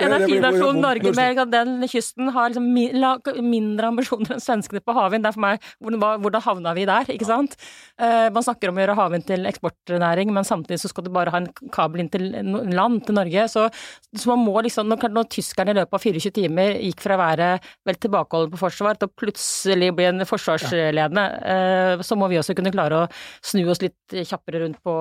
Energinasjonen 0.00 0.80
Norge 0.82 1.12
med 1.16 1.40
den 1.52 1.86
kysten 1.90 2.30
har 2.34 2.50
liksom 2.52 2.66
mindre 3.44 3.90
ambisjoner 3.90 4.36
enn 4.36 4.42
svenskene 4.42 4.82
på 4.84 4.94
havvind. 4.96 5.24
Det 5.24 5.30
er 5.32 5.36
for 5.36 5.44
meg 5.44 5.66
hvordan, 5.80 6.42
havna 6.44 6.74
vi 6.76 6.86
der, 6.88 7.08
ikke 7.12 7.28
sant? 7.28 7.56
Eh, 8.00 8.28
man 8.32 8.44
snakker 8.44 8.70
om 8.70 8.78
å 8.78 8.84
gjøre 8.84 8.98
havvind 8.98 9.26
til 9.28 9.48
eksportnæring, 9.50 10.32
men 10.34 10.46
samtidig 10.46 10.80
så 10.82 10.90
skal 10.92 11.06
du 11.06 11.12
bare 11.14 11.32
ha 11.34 11.42
en 11.42 11.50
kabel 11.74 12.04
inn 12.04 12.10
til 12.12 12.28
land, 12.74 13.02
til 13.06 13.18
Norge. 13.18 13.46
Så, 13.52 13.66
så 14.16 14.32
man 14.32 14.44
må 14.46 14.60
liksom 14.64 14.88
Når, 14.90 15.10
når 15.12 15.28
tyskerne 15.30 15.74
i 15.74 15.78
løpet 15.78 15.96
av 15.96 16.02
24 16.02 16.32
timer 16.34 16.78
gikk 16.80 17.04
fra 17.04 17.16
å 17.16 17.20
være 17.20 17.50
vel 17.86 17.98
tilbakeholden 18.00 18.52
på 18.54 18.60
forsvar 18.60 18.98
til 18.98 19.10
å 19.10 19.14
plutselig 19.22 19.90
bli 19.96 20.08
en 20.08 20.26
forsvarsledende, 20.26 21.24
eh, 21.54 22.04
så 22.06 22.18
må 22.18 22.28
vi 22.32 22.40
også 22.40 22.56
kunne 22.58 22.72
klare 22.74 23.04
å 23.04 23.08
snu 23.44 23.62
oss 23.70 23.82
litt 23.84 24.16
kjappere 24.26 24.64
rundt 24.64 24.80
på 24.84 24.94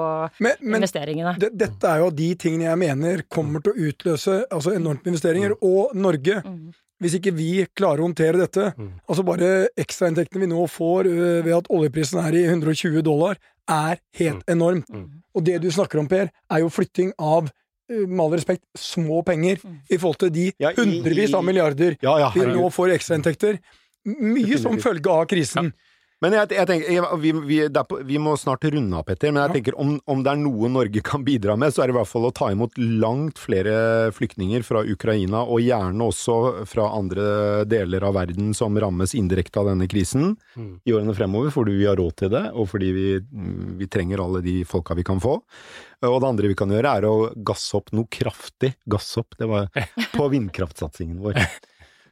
Men, 0.44 0.60
men 0.62 0.80
investeringene. 0.82 1.36
det, 1.42 1.52
dette 1.58 1.90
er 1.90 2.04
jo 2.04 2.12
de 2.14 2.30
tingene 2.40 2.68
jeg 2.68 2.80
mener 2.82 3.09
kommer 3.30 3.63
til 3.63 3.74
å 3.74 3.88
utløse 3.89 4.36
altså 4.52 4.74
enormt 4.76 5.04
med 5.06 5.13
investeringer. 5.13 5.56
Og 5.62 5.95
Norge, 5.95 6.41
Mm. 6.45 6.74
hvis 7.02 7.15
ikke 7.19 7.34
vi 7.36 7.65
klarer 7.76 8.02
å 8.04 8.08
håndtere 8.10 8.38
dette 8.41 8.74
Altså 9.10 9.24
bare 9.24 9.69
ekstrainntektene 9.80 10.41
vi 10.43 10.50
nå 10.52 10.65
får 10.67 11.08
øh, 11.08 11.43
ved 11.45 11.54
at 11.56 11.69
oljeprisen 11.69 12.19
er 12.26 12.34
i 12.36 12.43
120 12.48 13.02
dollar, 13.02 13.38
er 13.69 13.98
helt 14.19 14.43
enormt. 14.50 14.89
Og 15.36 15.43
det 15.45 15.62
du 15.62 15.69
snakker 15.72 16.00
om, 16.00 16.08
Per, 16.08 16.30
er 16.52 16.60
jo 16.60 16.69
flytting 16.69 17.13
av 17.19 17.50
øh, 17.91 18.08
med 18.08 18.19
all 18.26 18.34
respekt, 18.34 18.63
små 18.78 19.24
penger 19.26 19.60
i 19.89 19.98
forhold 19.98 20.19
til 20.26 20.30
de 20.36 20.52
Ja, 20.60 20.72
hundrevis 20.78 21.34
av 21.34 21.43
milliarder 21.45 21.95
Ja, 22.02 22.17
ja, 22.19 22.32
vi 22.34 22.41
nå 22.45 22.69
får 22.72 22.89
i 22.91 22.98
ekstrainntekter. 22.98 23.60
Mye 24.06 24.58
som 24.58 24.78
følge 24.80 25.10
av 25.12 25.26
krisen. 25.28 25.74
Men 26.20 26.36
jeg, 26.36 26.50
jeg 26.52 26.68
tenker, 26.68 26.92
jeg, 26.92 27.18
vi, 27.24 27.32
vi, 27.48 27.58
på, 27.88 28.00
vi, 28.04 28.18
må 28.20 28.34
snart 28.40 28.66
runde 28.74 28.98
av, 28.98 29.06
Petter. 29.08 29.32
Men 29.32 29.46
jeg 29.46 29.60
tenker 29.60 29.78
om, 29.80 29.94
om, 30.04 30.24
det 30.26 30.34
er 30.34 30.42
noe 30.42 30.72
Norge 30.72 31.04
kan 31.06 31.24
bidra 31.24 31.56
med, 31.60 31.72
så 31.72 31.84
er 31.84 31.90
det 31.90 31.96
i 31.96 31.98
hvert 32.00 32.12
fall 32.12 32.28
å 32.28 32.34
ta 32.36 32.50
imot 32.52 32.76
langt 32.80 33.40
flere 33.40 34.12
flyktninger 34.16 34.66
fra 34.68 34.84
Ukraina, 34.84 35.46
og 35.48 35.64
gjerne 35.64 36.10
også 36.12 36.66
fra 36.70 36.90
andre 36.98 37.64
deler 37.70 38.04
av 38.10 38.18
verden 38.20 38.52
som 38.58 38.76
rammes 38.80 39.16
indirekte 39.16 39.62
av 39.62 39.72
denne 39.72 39.88
krisen 39.92 40.34
mm. 40.60 40.74
i 40.84 40.96
årene 40.96 41.16
fremover, 41.16 41.54
fordi 41.56 41.78
vi 41.80 41.88
har 41.88 42.00
råd 42.00 42.20
til 42.20 42.34
det, 42.36 42.46
og 42.52 42.68
fordi 42.74 42.92
vi, 42.96 43.08
vi 43.80 43.92
trenger 43.92 44.26
alle 44.26 44.44
de 44.44 44.60
folka 44.68 45.00
vi 45.00 45.08
kan 45.08 45.24
få. 45.24 45.40
Og 46.04 46.20
det 46.20 46.28
andre 46.34 46.52
vi 46.52 46.60
kan 46.60 46.72
gjøre, 46.72 46.98
er 47.00 47.08
å 47.08 47.16
gasse 47.48 47.80
opp 47.80 47.94
noe 47.96 48.12
kraftig, 48.12 48.76
gasse 48.92 49.24
opp, 49.24 49.40
det 49.40 49.48
var 49.48 49.72
på 50.18 50.32
vindkraftsatsingen 50.36 51.24
vår. 51.24 51.40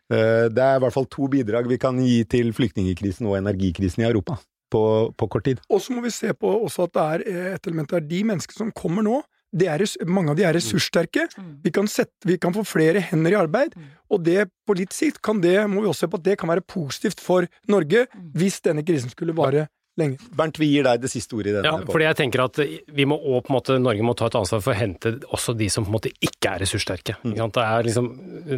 Eh, 0.07 0.47
det 0.53 0.63
er 0.63 0.77
i 0.77 0.83
hvert 0.83 0.95
fall 0.95 1.09
to 1.11 1.27
bidrag 1.31 1.67
vi 1.67 1.79
kan 1.81 1.97
gi 1.99 2.21
til 2.29 2.53
flyktningkrisen 2.55 3.27
og 3.27 3.39
energikrisen 3.41 4.05
i 4.05 4.07
Europa 4.07 4.37
på, 4.71 4.83
på 5.15 5.29
kort 5.31 5.47
tid. 5.47 5.63
Og 5.71 5.81
så 5.83 5.95
må 5.95 6.03
vi 6.05 6.13
se 6.15 6.31
på 6.35 6.51
også 6.63 6.87
at 6.87 6.93
det 6.95 7.07
er 7.07 7.25
eh, 7.27 7.49
et 7.57 7.67
element 7.67 7.91
der 7.91 8.05
de 8.07 8.21
menneskene 8.27 8.65
som 8.65 8.75
kommer 8.75 9.05
nå, 9.05 9.21
er, 9.57 9.81
mange 10.05 10.33
av 10.33 10.37
de 10.37 10.43
er 10.43 10.55
ressurssterke. 10.57 11.23
Mm. 11.37 11.51
Vi 11.63 11.71
kan, 11.73 11.87
sette, 11.89 12.13
vi 12.27 12.35
kan, 12.37 12.53
få 12.53 12.65
flere 12.67 12.99
hender 12.99 13.33
i 13.33 13.39
arbeid. 13.39 13.75
Mm. 13.75 13.87
Og 14.13 14.23
det 14.25 14.49
på 14.67 14.75
litt 14.77 14.93
sikt 14.93 15.21
kan 15.23 15.39
det, 15.41 15.55
må 15.71 15.81
vi 15.81 15.89
også 15.89 16.05
se 16.05 16.11
på 16.11 16.19
at 16.19 16.25
det 16.27 16.35
kan 16.39 16.51
være 16.51 16.65
positivt 16.67 17.23
for 17.23 17.47
Norge 17.71 18.05
mm. 18.11 18.27
hvis 18.37 18.59
denne 18.67 18.83
krisen 18.85 19.11
skulle 19.11 19.35
vare 19.35 19.67
lenge. 20.01 20.29
Bernt, 20.37 20.59
vi 20.61 20.69
gir 20.71 20.87
deg 20.87 21.03
det 21.03 21.11
siste 21.11 21.37
ordet 21.37 21.51
i 21.51 21.55
denne. 21.57 21.71
Ja, 21.71 21.89
fordi 21.89 22.07
jeg 22.07 22.19
tenker 22.19 22.43
at 22.45 22.61
vi 22.61 23.07
må, 23.09 23.17
på 23.17 23.51
en 23.51 23.57
måte, 23.57 23.77
Norge 23.81 24.05
må 24.05 24.15
ta 24.17 24.29
et 24.29 24.37
ansvar 24.39 24.63
for 24.63 24.73
å 24.73 24.77
hente 24.77 25.15
også 25.33 25.55
de 25.57 25.69
som 25.73 25.85
på 25.85 25.91
en 25.91 25.97
måte 25.97 26.13
ikke 26.13 26.53
er 26.53 26.63
ressurssterke. 26.65 27.17
Mm. 27.25 27.37
Er 27.37 27.87
liksom, 27.87 28.09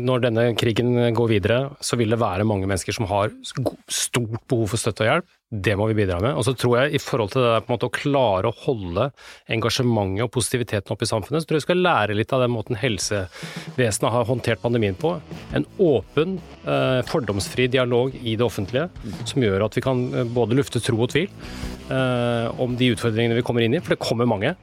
når 0.04 0.25
denne 0.28 0.47
krigen 0.60 0.93
går 1.15 1.34
videre, 1.34 1.60
så 1.82 1.99
vil 1.99 2.15
det 2.15 2.21
være 2.21 2.47
mange 2.47 2.69
mennesker 2.69 2.95
som 2.95 3.10
har 3.12 3.34
stort 3.45 4.41
behov 4.49 4.73
for 4.73 4.82
støtte 4.82 5.06
og 5.06 5.12
hjelp. 5.13 5.36
Det 5.50 5.74
må 5.74 5.88
vi 5.90 5.96
bidra 5.98 6.20
med. 6.22 6.36
Og 6.38 6.46
så 6.46 6.54
tror 6.54 6.76
jeg 6.78 6.94
i 6.94 7.02
forhold 7.02 7.32
til 7.34 7.42
det 7.42 7.54
der 7.56 7.64
på 7.66 7.72
en 7.72 7.76
måte 7.76 7.88
å 7.90 7.94
klare 7.94 8.52
å 8.52 8.58
holde 8.68 9.08
engasjementet 9.50 10.28
og 10.28 10.34
positiviteten 10.36 10.94
oppe 10.94 11.08
i 11.08 11.10
samfunnet, 11.10 11.42
så 11.42 11.50
tror 11.50 11.58
jeg 11.58 11.64
vi 11.64 11.68
skal 11.68 11.82
lære 11.88 12.18
litt 12.18 12.36
av 12.36 12.44
den 12.44 12.54
måten 12.54 12.78
helsevesenet 12.78 14.14
har 14.14 14.30
håndtert 14.30 14.62
pandemien 14.62 14.98
på. 15.00 15.16
En 15.58 15.66
åpen, 15.82 16.38
eh, 16.70 17.02
fordomsfri 17.10 17.66
dialog 17.74 18.14
i 18.22 18.36
det 18.36 18.46
offentlige 18.46 18.90
som 19.26 19.42
gjør 19.42 19.66
at 19.66 19.80
vi 19.80 19.86
kan 19.86 20.06
eh, 20.14 20.30
både 20.38 20.60
lufte 20.60 20.84
tro 20.86 21.02
og 21.02 21.10
tvil 21.16 21.26
eh, 21.26 22.62
om 22.62 22.78
de 22.78 22.94
utfordringene 22.94 23.42
vi 23.42 23.46
kommer 23.50 23.66
inn 23.66 23.74
i, 23.74 23.82
for 23.82 23.96
det 23.96 24.04
kommer 24.06 24.30
mange. 24.30 24.54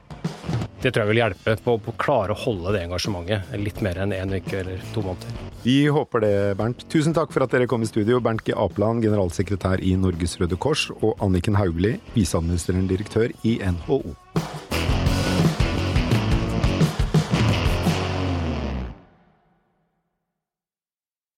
Det 0.81 0.91
tror 0.91 1.05
jeg 1.05 1.09
vil 1.09 1.21
hjelpe 1.23 1.55
på, 1.65 1.73
på 1.81 1.93
å 1.93 1.97
klare 1.97 2.35
å 2.35 2.37
holde 2.37 2.75
det 2.75 2.83
engasjementet 2.85 3.55
litt 3.57 3.79
mer 3.85 3.97
enn 4.03 4.13
én 4.13 4.27
en 4.27 4.37
uke 4.37 4.59
eller 4.59 4.83
to 4.93 5.01
måneder. 5.05 5.39
Vi 5.63 5.79
håper 5.91 6.23
det, 6.23 6.33
Bernt. 6.59 6.85
Tusen 6.93 7.15
takk 7.17 7.33
for 7.33 7.43
at 7.43 7.55
dere 7.55 7.67
kom 7.69 7.81
i 7.81 7.89
studio. 7.89 8.21
Bernt 8.23 8.45
G. 8.45 8.53
Apeland, 8.53 9.01
generalsekretær 9.05 9.81
i 9.81 9.95
Norges 9.97 10.37
Røde 10.41 10.59
Kors, 10.61 10.87
og 11.01 11.17
Anniken 11.23 11.57
Hauglie, 11.57 11.97
viseadministrerende 12.13 12.93
direktør 12.93 13.33
i 13.41 13.57
NHO. 13.65 14.03